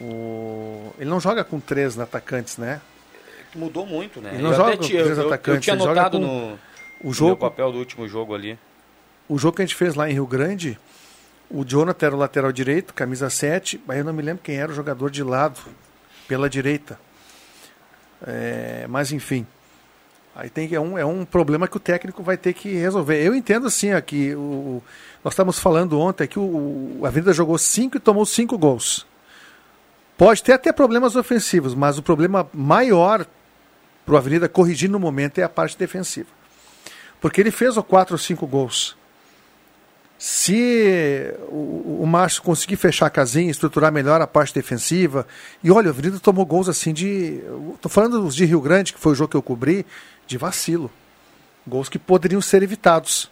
O... 0.00 0.92
Ele 0.98 1.08
não 1.10 1.20
joga 1.20 1.42
com 1.44 1.58
três 1.60 1.98
atacantes, 1.98 2.56
né? 2.56 2.80
Mudou 3.54 3.84
muito, 3.86 4.20
né? 4.20 4.30
Ele 4.34 4.42
não 4.42 4.50
eu 4.50 4.56
joga 4.56 4.76
com 4.76 4.82
tinha- 4.84 5.02
três 5.02 5.16
eu- 5.18 5.24
eu, 5.24 5.28
atacantes, 5.28 5.64
tinha 5.64 5.74
ele 5.74 5.82
joga 5.82 5.94
notado 5.94 6.18
no, 6.18 6.28
o 6.54 6.58
no 7.04 7.12
jogo. 7.12 7.36
papel 7.36 7.72
do 7.72 7.78
último 7.78 8.06
jogo 8.08 8.34
ali. 8.34 8.58
O 9.28 9.38
jogo 9.38 9.56
que 9.56 9.62
a 9.62 9.64
gente 9.64 9.74
fez 9.74 9.94
lá 9.94 10.08
em 10.08 10.12
Rio 10.12 10.26
Grande, 10.26 10.78
o 11.50 11.64
Jonathan 11.64 12.06
era 12.06 12.14
o 12.14 12.18
lateral 12.18 12.52
direito, 12.52 12.94
camisa 12.94 13.28
7, 13.28 13.80
mas 13.86 13.98
eu 13.98 14.04
não 14.04 14.12
me 14.12 14.22
lembro 14.22 14.42
quem 14.42 14.56
era 14.56 14.70
o 14.70 14.74
jogador 14.74 15.10
de 15.10 15.22
lado, 15.22 15.60
pela 16.28 16.48
direita. 16.48 16.98
É, 18.26 18.86
mas 18.88 19.12
enfim. 19.12 19.46
Aí 20.34 20.48
tem, 20.48 20.72
é, 20.72 20.78
um, 20.80 20.96
é 20.96 21.04
um 21.04 21.24
problema 21.24 21.66
que 21.66 21.76
o 21.76 21.80
técnico 21.80 22.22
vai 22.22 22.36
ter 22.36 22.52
que 22.52 22.72
resolver. 22.74 23.20
Eu 23.20 23.34
entendo 23.34 23.66
assim 23.66 23.92
aqui, 23.92 24.34
o, 24.34 24.80
nós 25.24 25.32
estávamos 25.34 25.58
falando 25.58 25.98
ontem 25.98 26.28
que 26.28 26.38
o, 26.38 26.98
o 27.00 27.06
Avenida 27.06 27.32
jogou 27.32 27.58
cinco 27.58 27.96
e 27.96 28.00
tomou 28.00 28.24
cinco 28.24 28.56
gols. 28.56 29.04
Pode 30.18 30.42
ter 30.42 30.52
até 30.52 30.72
problemas 30.72 31.14
ofensivos, 31.14 31.76
mas 31.76 31.96
o 31.96 32.02
problema 32.02 32.50
maior 32.52 33.24
para 34.04 34.14
o 34.14 34.18
Avenida 34.18 34.48
corrigir 34.48 34.90
no 34.90 34.98
momento 34.98 35.38
é 35.38 35.44
a 35.44 35.48
parte 35.48 35.78
defensiva. 35.78 36.28
Porque 37.20 37.40
ele 37.40 37.52
fez 37.52 37.76
o 37.76 37.84
4 37.84 38.14
ou 38.14 38.18
5 38.18 38.44
gols. 38.44 38.96
Se 40.18 41.32
o, 41.46 42.00
o 42.02 42.04
Márcio 42.04 42.42
conseguir 42.42 42.74
fechar 42.74 43.06
a 43.06 43.10
casinha, 43.10 43.48
estruturar 43.48 43.92
melhor 43.92 44.20
a 44.20 44.26
parte 44.26 44.52
defensiva, 44.52 45.24
e 45.62 45.70
olha, 45.70 45.86
o 45.86 45.90
Avenida 45.90 46.18
tomou 46.18 46.44
gols 46.44 46.68
assim 46.68 46.92
de. 46.92 47.40
Estou 47.76 47.88
falando 47.88 48.20
dos 48.20 48.34
de 48.34 48.44
Rio 48.44 48.60
Grande, 48.60 48.92
que 48.92 48.98
foi 48.98 49.12
o 49.12 49.14
jogo 49.14 49.30
que 49.30 49.36
eu 49.36 49.42
cobri, 49.42 49.86
de 50.26 50.36
vacilo. 50.36 50.90
Gols 51.64 51.88
que 51.88 51.98
poderiam 51.98 52.40
ser 52.40 52.64
evitados. 52.64 53.30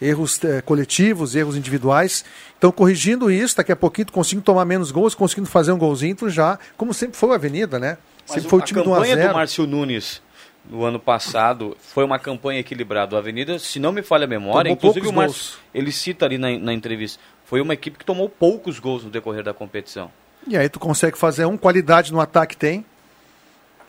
Erros 0.00 0.42
eh, 0.44 0.60
coletivos, 0.62 1.34
erros 1.34 1.56
individuais. 1.56 2.24
Então, 2.58 2.70
corrigindo 2.72 3.30
isso, 3.30 3.56
daqui 3.56 3.72
a 3.72 3.76
pouquinho 3.76 4.06
tu 4.06 4.12
conseguindo 4.12 4.44
tomar 4.44 4.64
menos 4.64 4.90
gols, 4.90 5.14
conseguindo 5.14 5.48
fazer 5.48 5.72
um 5.72 5.78
golzinho, 5.78 6.14
tu 6.16 6.28
já, 6.30 6.58
como 6.76 6.94
sempre 6.94 7.16
foi 7.16 7.30
a 7.32 7.34
Avenida, 7.34 7.78
né? 7.78 7.98
Mas 8.28 8.42
sempre 8.42 8.46
o- 8.46 8.50
foi 8.50 8.58
o 8.58 8.62
a 8.62 8.64
time 8.66 8.82
do 8.82 8.90
1 8.90 8.92
a 8.92 8.96
campanha 8.96 9.16
0. 9.16 9.28
do 9.28 9.34
Márcio 9.34 9.66
Nunes 9.66 10.22
no 10.68 10.84
ano 10.84 11.00
passado 11.00 11.76
foi 11.80 12.04
uma 12.04 12.18
campanha 12.18 12.60
equilibrada. 12.60 13.14
O 13.16 13.18
Avenida, 13.18 13.58
se 13.58 13.78
não 13.78 13.92
me 13.92 14.02
falha 14.02 14.24
a 14.24 14.28
memória, 14.28 14.74
Tomou 14.74 14.76
inclusive 14.76 15.08
o 15.08 15.12
Márcio, 15.12 15.58
ele 15.74 15.90
cita 15.90 16.24
ali 16.26 16.38
na, 16.38 16.56
na 16.58 16.72
entrevista, 16.72 17.20
foi 17.44 17.60
uma 17.60 17.74
equipe 17.74 17.98
que 17.98 18.04
tomou 18.04 18.28
poucos 18.28 18.78
gols 18.78 19.02
no 19.04 19.10
decorrer 19.10 19.42
da 19.42 19.52
competição. 19.52 20.10
E 20.46 20.56
aí 20.56 20.68
tu 20.68 20.78
consegue 20.78 21.18
fazer 21.18 21.44
um, 21.44 21.56
qualidade 21.56 22.12
no 22.12 22.20
ataque 22.20 22.56
tem, 22.56 22.84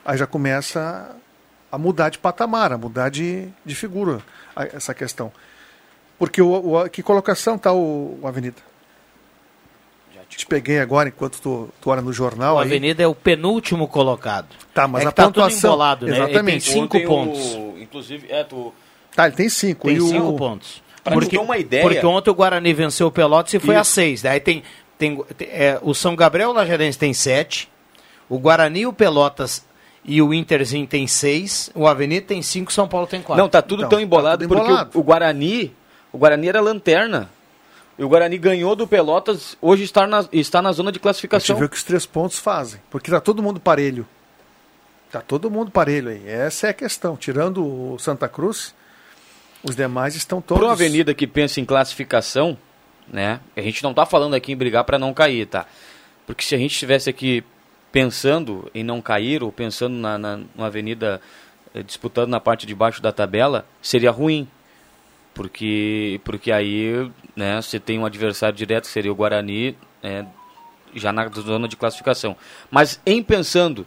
aí 0.04 0.18
já 0.18 0.26
começa 0.28 1.16
a 1.72 1.78
mudar 1.78 2.10
de 2.10 2.18
patamar, 2.18 2.74
a 2.74 2.78
mudar 2.78 3.10
de, 3.10 3.48
de 3.66 3.76
figura 3.76 4.20
a- 4.56 4.66
essa 4.66 4.94
questão. 4.94 5.32
Porque 6.22 6.40
o, 6.40 6.76
o- 6.84 6.88
que 6.88 7.02
colocação 7.02 7.58
tá 7.58 7.74
o, 7.74 8.20
o 8.22 8.28
Avenida? 8.28 8.58
te... 10.30 10.46
peguei 10.46 10.80
agora 10.80 11.10
enquanto 11.10 11.42
tu, 11.42 11.70
tu 11.82 11.90
olha 11.90 12.00
no 12.02 12.14
jornal 12.14 12.56
O 12.58 12.60
aí. 12.60 12.68
Avenida 12.68 13.02
é 13.02 13.08
o 13.08 13.16
penúltimo 13.16 13.88
colocado. 13.88 14.48
Tá, 14.72 14.88
mas 14.88 15.04
é 15.04 15.08
a 15.08 15.10
que 15.10 15.16
tá 15.16 15.24
tudo 15.24 15.34
pontuação- 15.34 15.72
embolado, 15.72 16.06
né? 16.06 16.12
Ele 16.12 16.20
tem 16.22 16.30
Exatamente. 16.30 16.64
cinco 16.72 16.84
Ontem 16.98 17.06
o- 17.06 17.08
pontos. 17.10 17.42
inclusive, 17.82 18.28
é, 18.32 18.44
tu, 18.44 18.72
Tá, 19.16 19.26
ele 19.26 19.36
tem 19.36 19.50
cinco. 19.50 19.88
Tem 19.88 19.98
e 19.98 20.00
o- 20.02 20.08
cinco 20.08 20.34
pontos. 20.38 20.82
Pra 21.04 21.20
ter 21.26 21.40
uma 21.40 21.58
ideia- 21.58 21.82
Porque 21.82 22.06
ontem 22.06 22.30
o 22.30 22.36
Guarani 22.36 22.72
venceu 22.74 23.08
o 23.08 23.12
Pelotas 23.12 23.52
e 23.56 23.60
foi 23.60 23.76
a 23.76 23.82
Isso. 23.82 23.92
seis. 23.92 24.22
Daí 24.22 24.40
tem, 24.40 24.62
tem, 24.98 25.18
tem- 25.36 25.48
é, 25.50 25.80
o 25.82 25.94
São 25.96 26.16
Gabriel 26.16 26.54
Lajarense 26.54 26.98
tem 27.00 27.14
sete. 27.16 27.68
O 28.30 28.38
Guarani, 28.38 28.86
o 28.86 28.94
Pelotas 28.94 29.66
e 30.06 30.22
o 30.22 30.32
Interzinho 30.34 30.86
tem 30.86 31.08
seis. 31.08 31.72
O 31.74 31.88
Avenida 31.88 32.28
tem 32.28 32.42
cinco, 32.44 32.72
São 32.72 32.88
Paulo 32.88 33.08
tem 33.08 33.22
quatro. 33.24 33.42
Não, 33.44 33.50
tá 33.50 33.62
tudo 33.64 33.90
tão 33.90 34.00
embolado 34.00 34.44
tudo 34.44 34.50
porque 34.56 34.64
embolado. 34.70 34.92
O, 34.98 35.02
o 35.02 35.04
Guarani, 35.04 35.76
o 36.12 36.18
Guarani 36.18 36.50
era 36.50 36.62
lanterna. 36.62 37.30
E 37.98 38.04
o 38.04 38.10
Guarani 38.10 38.38
ganhou 38.38 38.76
do 38.76 38.88
Pelotas, 38.88 39.58
hoje 39.62 39.84
está 39.84 40.08
na, 40.08 40.26
está 40.32 40.62
na 40.62 40.72
zona 40.72 40.92
de 40.92 40.96
A 40.96 41.00
gente 41.00 41.04
classificação. 41.04 41.58
vê 41.58 41.66
o 41.66 41.70
que 41.70 41.76
os 41.76 41.84
três 41.84 42.06
pontos 42.06 42.40
fazem. 42.40 42.82
Porque 42.90 43.12
tá 43.12 43.20
todo 43.20 43.44
mundo 43.44 43.60
parelho. 43.60 44.08
Tá 45.12 45.22
todo 45.22 45.52
mundo 45.52 45.72
parelho 45.72 46.10
aí. 46.10 46.28
Essa 46.28 46.68
é 46.68 46.70
a 46.70 46.74
questão. 46.74 47.16
Tirando 47.18 47.64
o 47.64 48.00
Santa 48.00 48.28
Cruz, 48.30 48.74
os 49.62 49.76
demais 49.76 50.16
estão 50.16 50.42
todos. 50.42 50.60
Para 50.60 50.68
uma 50.68 50.74
avenida 50.74 51.14
que 51.14 51.28
pensa 51.28 51.60
em 51.60 51.66
classificação, 51.66 52.58
né? 53.08 53.40
A 53.56 53.62
gente 53.62 53.84
não 53.84 53.94
tá 53.94 54.06
falando 54.06 54.34
aqui 54.34 54.54
em 54.54 54.56
brigar 54.58 54.84
para 54.86 54.98
não 54.98 55.14
cair, 55.14 55.46
tá? 55.46 55.66
Porque 56.26 56.44
se 56.44 56.56
a 56.56 56.58
gente 56.58 56.72
estivesse 56.72 57.10
aqui 57.10 57.44
pensando 57.92 58.72
em 58.74 58.84
não 58.84 59.02
cair 59.02 59.44
ou 59.44 59.52
pensando 59.52 59.96
na, 59.96 60.18
na 60.18 60.38
numa 60.56 60.68
avenida 60.68 61.22
eh, 61.76 61.84
disputando 61.84 62.30
na 62.30 62.40
parte 62.40 62.66
de 62.66 62.74
baixo 62.74 63.02
da 63.02 63.12
tabela, 63.12 63.66
seria 63.82 64.12
ruim. 64.12 64.48
Porque 65.34 66.20
porque 66.24 66.52
aí, 66.52 67.10
né, 67.36 67.62
você 67.62 67.80
tem 67.80 67.98
um 67.98 68.06
adversário 68.06 68.56
direto 68.56 68.86
que 68.86 68.92
seria 68.92 69.12
o 69.12 69.16
Guarani, 69.16 69.78
eh, 70.04 70.26
já 70.94 71.12
na 71.12 71.28
zona 71.30 71.68
de 71.68 71.76
classificação. 71.78 72.36
Mas 72.70 73.02
em 73.06 73.24
pensando 73.24 73.86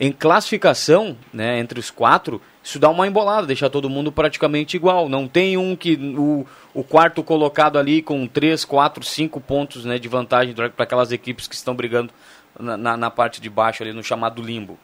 em 0.00 0.12
classificação, 0.12 1.16
né, 1.32 1.58
entre 1.58 1.80
os 1.80 1.90
quatro, 1.90 2.40
isso 2.62 2.78
dá 2.78 2.88
uma 2.88 3.06
embolada, 3.08 3.46
deixa 3.46 3.68
todo 3.68 3.90
mundo 3.90 4.12
praticamente 4.12 4.76
igual. 4.76 5.08
Não 5.08 5.26
tem 5.26 5.56
um 5.56 5.74
que 5.74 5.96
o, 6.16 6.46
o 6.72 6.84
quarto 6.84 7.22
colocado 7.22 7.78
ali 7.78 8.00
com 8.00 8.26
três, 8.26 8.64
quatro, 8.64 9.04
cinco 9.04 9.40
pontos 9.40 9.84
né, 9.84 9.98
de 9.98 10.06
vantagem 10.06 10.54
para 10.54 10.70
aquelas 10.84 11.10
equipes 11.10 11.48
que 11.48 11.54
estão 11.54 11.74
brigando 11.74 12.12
na, 12.58 12.76
na, 12.76 12.96
na 12.96 13.10
parte 13.10 13.40
de 13.40 13.50
baixo 13.50 13.82
ali 13.82 13.92
no 13.92 14.02
chamado 14.02 14.40
limbo. 14.40 14.78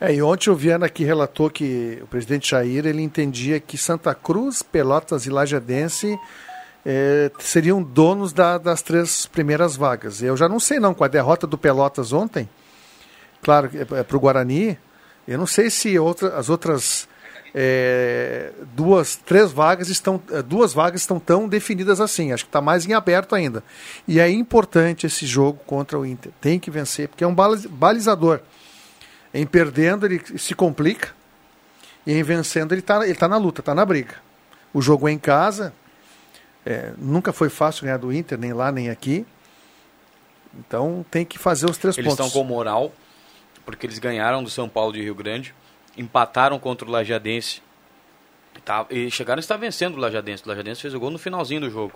É, 0.00 0.12
e 0.14 0.20
ontem 0.22 0.50
o 0.50 0.56
Viana 0.56 0.86
aqui 0.86 1.04
relatou 1.04 1.48
que 1.48 1.98
o 2.02 2.06
presidente 2.08 2.50
Jair 2.50 2.86
ele 2.86 3.02
entendia 3.02 3.60
que 3.60 3.78
Santa 3.78 4.14
Cruz, 4.14 4.62
Pelotas 4.62 5.26
e 5.26 5.30
Lajadense 5.30 6.18
eh, 6.84 7.30
seriam 7.38 7.80
donos 7.80 8.32
da- 8.32 8.58
das 8.58 8.82
três 8.82 9.26
primeiras 9.26 9.76
vagas. 9.76 10.20
Eu 10.20 10.36
já 10.36 10.48
não 10.48 10.58
sei 10.58 10.80
não, 10.80 10.92
com 10.92 11.04
a 11.04 11.08
derrota 11.08 11.46
do 11.46 11.56
Pelotas 11.56 12.12
ontem, 12.12 12.48
claro, 13.40 13.70
é, 13.72 14.02
para 14.02 14.16
o 14.16 14.20
Guarani, 14.20 14.76
eu 15.28 15.38
não 15.38 15.46
sei 15.46 15.70
se 15.70 15.96
outra- 15.96 16.36
as 16.36 16.48
outras 16.50 17.06
eh, 17.54 18.50
duas, 18.74 19.14
três 19.14 19.52
vagas 19.52 19.88
estão, 19.90 20.20
eh, 20.32 20.42
duas 20.42 20.72
vagas 20.72 21.02
estão 21.02 21.20
tão 21.20 21.46
definidas 21.46 22.00
assim. 22.00 22.32
Acho 22.32 22.44
que 22.44 22.48
está 22.48 22.60
mais 22.62 22.84
em 22.88 22.94
aberto 22.94 23.34
ainda. 23.36 23.62
E 24.08 24.18
é 24.18 24.28
importante 24.28 25.06
esse 25.06 25.24
jogo 25.26 25.60
contra 25.66 25.96
o 25.98 26.04
Inter. 26.06 26.32
Tem 26.40 26.58
que 26.58 26.70
vencer, 26.70 27.08
porque 27.08 27.22
é 27.22 27.26
um 27.26 27.34
baliz- 27.34 27.66
balizador. 27.66 28.40
Em 29.32 29.46
perdendo, 29.46 30.06
ele 30.06 30.20
se 30.38 30.54
complica. 30.54 31.14
E 32.06 32.12
em 32.12 32.22
vencendo, 32.22 32.72
ele 32.72 32.80
está 32.80 33.04
ele 33.04 33.14
tá 33.14 33.28
na 33.28 33.36
luta, 33.36 33.60
está 33.60 33.74
na 33.74 33.84
briga. 33.84 34.16
O 34.72 34.82
jogo 34.82 35.08
é 35.08 35.12
em 35.12 35.18
casa. 35.18 35.72
é, 36.64 36.92
nunca 36.96 37.32
foi 37.32 37.48
fácil 37.48 37.84
ganhar 37.84 37.96
do 37.98 38.12
Inter, 38.12 38.38
nem 38.38 38.52
lá, 38.52 38.70
nem 38.70 38.88
aqui. 38.88 39.26
Então 40.54 41.04
tem 41.10 41.24
que 41.24 41.38
fazer 41.38 41.66
os 41.66 41.78
três 41.78 41.96
Eles 41.96 42.10
pontos. 42.10 42.26
estão 42.26 42.42
com 42.42 42.46
moral, 42.46 42.92
porque 43.64 43.86
eles 43.86 43.98
ganharam 43.98 44.42
do 44.42 44.50
São 44.50 44.68
Paulo 44.68 44.92
de 44.92 45.02
Rio 45.02 45.14
Grande, 45.14 45.54
empataram 45.96 46.58
contra 46.58 46.86
o 46.86 46.90
Lajadense 46.90 47.62
tá, 48.64 48.86
e 48.90 49.10
chegaram 49.10 49.38
a 49.38 49.40
estar 49.40 49.56
vencendo 49.56 49.96
o 49.96 49.98
Lajadense. 49.98 50.44
O 50.44 50.48
Lajadense 50.48 50.82
fez 50.82 50.94
o 50.94 51.00
gol 51.00 51.10
no 51.10 51.18
finalzinho 51.18 51.62
do 51.62 51.70
jogo. 51.70 51.94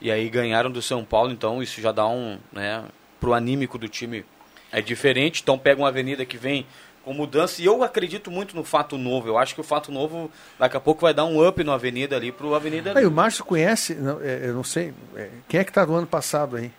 E 0.00 0.10
aí 0.10 0.28
ganharam 0.28 0.70
do 0.70 0.82
São 0.82 1.04
Paulo, 1.04 1.32
então 1.32 1.62
isso 1.62 1.80
já 1.80 1.90
dá 1.90 2.06
um, 2.06 2.38
né, 2.52 2.84
pro 3.18 3.34
anímico 3.34 3.78
do 3.78 3.88
time 3.88 4.24
é 4.72 4.80
diferente, 4.82 5.40
então 5.42 5.58
pega 5.58 5.80
uma 5.80 5.88
avenida 5.88 6.24
que 6.24 6.36
vem 6.36 6.66
com 7.04 7.14
mudança, 7.14 7.62
e 7.62 7.64
eu 7.64 7.82
acredito 7.82 8.30
muito 8.30 8.54
no 8.54 8.62
Fato 8.62 8.98
Novo, 8.98 9.28
eu 9.28 9.38
acho 9.38 9.54
que 9.54 9.60
o 9.60 9.64
Fato 9.64 9.90
Novo 9.90 10.30
daqui 10.58 10.76
a 10.76 10.80
pouco 10.80 11.00
vai 11.02 11.14
dar 11.14 11.24
um 11.24 11.46
up 11.46 11.62
no 11.64 11.72
Avenida 11.72 12.14
ali 12.16 12.30
pro 12.30 12.54
Avenida... 12.54 12.92
Aí, 12.98 13.06
o 13.06 13.10
Márcio 13.10 13.44
conhece, 13.44 13.94
não, 13.94 14.20
é, 14.20 14.40
eu 14.44 14.52
não 14.54 14.62
sei, 14.64 14.92
é, 15.16 15.30
quem 15.48 15.58
é 15.60 15.64
que 15.64 15.70
está 15.70 15.86
do 15.86 15.94
ano 15.94 16.06
passado 16.06 16.56
aí? 16.56 16.70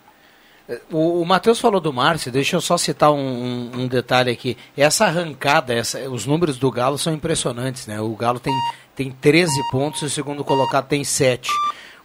O, 0.92 1.22
o 1.22 1.26
Matheus 1.26 1.60
falou 1.60 1.82
do 1.82 1.92
Márcio, 1.92 2.32
deixa 2.32 2.56
eu 2.56 2.62
só 2.62 2.78
citar 2.78 3.12
um, 3.12 3.18
um- 3.18 3.72
um 3.82 3.88
detalhe 3.88 4.30
aqui. 4.30 4.56
Essa 4.78 5.06
arrancada, 5.06 5.74
essa- 5.74 6.08
os 6.12 6.28
números 6.28 6.60
do 6.60 6.70
Galo 6.70 6.96
são 6.96 7.12
impressionantes, 7.12 7.88
né? 7.88 8.00
O 8.00 8.16
Galo 8.16 8.40
tem, 8.40 8.54
tem 8.96 9.10
13 9.10 9.52
pontos 9.72 10.04
e 10.04 10.06
o 10.06 10.10
segundo 10.12 10.44
colocado 10.44 10.86
tem 10.88 11.04
7. 11.04 11.50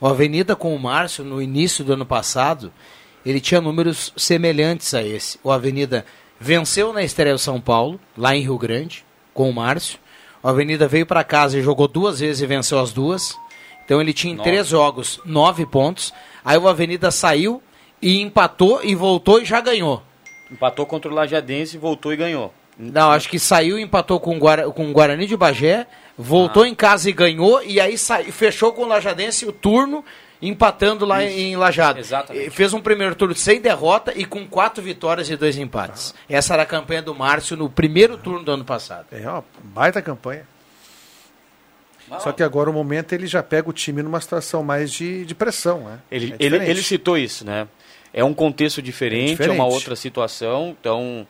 O 0.01 0.07
Avenida 0.07 0.57
com 0.57 0.74
o 0.74 0.78
Márcio, 0.78 1.22
no 1.22 1.43
início 1.43 1.85
do 1.85 1.93
ano 1.93 2.07
passado, 2.07 2.72
ele 3.31 3.41
tinha 3.41 3.61
números 3.61 4.12
semelhantes 4.16 4.93
a 4.95 5.03
esse. 5.03 5.39
O 5.43 5.51
Avenida 5.51 6.05
venceu 6.39 6.93
na 6.93 7.03
estreia 7.03 7.39
São 7.39 7.61
Paulo, 7.61 7.99
lá 8.16 8.37
em 8.37 8.43
Rio 8.43 8.59
Grande, 8.59 9.05
com 9.33 9.49
o 9.49 9.53
Márcio. 9.53 9.99
O 10.43 10.49
Avenida 10.49 10.87
veio 10.87 11.07
para 11.07 11.25
casa 11.25 11.59
e 11.59 11.62
jogou 11.62 11.89
duas 11.89 12.20
vezes 12.20 12.43
e 12.43 12.47
venceu 12.47 12.79
as 12.79 12.93
duas. 12.93 13.35
Então 13.85 14.01
ele 14.01 14.12
tinha 14.12 14.33
em 14.33 14.37
Nove. 14.37 14.51
três 14.51 14.68
jogos 14.68 15.20
nove 15.25 15.66
pontos. 15.66 16.12
Aí 16.45 16.59
o 16.59 16.68
Avenida 16.68 17.11
saiu 17.11 17.62
e 18.01 18.20
empatou 18.20 18.81
e 18.83 18.95
voltou 18.95 19.41
e 19.41 19.45
já 19.45 19.61
ganhou. 19.61 20.03
Empatou 20.51 20.85
contra 20.85 21.11
o 21.11 21.14
Lajadense, 21.14 21.79
voltou 21.79 22.12
e 22.12 22.16
ganhou. 22.16 22.53
Não, 22.79 23.11
acho 23.11 23.29
que 23.29 23.39
saiu 23.39 23.79
e 23.79 23.83
empatou 23.83 24.18
com 24.20 24.37
o, 24.37 24.39
Guara, 24.39 24.70
com 24.70 24.91
o 24.91 24.93
Guarani 24.93 25.27
de 25.27 25.37
Bagé, 25.37 25.87
voltou 26.18 26.66
em 26.66 26.75
casa 26.75 27.09
e 27.09 27.12
ganhou, 27.12 27.62
e 27.62 27.81
aí 27.81 27.97
fechou 28.33 28.72
com 28.72 28.83
o 28.83 28.89
Lajadense 28.89 29.47
o 29.47 29.53
turno, 29.53 30.05
empatando 30.41 31.05
lá 31.05 31.24
em 31.24 31.57
Lajado. 31.57 31.99
Exatamente. 31.99 32.51
Fez 32.51 32.72
um 32.72 32.80
primeiro 32.80 33.14
turno 33.14 33.35
sem 33.35 33.61
derrota 33.61 34.12
e 34.14 34.24
com 34.24 34.47
quatro 34.47 34.82
vitórias 34.82 35.30
e 35.30 35.37
dois 35.37 35.57
empates. 35.57 36.14
Essa 36.28 36.55
era 36.55 36.62
a 36.64 36.66
campanha 36.66 37.03
do 37.03 37.14
Márcio 37.14 37.57
no 37.57 37.68
primeiro 37.70 38.16
turno 38.18 38.45
do 38.45 38.53
ano 38.53 38.64
passado. 38.64 39.07
É 39.12 39.28
uma 39.28 39.45
baita 39.62 40.03
campanha. 40.03 40.47
Só 42.20 42.32
que 42.32 42.43
agora 42.43 42.68
o 42.68 42.72
momento 42.72 43.12
ele 43.14 43.26
já 43.26 43.43
pega 43.43 43.68
o 43.68 43.72
time 43.72 44.03
numa 44.03 44.20
situação 44.20 44.62
mais 44.62 44.93
de, 44.93 45.24
de 45.24 45.35
pressão, 45.35 45.85
né? 45.85 45.99
Ele, 46.11 46.35
É 46.39 46.45
ele, 46.45 46.57
ele 46.57 46.82
citou 46.82 47.16
isso, 47.16 47.45
né? 47.45 47.66
É 48.12 48.22
um 48.22 48.35
contexto 48.35 48.80
diferente, 48.80 49.30
é, 49.30 49.32
diferente. 49.32 49.57
uma 49.57 49.64
outra 49.64 49.97
situação, 49.97 50.76
então 50.78 51.26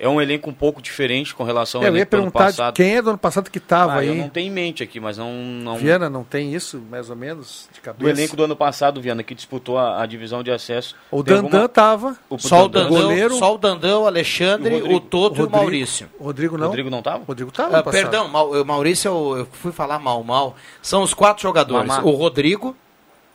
é 0.00 0.08
um 0.08 0.20
elenco 0.20 0.48
um 0.48 0.54
pouco 0.54 0.80
diferente 0.82 1.34
com 1.34 1.44
relação 1.44 1.80
ao 1.80 1.86
eu 1.86 1.92
ia 1.92 1.98
elenco 1.98 2.16
do 2.16 2.22
ano 2.22 2.32
passado. 2.32 2.74
quem 2.74 2.96
é 2.96 3.02
do 3.02 3.10
ano 3.10 3.18
passado 3.18 3.50
que 3.50 3.58
estava 3.58 3.92
Ah, 3.92 3.98
aí. 3.98 4.08
eu 4.08 4.14
não 4.14 4.28
tenho 4.30 4.48
em 4.48 4.50
mente 4.50 4.82
aqui, 4.82 4.98
mas 4.98 5.18
não... 5.18 5.30
não... 5.32 5.76
Viana 5.76 6.08
não 6.08 6.24
tem 6.24 6.54
isso, 6.54 6.82
mais 6.90 7.10
ou 7.10 7.14
menos, 7.16 7.68
de 7.72 7.80
cabeça? 7.80 8.02
Do 8.02 8.08
elenco 8.08 8.34
do 8.34 8.44
ano 8.44 8.56
passado, 8.56 9.00
Viana, 9.00 9.22
que 9.22 9.34
disputou 9.34 9.78
a, 9.78 10.02
a 10.02 10.06
divisão 10.06 10.42
de 10.42 10.50
acesso. 10.50 10.96
O 11.10 11.22
Dandan 11.22 11.42
alguma- 11.44 11.68
tava. 11.68 12.16
O 12.30 12.38
Só 12.38 12.64
o 12.64 12.68
Dandão- 12.68 12.90
Dandão, 12.90 13.02
goleiro. 13.08 13.34
só 13.34 13.54
o, 13.54 13.58
Dandão, 13.58 14.02
o 14.02 14.06
Alexandre, 14.06 14.74
o 14.76 14.94
o. 14.96 15.00
Toto 15.00 15.42
e 15.42 15.44
o. 15.44 15.50
Maurício. 15.50 16.08
O 16.18 16.24
Rodrigo 16.24 16.56
não. 16.56 16.66
Rodrigo 16.68 16.88
não 16.90 17.02
tava? 17.02 17.18
O 17.18 17.24
Rodrigo 17.24 17.50
tava 17.52 17.78
Ah, 17.78 17.82
perdão, 17.82 18.26
o 18.26 18.64
Maurício, 18.64 19.08
eu, 19.10 19.38
eu 19.40 19.48
fui 19.52 19.70
falar 19.72 19.98
mal, 19.98 20.24
mal. 20.24 20.56
São 20.80 21.02
os 21.02 21.12
quatro 21.12 21.42
jogadores. 21.42 21.86
Mamá. 21.88 22.02
O 22.02 22.12
Rodrigo, 22.12 22.74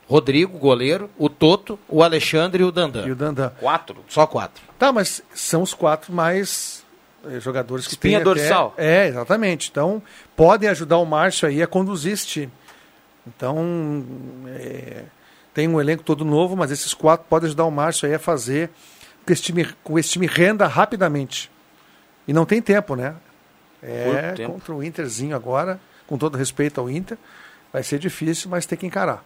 Rodrigo, 0.08 0.58
goleiro, 0.60 1.10
o 1.18 1.30
Toto, 1.30 1.80
o 1.89 2.03
Alexandre 2.03 2.62
e 2.62 2.66
o 2.66 2.72
Dandan. 2.72 3.08
E 3.08 3.12
o 3.12 3.16
Dandan. 3.16 3.49
Quatro? 3.60 4.03
Só 4.08 4.28
quatro. 4.28 4.62
Tá, 4.78 4.91
mas 4.91 5.24
são 5.34 5.64
os 5.64 5.74
quatro 5.74 6.14
mais 6.14 6.86
eh, 7.28 7.39
jogadores 7.39 7.88
que 7.88 7.93
Espinha 7.93 8.20
têm 8.22 8.32
até- 8.32 8.39
dorsal. 8.41 8.74
É, 8.78 9.08
exatamente. 9.08 9.70
Então, 9.72 10.01
podem 10.36 10.70
ajudar 10.70 10.97
o 10.97 11.06
Márcio 11.06 11.47
aí 11.47 11.62
a 11.64 11.68
conduzir 11.68 12.14
esse 12.14 12.28
time. 12.28 12.51
Então, 13.26 14.06
é, 14.47 15.03
tem 15.53 15.68
um 15.68 15.82
elenco 15.82 16.03
todo 16.03 16.24
novo, 16.24 16.56
mas 16.56 16.70
esses 16.70 16.93
quatro 16.93 17.26
podem 17.28 17.47
ajudar 17.47 17.66
o 17.66 17.72
Márcio 17.72 18.08
aí 18.08 18.14
a 18.14 18.20
fazer 18.20 18.68
com 19.20 19.26
que 19.26 19.34
esse 19.34 19.41
time, 19.41 19.66
com 19.84 19.97
esse 19.97 20.12
time 20.12 20.28
renda 20.28 20.68
rapidamente. 20.68 21.49
E 22.28 22.34
não 22.34 22.45
tem 22.45 22.62
tempo, 22.62 22.95
né? 22.95 23.16
É 23.82 24.34
tempo. 24.34 24.53
contra 24.53 24.74
o 24.74 24.84
Interzinho 24.84 25.36
agora, 25.36 25.80
com 26.06 26.16
todo 26.18 26.38
respeito 26.38 26.80
ao 26.80 26.89
Inter. 26.89 27.18
Vai 27.74 27.82
ser 27.82 27.97
difícil, 27.97 28.49
mas 28.51 28.66
tem 28.68 28.78
que 28.78 28.86
encarar. 28.86 29.24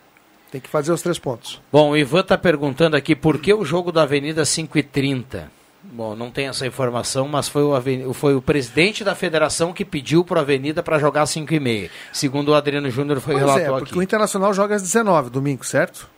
Tem 0.51 0.59
que 0.59 0.69
fazer 0.69 0.91
os 0.91 1.01
três 1.01 1.19
pontos. 1.19 1.61
Bom, 1.71 1.91
o 1.91 1.97
Ivan 1.97 2.21
está 2.21 2.37
perguntando 2.37 2.95
aqui 2.97 3.15
por 3.15 3.39
que 3.39 3.53
o 3.53 3.63
jogo 3.63 3.91
da 3.91 4.03
Avenida 4.03 4.41
5h30. 4.43 5.43
Bom, 5.83 6.15
não 6.15 6.29
tem 6.31 6.47
essa 6.47 6.65
informação, 6.67 7.27
mas 7.27 7.47
foi 7.47 7.63
o, 7.63 7.73
Aven- 7.75 8.11
foi 8.13 8.35
o 8.35 8.41
presidente 8.41 9.03
da 9.03 9.15
federação 9.15 9.71
que 9.71 9.85
pediu 9.85 10.23
para 10.25 10.39
a 10.39 10.43
Avenida 10.43 10.81
para 10.83 10.99
jogar 10.99 11.25
5 11.25 11.53
e 11.53 11.59
meia. 11.59 11.91
Segundo 12.11 12.49
o 12.49 12.55
Adriano 12.55 12.89
Júnior 12.89 13.19
foi 13.21 13.35
Pois 13.35 13.43
é, 13.45 13.47
relatou 13.47 13.77
porque 13.77 13.91
aqui. 13.91 13.99
o 13.99 14.03
Internacional 14.03 14.53
joga 14.53 14.75
às 14.75 14.81
19, 14.81 15.29
domingo, 15.29 15.63
certo? 15.65 16.09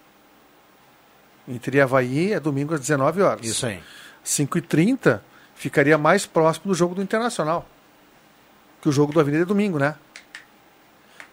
Inter 1.48 1.76
e 1.76 1.82
Havaí 1.82 2.34
é 2.34 2.40
domingo 2.40 2.74
às 2.74 2.80
19 2.80 3.22
horas. 3.22 3.46
Isso 3.46 3.66
aí. 3.66 3.80
5h30 4.26 5.20
ficaria 5.56 5.98
mais 5.98 6.26
próximo 6.26 6.68
do 6.68 6.74
jogo 6.76 6.96
do 6.96 7.02
Internacional. 7.02 7.68
Que 8.82 8.90
o 8.90 8.92
jogo 8.92 9.12
do 9.14 9.20
Avenida 9.20 9.44
é 9.44 9.46
domingo, 9.46 9.78
né? 9.78 9.96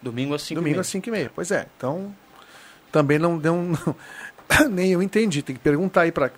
Domingo 0.02 0.34
às 0.34 0.42
5 0.42 0.60
Domingo 0.60 0.80
às 0.80 0.86
5h30. 0.88 1.30
Pois 1.34 1.50
é, 1.50 1.66
então 1.76 2.14
também 2.90 3.18
não 3.18 3.38
deu 3.38 3.54
um... 3.54 3.74
Nem 4.70 4.92
eu 4.92 5.02
entendi, 5.02 5.42
tem 5.42 5.54
que 5.54 5.60
perguntar 5.62 6.02
aí 6.02 6.12
para 6.12 6.30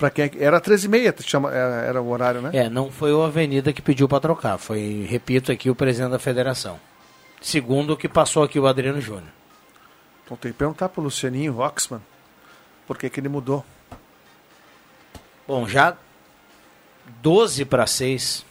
para 0.00 0.08
quem 0.08 0.24
é 0.24 0.30
era 0.38 0.58
13h30, 0.58 1.22
chama, 1.22 1.52
era, 1.52 1.74
era 1.82 2.00
o 2.00 2.08
horário, 2.08 2.40
né? 2.40 2.50
É, 2.54 2.70
não 2.70 2.90
foi 2.90 3.12
o 3.12 3.22
Avenida 3.22 3.70
que 3.70 3.82
pediu 3.82 4.08
para 4.08 4.18
trocar, 4.18 4.56
foi, 4.56 5.06
repito 5.06 5.52
aqui, 5.52 5.68
o 5.68 5.74
presidente 5.74 6.12
da 6.12 6.18
federação. 6.18 6.80
Segundo 7.38 7.92
o 7.92 7.96
que 7.98 8.08
passou 8.08 8.42
aqui 8.42 8.58
o 8.58 8.66
Adriano 8.66 9.00
Júnior. 9.00 9.28
Então 10.24 10.38
tem 10.38 10.52
que 10.52 10.58
perguntar 10.58 10.88
pro 10.88 11.02
Lucianinho 11.02 11.52
Roxman 11.52 12.00
por 12.86 12.96
que, 12.96 13.10
que 13.10 13.20
ele 13.20 13.28
mudou. 13.28 13.64
Bom, 15.46 15.68
já 15.68 15.96
12 17.20 17.64
para 17.66 17.86
6. 17.86 18.46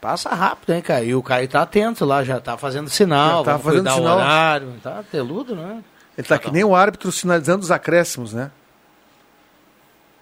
Passa 0.00 0.30
rápido, 0.30 0.72
hein, 0.72 0.82
Caio? 0.82 1.08
E 1.08 1.14
o 1.14 1.22
Caio 1.22 1.48
tá 1.48 1.62
atento 1.62 2.04
lá, 2.04 2.22
já 2.22 2.40
tá 2.40 2.56
fazendo 2.56 2.88
sinal, 2.90 3.44
Já 3.44 3.52
tá 3.52 3.58
fazendo 3.58 3.90
sinal. 3.90 4.00
o 4.00 4.20
horário. 4.20 4.74
Tá 4.82 5.02
teludo, 5.02 5.56
né? 5.56 5.82
Ele 6.16 6.26
tá 6.26 6.38
que 6.38 6.50
nem 6.50 6.64
o 6.64 6.74
árbitro 6.74 7.10
sinalizando 7.10 7.62
os 7.62 7.70
acréscimos, 7.70 8.32
né? 8.32 8.50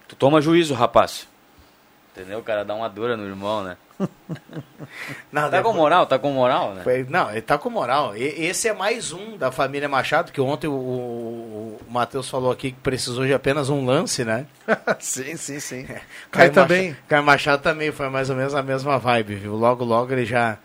Tu 0.07 0.15
toma 0.15 0.41
juízo, 0.41 0.73
rapaz. 0.73 1.27
Entendeu? 2.11 2.39
O 2.39 2.43
cara 2.43 2.63
dá 2.63 2.75
uma 2.75 2.87
dura 2.89 3.17
no 3.17 3.25
irmão, 3.25 3.63
né? 3.63 3.77
Não, 5.31 5.49
tá 5.49 5.61
com 5.63 5.73
moral, 5.73 6.05
tá 6.05 6.19
com 6.19 6.31
moral, 6.31 6.73
né? 6.73 6.83
Foi- 6.83 7.05
Não, 7.09 7.31
ele 7.31 7.41
tá 7.41 7.57
com 7.57 7.69
moral. 7.69 8.15
E- 8.15 8.45
esse 8.45 8.67
é 8.67 8.73
mais 8.73 9.11
um 9.11 9.37
da 9.37 9.51
família 9.51 9.87
Machado, 9.87 10.31
que 10.31 10.41
ontem 10.41 10.67
o, 10.67 10.73
o, 10.73 11.79
o 11.87 11.91
Matheus 11.91 12.29
falou 12.29 12.51
aqui 12.51 12.71
que 12.71 12.79
precisou 12.81 13.25
de 13.25 13.33
apenas 13.33 13.69
um 13.69 13.85
lance, 13.85 14.23
né? 14.25 14.45
sim, 14.99 15.35
sim, 15.37 15.59
sim. 15.59 15.85
Caio 15.85 16.01
Caio 16.31 16.51
também. 16.51 16.89
Machado, 16.89 17.07
Caio 17.07 17.23
Machado 17.23 17.61
também 17.63 17.91
foi 17.91 18.09
mais 18.09 18.29
ou 18.29 18.35
menos 18.35 18.53
a 18.53 18.61
mesma 18.61 18.97
vibe, 18.99 19.35
viu? 19.35 19.55
Logo, 19.55 19.83
logo 19.83 20.11
ele 20.11 20.25
já, 20.25 20.57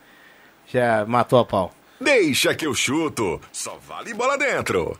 já 0.66 1.04
matou 1.06 1.38
a 1.38 1.44
pau. 1.44 1.72
Deixa 2.00 2.54
que 2.54 2.66
eu 2.66 2.74
chuto. 2.74 3.40
Só 3.52 3.78
vale 3.86 4.12
bola 4.14 4.36
dentro. 4.36 4.98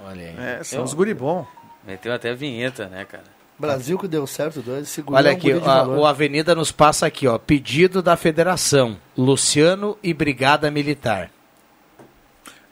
Olha 0.00 0.22
aí. 0.22 0.34
É, 0.38 0.64
são 0.64 0.82
os 0.84 0.94
guri 0.94 1.14
bom. 1.14 1.46
Meteu 1.86 2.12
até 2.12 2.34
vinheta, 2.34 2.86
né, 2.86 3.04
cara? 3.04 3.24
Brasil 3.58 3.98
que 3.98 4.06
deu 4.06 4.24
certo, 4.26 4.60
dois, 4.60 4.88
segurou 4.88 5.18
Olha 5.18 5.32
um 5.32 5.34
aqui, 5.34 5.52
de 5.52 5.68
a- 5.68 5.84
o 5.84 6.06
Avenida 6.06 6.54
nos 6.54 6.70
passa 6.70 7.06
aqui, 7.06 7.26
ó. 7.26 7.38
Pedido 7.38 8.00
da 8.00 8.16
federação. 8.16 8.96
Luciano 9.16 9.98
e 10.02 10.14
Brigada 10.14 10.70
Militar. 10.70 11.30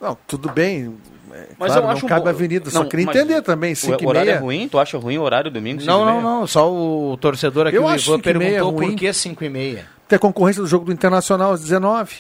Não, 0.00 0.16
tudo 0.26 0.48
bem. 0.50 0.96
É, 1.32 1.48
Mas 1.58 1.72
claro, 1.72 1.86
eu 1.86 1.90
acho 1.90 2.02
não 2.02 2.08
cabe 2.08 2.28
a 2.28 2.30
avenida, 2.30 2.70
só 2.70 2.80
Não, 2.80 2.88
queria 2.88 3.06
mas 3.06 3.16
entender 3.16 3.42
também, 3.42 3.72
O 3.72 3.76
5 3.76 4.02
e 4.02 4.06
horário 4.06 4.28
é 4.30 4.32
meia. 4.34 4.40
ruim? 4.40 4.68
Tu 4.68 4.78
acha 4.78 4.96
ruim 4.96 5.18
o 5.18 5.22
horário 5.22 5.50
domingo? 5.50 5.82
Não, 5.84 6.04
não, 6.04 6.22
não. 6.22 6.46
Só 6.46 6.70
o 6.72 7.16
torcedor 7.16 7.66
aqui, 7.66 7.76
Eu 7.76 7.82
o 7.84 7.88
acho 7.88 8.04
Ivan, 8.10 8.16
cinco 8.18 8.28
e 8.28 8.34
meia 8.34 8.50
perguntou 8.52 8.80
por 8.88 8.94
que 8.94 9.12
5 9.12 9.44
e 9.44 9.48
meia. 9.48 9.86
Tem 10.06 10.16
a 10.16 10.20
concorrência 10.20 10.62
do 10.62 10.68
jogo 10.68 10.84
do 10.84 10.92
Internacional 10.92 11.52
às 11.52 11.60
19. 11.62 12.14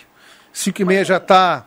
5 0.52 0.82
e 0.82 0.84
meia 0.84 1.04
já 1.04 1.18
está 1.18 1.64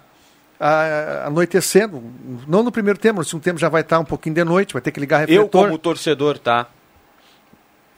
anoitecendo. 0.59 2.03
Não 2.47 2.63
no 2.63 2.71
primeiro 2.71 2.99
tempo, 2.99 3.19
no 3.19 3.25
segundo 3.25 3.43
tempo 3.43 3.59
já 3.59 3.69
vai 3.69 3.81
estar 3.81 3.99
um 3.99 4.05
pouquinho 4.05 4.35
de 4.35 4.43
noite, 4.43 4.73
vai 4.73 4.81
ter 4.81 4.91
que 4.91 4.99
ligar 4.99 5.21
Eu, 5.29 5.43
refletor. 5.43 5.65
como 5.65 5.77
torcedor, 5.77 6.37
tá? 6.37 6.67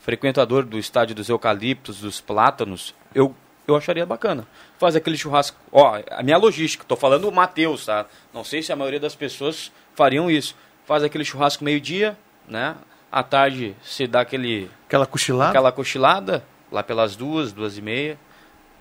Frequentador 0.02 0.64
do 0.64 0.78
estádio 0.78 1.16
dos 1.16 1.30
eucaliptos, 1.30 2.02
dos 2.02 2.20
plátanos, 2.22 2.94
eu, 3.14 3.36
eu 3.68 3.76
acharia 3.76 4.06
bacana. 4.06 4.48
Faz 4.80 4.96
aquele 4.96 5.18
churrasco. 5.18 5.58
Ó, 5.72 6.00
a 6.10 6.24
minha 6.24 6.38
logística, 6.38 6.84
tô 6.88 6.96
falando 6.96 7.28
o 7.28 7.32
Matheus, 7.32 7.86
tá? 7.86 8.06
Não 8.34 8.44
sei 8.44 8.64
se 8.64 8.72
a 8.72 8.76
maioria 8.76 9.00
das 9.00 9.16
pessoas 9.16 9.72
fariam 9.96 10.30
isso. 10.30 10.56
Faz 10.86 11.04
aquele 11.04 11.24
churrasco 11.24 11.64
meio-dia, 11.64 12.18
né? 12.48 12.76
À 13.12 13.22
tarde 13.24 13.76
se 13.84 14.08
dá 14.08 14.22
aquele. 14.22 14.72
Aquela 14.88 15.06
cochilada. 15.06 15.50
Aquela 15.52 15.72
cochilada, 15.72 16.44
lá 16.72 16.82
pelas 16.82 17.16
duas, 17.16 17.52
duas 17.52 17.78
e 17.78 17.82
meia. 17.82 18.18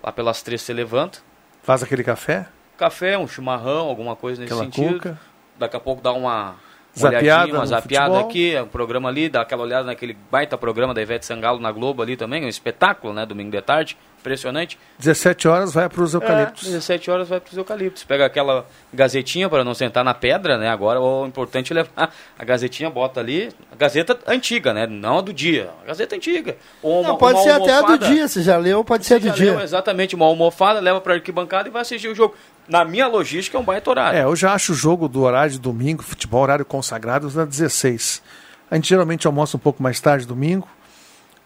Lá 0.03 0.11
pelas 0.11 0.41
três 0.41 0.62
você 0.62 0.72
levanta. 0.72 1.18
Faz 1.62 1.83
aquele 1.83 2.03
café. 2.03 2.49
Café, 2.81 3.18
um 3.18 3.28
chimarrão, 3.28 3.87
alguma 3.89 4.16
coisa 4.16 4.41
nesse 4.41 4.53
Aquela 4.55 4.64
sentido. 4.70 4.95
cuca. 4.95 5.18
Daqui 5.59 5.76
a 5.76 5.81
pouco 5.81 6.01
dá 6.03 6.12
uma, 6.12 6.57
Zapiada 6.99 7.22
olhadinha, 7.24 7.55
uma 7.59 7.66
zapiada 7.66 8.07
futebol. 8.14 8.28
aqui, 8.31 8.59
um 8.59 8.66
programa 8.66 9.09
ali, 9.11 9.28
dá 9.28 9.43
aquela 9.43 9.62
olhada 9.62 9.85
naquele 9.85 10.16
baita 10.31 10.57
programa 10.59 10.93
da 10.95 11.01
Ivete 11.03 11.24
Sangalo 11.26 11.61
na 11.61 11.70
Globo 11.70 12.03
ali 12.03 12.16
também, 12.16 12.45
um 12.45 12.49
espetáculo, 12.49 13.12
né? 13.12 13.24
Domingo 13.26 13.51
de 13.51 13.61
tarde, 13.62 13.97
impressionante. 14.18 14.76
17 14.99 15.47
horas 15.47 15.72
vai 15.72 15.89
para 15.89 16.03
os 16.03 16.14
eucaliptos. 16.14 16.64
É, 16.66 16.72
17 16.72 17.11
horas 17.11 17.28
vai 17.28 17.39
para 17.39 17.51
os 17.53 17.57
eucaliptos. 17.57 18.03
Pega 18.05 18.26
aquela 18.26 18.66
gazetinha 18.93 19.49
para 19.49 19.62
não 19.62 19.72
sentar 19.72 20.03
na 20.03 20.14
pedra, 20.14 20.59
né? 20.59 20.68
Agora 20.68 21.01
o 21.01 21.24
importante 21.26 21.72
é 21.72 21.76
levar 21.76 22.12
a 22.39 22.45
gazetinha, 22.45 22.91
bota 22.91 23.20
ali, 23.20 23.51
a 23.70 23.76
gazeta 23.76 24.18
antiga, 24.26 24.74
né? 24.74 24.87
Não 24.87 25.18
a 25.18 25.20
do 25.20 25.33
dia, 25.33 25.70
a 25.85 25.87
gazeta 25.89 26.16
antiga. 26.16 26.57
Ou 26.83 27.03
Não, 27.05 27.11
uma- 27.11 27.18
pode 27.18 27.35
uma 27.39 27.43
ser 27.45 27.51
até 27.51 27.72
a 27.72 27.81
do 27.83 27.87
almofada. 27.87 28.07
dia, 28.09 28.26
se 28.28 28.43
já 28.43 28.57
leu, 28.57 28.83
pode 28.83 29.07
ser 29.07 29.14
a 29.14 29.18
do 29.18 29.26
Já 29.28 29.35
dia. 29.35 29.53
leu 29.53 29.61
exatamente 29.61 30.14
uma 30.16 30.26
almofada, 30.26 30.81
leva 30.81 31.01
para 31.01 31.14
arquibancada 31.14 31.68
e 31.68 31.70
vai 31.70 31.83
assistir 31.83 32.09
o 32.09 32.14
jogo. 32.14 32.35
Na 32.70 32.84
minha 32.84 33.08
logística 33.08 33.58
é 33.58 33.60
um 33.60 33.64
baita 33.64 33.90
horário. 33.90 34.18
É, 34.18 34.22
eu 34.22 34.36
já 34.36 34.54
acho 34.54 34.70
o 34.70 34.74
jogo 34.76 35.08
do 35.08 35.22
horário 35.22 35.50
de 35.50 35.58
domingo, 35.58 36.04
futebol 36.04 36.40
horário 36.40 36.64
consagrado, 36.64 37.26
às 37.26 37.34
16. 37.34 38.22
A 38.70 38.76
gente 38.76 38.88
geralmente 38.88 39.26
almoça 39.26 39.56
um 39.56 39.60
pouco 39.60 39.82
mais 39.82 40.00
tarde 40.00 40.24
domingo, 40.24 40.68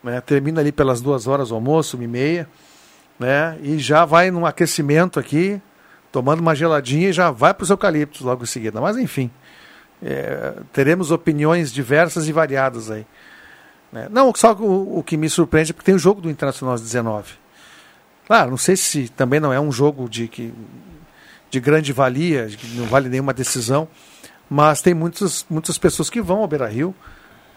né, 0.03 0.21
termina 0.21 0.61
ali 0.61 0.71
pelas 0.71 1.01
duas 1.01 1.27
horas 1.27 1.51
o 1.51 1.55
almoço, 1.55 1.97
uma 1.97 2.05
e 2.05 2.07
meia, 2.07 2.47
né, 3.19 3.57
e 3.63 3.79
já 3.79 4.05
vai 4.05 4.31
num 4.31 4.45
aquecimento 4.45 5.19
aqui, 5.19 5.59
tomando 6.13 6.41
uma 6.41 6.55
geladinha 6.55 7.09
e 7.09 7.13
já 7.13 7.31
vai 7.31 7.55
para 7.55 7.65
os 7.65 7.71
eucaliptos 7.71 8.21
logo 8.21 8.43
em 8.43 8.47
seguida. 8.47 8.79
Mas 8.79 8.99
enfim, 8.99 9.31
é, 10.03 10.53
teremos 10.75 11.11
opiniões 11.11 11.73
diversas 11.73 12.29
e 12.29 12.33
variadas 12.33 12.91
aí. 12.91 13.07
né. 13.91 14.09
Não, 14.11 14.31
só 14.37 14.53
o, 14.53 14.99
o 14.99 15.03
que 15.03 15.17
me 15.17 15.31
surpreende 15.31 15.71
é 15.71 15.73
porque 15.73 15.87
tem 15.87 15.95
o 15.95 15.99
jogo 15.99 16.21
do 16.21 16.29
Internacional 16.29 16.75
às 16.75 16.83
19. 16.83 17.33
Claro, 18.27 18.51
não 18.51 18.59
sei 18.59 18.77
se 18.77 19.09
também 19.09 19.41
não 19.41 19.55
é 19.55 19.61
um 19.61 19.73
jogo 19.73 20.07
de 20.07 20.29
que 20.29 20.53
de 21.55 21.61
grande 21.61 21.93
valia, 21.93 22.49
não 22.75 22.87
vale 22.87 23.09
nenhuma 23.09 23.33
decisão, 23.33 23.87
mas 24.51 24.83
tem 24.83 24.93
muitas, 24.93 25.47
muitas 25.49 25.79
pessoas 25.79 26.11
que 26.11 26.21
vão 26.21 26.39
ao 26.39 26.49
Beira 26.49 26.67
Rio 26.67 26.93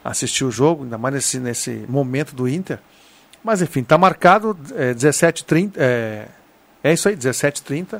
assistir 0.04 0.46
o 0.46 0.52
jogo, 0.52 0.84
ainda 0.84 1.00
mais 1.00 1.16
nesse, 1.16 1.40
nesse 1.40 1.72
momento 1.90 2.36
do 2.36 2.48
Inter. 2.48 2.80
Mas 3.44 3.60
enfim, 3.62 3.82
está 3.82 3.98
marcado 3.98 4.56
é, 4.76 4.94
17h30, 4.94 5.74
é, 5.78 6.28
é 6.84 6.94
isso 6.94 7.10
aí, 7.10 7.18
17h30, 7.18 8.00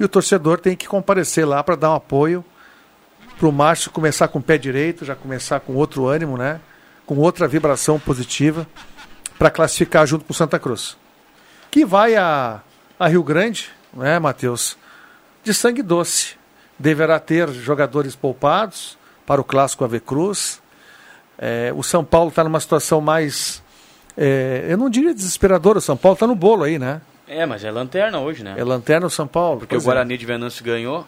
e 0.00 0.04
o 0.04 0.08
torcedor 0.08 0.58
tem 0.58 0.74
que 0.74 0.88
comparecer 0.88 1.46
lá 1.46 1.62
para 1.62 1.76
dar 1.76 1.90
um 1.90 1.96
apoio 1.96 2.42
para 3.38 3.46
o 3.46 3.52
Márcio 3.52 3.90
começar 3.90 4.28
com 4.28 4.38
o 4.38 4.42
pé 4.42 4.56
direito, 4.56 5.04
já 5.04 5.14
começar 5.14 5.60
com 5.60 5.74
outro 5.74 6.06
ânimo, 6.06 6.38
né? 6.38 6.58
com 7.06 7.16
outra 7.18 7.46
vibração 7.46 7.98
positiva, 8.00 8.66
para 9.38 9.50
classificar 9.50 10.06
junto 10.06 10.24
com 10.24 10.32
o 10.32 10.36
Santa 10.36 10.58
Cruz. 10.58 10.96
Que 11.70 11.84
vai 11.84 12.16
a, 12.16 12.60
a 12.98 13.08
Rio 13.08 13.22
Grande, 13.22 13.70
né, 13.94 14.18
Matheus? 14.18 14.76
De 15.48 15.54
sangue 15.54 15.82
doce. 15.82 16.36
Deverá 16.78 17.18
ter 17.18 17.48
jogadores 17.48 18.14
poupados 18.14 18.98
para 19.26 19.40
o 19.40 19.44
clássico 19.44 19.82
Ave 19.82 19.98
Cruz. 19.98 20.60
É, 21.38 21.72
o 21.74 21.82
São 21.82 22.04
Paulo 22.04 22.28
está 22.28 22.44
numa 22.44 22.60
situação 22.60 23.00
mais. 23.00 23.62
é, 24.16 24.66
eu 24.68 24.76
não 24.76 24.90
diria 24.90 25.14
desesperadora, 25.14 25.78
o 25.78 25.80
São 25.80 25.96
Paulo 25.96 26.14
está 26.14 26.26
no 26.26 26.34
bolo 26.34 26.64
aí, 26.64 26.78
né? 26.78 27.00
É, 27.26 27.46
mas 27.46 27.64
é 27.64 27.70
lanterna 27.70 28.20
hoje, 28.20 28.44
né? 28.44 28.54
É 28.58 28.64
lanterna 28.64 29.06
o 29.06 29.10
São 29.10 29.26
Paulo. 29.26 29.60
Porque 29.60 29.74
o 29.74 29.78
é. 29.78 29.82
Guarani 29.82 30.18
de 30.18 30.26
Venâncio 30.26 30.62
ganhou. 30.62 31.06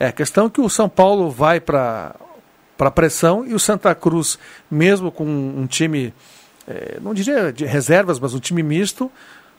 É, 0.00 0.08
a 0.08 0.12
questão 0.12 0.46
é 0.46 0.50
que 0.50 0.60
o 0.60 0.68
São 0.68 0.88
Paulo 0.88 1.30
vai 1.30 1.60
para 1.60 2.14
a 2.78 2.90
pressão 2.90 3.46
e 3.46 3.54
o 3.54 3.58
Santa 3.58 3.94
Cruz, 3.94 4.36
mesmo 4.68 5.12
com 5.12 5.24
um 5.24 5.66
time, 5.66 6.12
é, 6.66 6.98
não 7.00 7.14
diria 7.14 7.52
de 7.52 7.64
reservas, 7.64 8.18
mas 8.18 8.34
um 8.34 8.40
time 8.40 8.62
misto, 8.64 9.10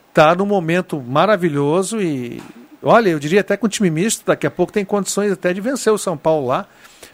está 0.10 0.36
num 0.36 0.46
momento 0.46 1.02
maravilhoso 1.02 2.02
e, 2.02 2.42
olha, 2.88 3.10
eu 3.10 3.20
diria 3.20 3.42
até 3.42 3.58
com 3.58 3.68
um 3.68 3.70
time 3.70 3.90
misto, 3.90 4.26
daqui 4.26 4.48
a 4.48 4.52
pouco 4.52 4.72
tem 4.72 4.86
condições 4.86 5.32
até 5.32 5.54
de 5.54 5.62
vencer 5.62 5.92
o 5.92 5.98
São 5.98 6.18
Paulo 6.18 6.48
lá, 6.48 6.66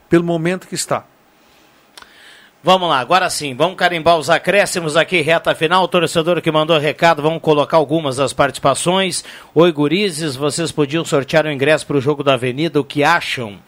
pelo 0.10 0.24
momento 0.24 0.68
que 0.68 0.76
está. 0.76 1.06
Vamos 2.66 2.88
lá, 2.88 3.00
agora 3.00 3.30
sim, 3.30 3.54
vamos 3.54 3.76
carimbar 3.76 4.18
os 4.18 4.30
acréscimos 4.30 4.96
aqui, 4.96 5.20
reta 5.20 5.54
final. 5.54 5.84
O 5.84 5.88
torcedor 5.88 6.42
que 6.42 6.50
mandou 6.50 6.78
recado, 6.78 7.22
vamos 7.22 7.42
colocar 7.42 7.76
algumas 7.76 8.16
das 8.16 8.32
participações. 8.32 9.22
Oi, 9.54 9.70
gurizes, 9.74 10.38
vocês 10.38 10.72
podiam 10.72 11.04
sortear 11.04 11.46
o 11.46 11.52
ingresso 11.52 11.86
para 11.86 11.98
o 11.98 12.02
jogo 12.02 12.24
da 12.24 12.36
Avenida, 12.36 12.80
o 12.80 12.86
que 12.86 13.04
acham? 13.04 13.60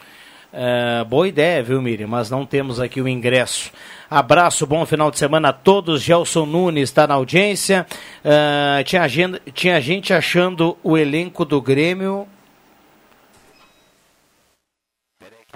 É, 0.57 1.03
boa 1.03 1.27
ideia, 1.27 1.61
viu, 1.61 1.81
Miriam? 1.81 2.07
Mas 2.07 2.29
não 2.29 2.45
temos 2.45 2.79
aqui 2.79 3.01
o 3.01 3.09
ingresso. 3.09 3.73
Abraço, 4.09 4.65
bom 4.65 4.85
final 4.85 5.11
de 5.11 5.19
semana 5.19 5.49
a 5.49 5.53
todos. 5.53 6.01
Gelson 6.01 6.45
Nunes 6.45 6.83
está 6.83 7.05
na 7.05 7.15
audiência. 7.15 7.85
É, 8.23 8.81
tinha, 8.85 9.01
agenda, 9.01 9.41
tinha 9.53 9.81
gente 9.81 10.13
achando 10.13 10.77
o 10.81 10.97
elenco 10.97 11.43
do 11.43 11.61
Grêmio. 11.61 12.25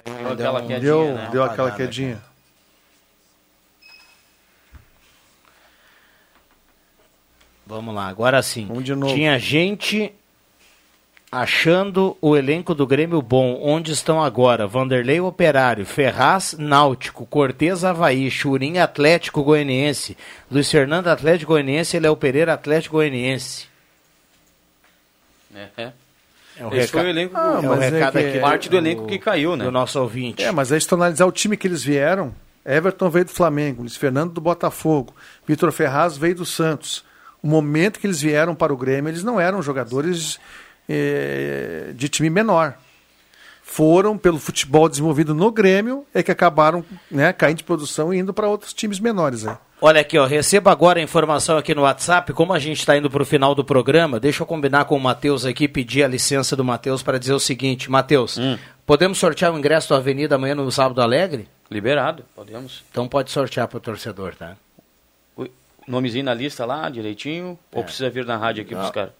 Deu 0.04 0.34
aquela 0.34 0.62
quedinha, 0.62 0.80
Deu, 0.82 1.14
né? 1.14 1.30
deu 1.32 1.44
aquela 1.46 1.72
quedinha. 1.72 2.22
Vamos 7.66 7.96
lá, 7.96 8.08
agora 8.08 8.42
sim. 8.42 8.66
Vamos 8.66 8.84
de 8.84 8.96
novo. 8.96 9.14
Tinha 9.14 9.40
gente 9.40 10.12
achando 11.32 12.18
o 12.22 12.36
elenco 12.36 12.74
do 12.74 12.88
Grêmio 12.88 13.22
bom. 13.22 13.60
Onde 13.62 13.92
estão 13.92 14.22
agora? 14.24 14.66
Vanderlei 14.68 15.20
Operário, 15.22 15.86
Ferraz 15.86 16.56
Náutico, 16.58 17.26
Cortez 17.26 17.84
Havaí, 17.84 18.30
Churim 18.32 18.78
Atlético 18.80 19.44
Goianiense, 19.44 20.18
Luiz 20.52 20.70
Fernando 20.70 21.08
Atlético 21.08 21.54
Goianiense 21.54 21.98
e 21.98 22.00
Léo 22.00 22.16
Pereira 22.16 22.54
Atlético 22.54 22.96
Goianiense. 22.98 23.68
É, 25.56 25.68
é. 25.78 25.92
É 26.58 26.66
um 26.66 26.70
Esse 26.70 26.88
reca- 26.88 27.00
foi 27.00 27.04
o 27.06 27.10
elenco 27.10 27.38
Ah, 27.38 27.60
é 27.64 27.66
o 27.66 27.70
mas 27.70 27.82
é 27.84 27.90
recado 27.90 28.12
que- 28.14 28.20
aqui 28.20 28.40
parte 28.40 28.68
do 28.68 28.72
do- 28.72 28.78
elenco 28.78 29.08
que 29.08 29.18
caiu, 29.18 29.56
né? 29.56 29.64
do 29.64 29.72
nosso 29.72 30.00
ouvinte. 30.02 30.44
É, 30.44 30.52
mas 30.52 30.72
aí 30.72 30.82
se 30.82 30.88
tu 30.88 30.96
analisar 30.96 31.26
o 31.26 31.32
time 31.32 31.56
que 31.56 31.66
eles 31.68 31.82
vieram, 31.84 32.34
Everton 32.66 33.10
veio 33.10 33.26
do 33.26 33.32
Flamengo, 33.32 33.82
Luiz 33.82 33.96
Fernando 33.96 34.34
do 34.34 34.42
Botafogo, 34.42 35.16
Vitor 35.48 35.72
Ferraz 35.72 36.18
veio 36.18 36.36
do 36.36 36.46
Santos. 36.46 37.06
O 37.42 37.48
momento 37.48 37.98
que 38.00 38.06
eles 38.06 38.20
vieram 38.22 38.54
para 38.54 38.74
o 38.74 38.78
Grêmio, 38.78 39.10
eles 39.10 39.24
não 39.24 39.40
eram 39.40 39.62
jogadores 39.62 40.38
eh, 40.90 41.92
de 41.94 42.10
time 42.10 42.30
menor. 42.30 42.74
Foram 43.64 44.18
pelo 44.18 44.40
futebol 44.40 44.90
desenvolvido 44.90 45.34
no 45.36 45.52
Grêmio, 45.52 46.04
é 46.12 46.24
que 46.24 46.32
acabaram 46.32 46.84
né, 47.10 47.32
caindo 47.32 47.60
de 47.60 47.64
produção 47.64 48.12
e 48.12 48.18
indo 48.18 48.34
para 48.34 48.48
outros 48.48 48.74
times 48.74 49.00
menores. 49.00 49.46
Aí. 49.46 49.56
Olha 49.80 50.02
aqui, 50.02 50.18
ó, 50.18 50.26
receba 50.26 50.72
agora 50.72 51.00
a 51.00 51.04
informação 51.04 51.56
aqui 51.56 51.76
no 51.76 51.84
WhatsApp. 51.84 52.34
Como 52.34 52.52
a 52.52 52.58
gente 52.58 52.80
está 52.80 52.98
indo 52.98 53.10
para 53.12 53.22
o 53.22 53.26
final 53.26 53.54
do 53.54 53.64
programa, 53.64 54.20
deixa 54.20 54.42
eu 54.42 54.48
combinar 54.48 54.86
com 54.86 54.96
o 54.98 55.00
Matheus 55.00 55.46
aqui, 55.46 55.68
pedir 55.68 56.04
a 56.04 56.08
licença 56.08 56.56
do 56.56 56.66
Matheus 56.66 57.04
para 57.04 57.20
dizer 57.20 57.34
o 57.34 57.40
seguinte: 57.40 57.92
Matheus, 57.92 58.38
Hum. 58.40 58.58
podemos 58.88 59.20
sortear 59.20 59.54
o 59.54 59.58
ingresso 59.58 59.90
da 59.92 59.98
Avenida 59.98 60.36
amanhã 60.36 60.56
no 60.56 60.70
Sábado 60.72 61.00
Alegre? 61.02 61.48
Liberado, 61.70 62.26
podemos. 62.36 62.84
Então 62.92 63.08
pode 63.08 63.30
sortear 63.30 63.68
para 63.68 63.78
o 63.78 63.80
torcedor, 63.80 64.34
tá? 64.36 64.58
O 65.38 65.48
nomezinho 65.88 66.26
na 66.26 66.34
lista 66.34 66.66
lá, 66.66 66.90
direitinho, 66.90 67.58
ou 67.72 67.84
precisa 67.84 68.10
vir 68.10 68.26
na 68.26 68.36
rádio 68.36 68.64
aqui 68.64 68.74
Não. 68.74 68.82
buscar? 68.82 69.12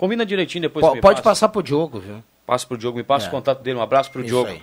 Combina 0.00 0.24
direitinho 0.24 0.62
depois. 0.62 0.84
Po- 0.86 0.94
me 0.94 1.00
pode 1.02 1.16
passa. 1.16 1.22
passar 1.44 1.48
pro 1.50 1.62
Diogo, 1.62 2.00
viu? 2.00 2.24
Passa 2.46 2.66
pro 2.66 2.78
Diogo, 2.78 2.96
me 2.96 3.04
passa 3.04 3.26
É. 3.26 3.28
o 3.28 3.30
contato 3.30 3.62
dele. 3.62 3.78
Um 3.78 3.82
abraço 3.82 4.10
pro 4.10 4.22
Isso 4.22 4.28
Diogo. 4.30 4.48
aí. 4.48 4.62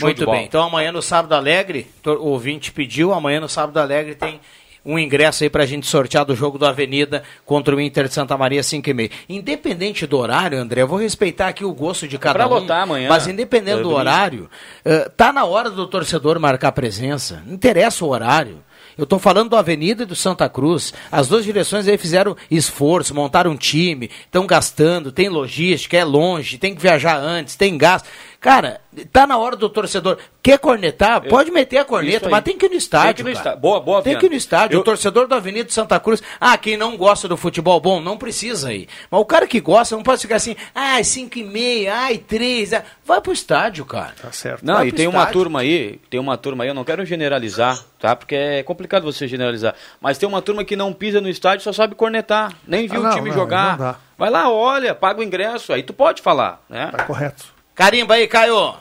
Muito 0.00 0.30
bem. 0.30 0.44
Então 0.44 0.62
amanhã 0.62 0.92
no 0.92 1.00
Sábado 1.00 1.32
Alegre, 1.34 1.86
o 2.04 2.28
ouvinte 2.28 2.70
pediu, 2.72 3.14
amanhã 3.14 3.40
no 3.40 3.48
Sábado 3.48 3.78
Alegre 3.78 4.14
tem 4.14 4.38
um 4.84 4.98
ingresso 4.98 5.42
aí 5.42 5.48
pra 5.50 5.64
gente 5.64 5.86
sortear 5.86 6.24
do 6.26 6.36
jogo 6.36 6.58
do 6.58 6.66
Avenida 6.66 7.22
contra 7.46 7.74
o 7.74 7.80
Inter 7.80 8.06
de 8.06 8.12
Santa 8.12 8.36
Maria 8.36 8.62
5 8.62 8.90
e 8.90 8.92
meia. 8.94 9.10
Independente 9.28 10.06
do 10.06 10.18
horário, 10.18 10.58
André, 10.58 10.82
eu 10.82 10.86
vou 10.86 10.98
respeitar 10.98 11.48
aqui 11.48 11.64
o 11.64 11.72
gosto 11.72 12.06
de 12.06 12.18
cada 12.18 12.34
pra 12.40 12.46
um. 12.46 12.50
lotar 12.60 12.82
amanhã. 12.82 13.08
Mas 13.08 13.26
independente 13.26 13.82
do 13.82 13.90
horário, 13.90 14.50
eh, 14.84 15.10
tá 15.16 15.32
na 15.32 15.44
hora 15.46 15.70
do 15.70 15.86
torcedor 15.86 16.38
marcar 16.38 16.70
presença. 16.72 17.42
Não 17.46 17.54
interessa 17.54 18.04
o 18.04 18.08
horário. 18.10 18.62
Eu 18.96 19.04
estou 19.04 19.18
falando 19.18 19.50
do 19.50 19.56
Avenida 19.56 20.04
e 20.04 20.06
do 20.06 20.16
Santa 20.16 20.48
Cruz. 20.48 20.94
As 21.12 21.28
duas 21.28 21.44
direções 21.44 21.86
aí 21.86 21.98
fizeram 21.98 22.34
esforço, 22.50 23.14
montaram 23.14 23.50
um 23.50 23.56
time, 23.56 24.10
estão 24.24 24.46
gastando, 24.46 25.12
tem 25.12 25.28
logística, 25.28 25.96
é 25.96 26.04
longe, 26.04 26.56
tem 26.56 26.74
que 26.74 26.80
viajar 26.80 27.18
antes, 27.18 27.56
tem 27.56 27.76
gasto. 27.76 28.08
Cara, 28.40 28.80
tá 29.12 29.26
na 29.26 29.36
hora 29.38 29.56
do 29.56 29.68
torcedor. 29.68 30.18
Quer 30.42 30.58
cornetar? 30.58 31.20
Pode 31.22 31.50
meter 31.50 31.78
a 31.78 31.84
corneta, 31.84 32.28
mas 32.28 32.44
tem 32.44 32.56
que 32.56 32.66
ir 32.66 32.68
no 32.68 32.74
estádio. 32.76 33.06
Tem 33.06 33.14
que 33.14 33.20
ir 33.22 33.24
no 33.24 33.30
cara. 33.32 33.38
estádio. 33.40 33.60
Boa, 33.60 33.80
boa, 33.80 34.02
Tem 34.02 34.12
Viana. 34.12 34.20
que 34.20 34.26
ir 34.26 34.30
no 34.30 34.36
estádio. 34.36 34.76
Eu- 34.76 34.80
O 34.80 34.84
torcedor 34.84 35.26
da 35.26 35.36
Avenida 35.36 35.64
de 35.64 35.72
Santa 35.74 35.98
Cruz. 35.98 36.22
Ah, 36.40 36.56
quem 36.56 36.76
não 36.76 36.96
gosta 36.96 37.26
do 37.26 37.36
futebol 37.36 37.80
bom, 37.80 38.00
não 38.00 38.16
precisa 38.16 38.72
ir. 38.72 38.88
Mas 39.10 39.20
o 39.20 39.24
cara 39.24 39.46
que 39.46 39.60
gosta 39.60 39.96
não 39.96 40.02
pode 40.02 40.20
ficar 40.22 40.36
assim, 40.36 40.54
ai, 40.74 41.02
5 41.02 41.38
e 41.38 41.44
meia, 41.44 41.94
ai, 41.96 42.18
3. 42.18 42.70
Vai 43.04 43.20
pro 43.20 43.32
estádio, 43.32 43.84
cara. 43.84 44.14
Tá 44.20 44.30
certo. 44.30 44.64
Não, 44.64 44.74
Vai 44.74 44.88
e 44.88 44.92
tem 44.92 45.06
uma 45.08 45.18
estádio. 45.20 45.32
turma 45.32 45.60
aí, 45.60 46.00
tem 46.08 46.20
uma 46.20 46.36
turma 46.36 46.62
aí, 46.64 46.70
eu 46.70 46.74
não 46.74 46.84
quero 46.84 47.04
generalizar, 47.04 47.82
tá? 47.98 48.14
Porque 48.14 48.34
é 48.36 48.62
complicado 48.62 49.02
você 49.02 49.26
generalizar. 49.26 49.74
Mas 50.00 50.18
tem 50.18 50.28
uma 50.28 50.40
turma 50.42 50.62
que 50.64 50.76
não 50.76 50.92
pisa 50.92 51.20
no 51.20 51.28
estádio, 51.28 51.64
só 51.64 51.72
sabe 51.72 51.94
cornetar. 51.96 52.52
Nem 52.66 52.86
viu 52.86 53.00
Ah, 53.00 53.04
não, 53.04 53.10
o 53.10 53.14
time 53.14 53.28
não, 53.30 53.34
jogar. 53.36 53.78
não 53.78 53.86
dá. 53.86 53.96
Vai 54.16 54.30
lá, 54.30 54.48
olha, 54.50 54.94
paga 54.94 55.20
o 55.20 55.24
ingresso, 55.24 55.72
aí 55.72 55.82
tu 55.82 55.92
pode 55.92 56.22
falar, 56.22 56.62
né? 56.70 56.88
Tá 56.96 57.04
correto. 57.04 57.55
Carimba 57.76 58.14
aí, 58.14 58.26
Caio. 58.26 58.74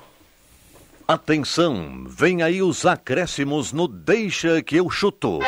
Atenção, 1.06 2.06
vem 2.08 2.41
aí 2.41 2.62
os 2.62 2.86
acréscimos 2.86 3.74
no 3.74 3.89
Deixa 3.89 4.64
que 4.64 4.78
eu 4.78 4.89
chuto. 4.89 5.39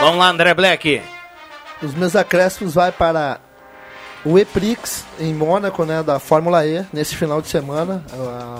Vamos 0.00 0.18
lá, 0.18 0.28
André 0.28 0.52
Black. 0.52 1.00
Os 1.82 1.94
meus 1.94 2.14
acréscimos 2.14 2.74
vai 2.74 2.92
para 2.92 3.40
o 4.22 4.38
EPRIX 4.38 5.06
em 5.18 5.32
Mônaco, 5.32 5.86
né, 5.86 6.02
da 6.02 6.18
Fórmula 6.18 6.66
E, 6.66 6.84
nesse 6.92 7.16
final 7.16 7.40
de 7.40 7.48
semana, 7.48 8.04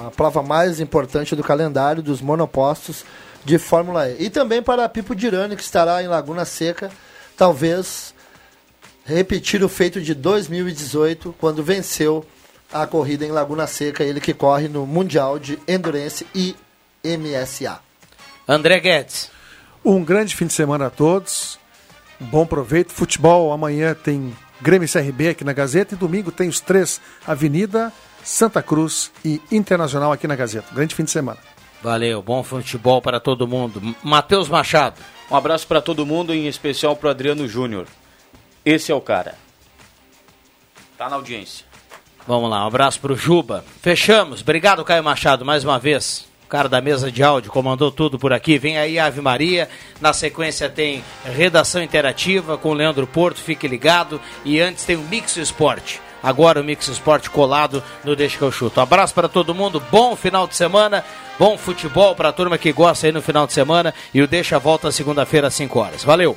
a 0.07 0.11
prova 0.11 0.43
mais 0.43 0.81
importante 0.81 1.37
do 1.37 1.45
calendário 1.45 2.03
dos 2.03 2.23
monopostos 2.23 3.05
de 3.45 3.59
Fórmula 3.59 4.09
E. 4.09 4.25
E 4.25 4.31
também 4.31 4.63
para 4.63 4.89
Pipo 4.89 5.15
Dirani, 5.15 5.55
que 5.55 5.63
estará 5.63 6.03
em 6.03 6.09
Laguna 6.09 6.47
Seca, 6.47 6.91
talvez 7.37 8.15
repetir 9.05 9.63
o 9.63 9.69
feito 9.69 10.01
de 10.01 10.15
2018, 10.15 11.35
quando 11.39 11.63
venceu 11.63 12.25
a 12.73 12.87
corrida 12.87 13.25
em 13.25 13.31
Laguna 13.31 13.67
Seca, 13.67 14.05
ele 14.05 14.21
que 14.21 14.35
corre 14.35 14.69
no 14.69 14.87
Mundial 14.87 15.39
de 15.39 15.59
Endurance 15.67 16.27
e 16.35 16.57
MSA. 17.05 17.81
André 18.49 18.81
Guedes. 18.81 19.31
Um 19.85 20.05
grande 20.05 20.35
fim 20.35 20.47
de 20.47 20.53
semana 20.53 20.87
a 20.87 20.91
todos. 20.91 21.59
Um 22.21 22.27
bom 22.27 22.47
proveito. 22.47 22.93
Futebol 22.93 23.53
amanhã 23.53 23.95
tem 23.95 24.35
Grêmio 24.61 24.87
e 24.87 24.89
CRB 24.89 25.29
aqui 25.29 25.45
na 25.45 25.53
Gazeta 25.53 25.95
e 25.95 25.99
domingo 25.99 26.33
tem 26.33 26.49
os 26.49 26.61
três 26.61 27.01
Avenida, 27.27 27.93
Santa 28.25 28.63
Cruz 28.63 29.13
e 29.25 29.41
Internacional 29.53 30.13
aqui 30.13 30.27
na 30.27 30.35
Gazeta. 30.35 30.75
Grande 30.75 30.95
fim 30.95 31.05
de 31.05 31.11
semana. 31.11 31.39
Valeu, 31.83 32.23
bom 32.23 32.43
futebol 32.43 33.03
para 33.03 33.21
todo 33.21 33.47
mundo. 33.47 33.95
Matheus 34.03 34.49
Machado. 34.49 35.01
Um 35.31 35.37
abraço 35.37 35.67
pra 35.67 35.83
todo 35.83 36.07
mundo, 36.07 36.33
em 36.33 36.47
especial 36.47 36.97
pro 36.97 37.11
Adriano 37.11 37.47
Júnior. 37.47 37.87
Esse 38.65 38.91
é 38.91 38.95
o 38.95 39.01
cara. 39.01 39.35
Tá 40.97 41.11
na 41.11 41.17
audiência. 41.17 41.66
Vamos 42.27 42.51
lá, 42.51 42.65
um 42.65 42.67
abraço 42.67 43.01
pro 43.01 43.15
Juba. 43.15 43.65
Fechamos. 43.81 44.41
Obrigado, 44.41 44.85
Caio 44.85 45.05
Machado, 45.05 45.45
mais 45.45 45.63
uma 45.63 45.79
vez. 45.79 46.27
O 46.45 46.49
cara 46.49 46.69
da 46.69 46.81
mesa 46.81 47.11
de 47.11 47.23
áudio 47.23 47.51
comandou 47.51 47.91
tudo 47.91 48.19
por 48.19 48.33
aqui. 48.33 48.57
Vem 48.57 48.79
aí 48.79 48.99
Ave 48.99 49.21
Maria. 49.21 49.69
Na 50.01 50.13
sequência 50.13 50.69
tem 50.69 51.03
redação 51.25 51.83
interativa 51.83 52.57
com 52.57 52.71
o 52.71 52.75
Leandro 52.75 53.07
Porto. 53.07 53.41
Fique 53.41 53.67
ligado. 53.67 54.21
E 54.45 54.61
antes 54.61 54.85
tem 54.85 54.95
o 54.95 55.03
Mix 55.03 55.37
Esporte. 55.37 56.01
Agora 56.23 56.61
o 56.61 56.65
Mix 56.65 56.87
Esporte 56.87 57.31
colado 57.31 57.83
no 58.05 58.15
Deixa 58.15 58.39
que 58.39 58.45
eu 58.45 58.53
chuto. 58.53 58.81
Abraço 58.81 59.13
para 59.13 59.29
todo 59.29 59.55
mundo. 59.55 59.83
Bom 59.91 60.15
final 60.15 60.47
de 60.47 60.55
semana. 60.55 61.05
Bom 61.37 61.59
futebol 61.59 62.15
para 62.15 62.29
a 62.29 62.33
turma 62.33 62.57
que 62.59 62.73
gosta 62.73 63.07
aí 63.07 63.13
no 63.13 63.23
final 63.23 63.47
de 63.47 63.53
semana. 63.53 63.93
E 64.15 64.23
o 64.23 64.29
Deixa 64.29 64.57
volta 64.59 64.93
segunda-feira 64.93 65.49
às 65.49 65.55
5 65.55 65.79
horas. 65.79 66.05
Valeu. 66.05 66.37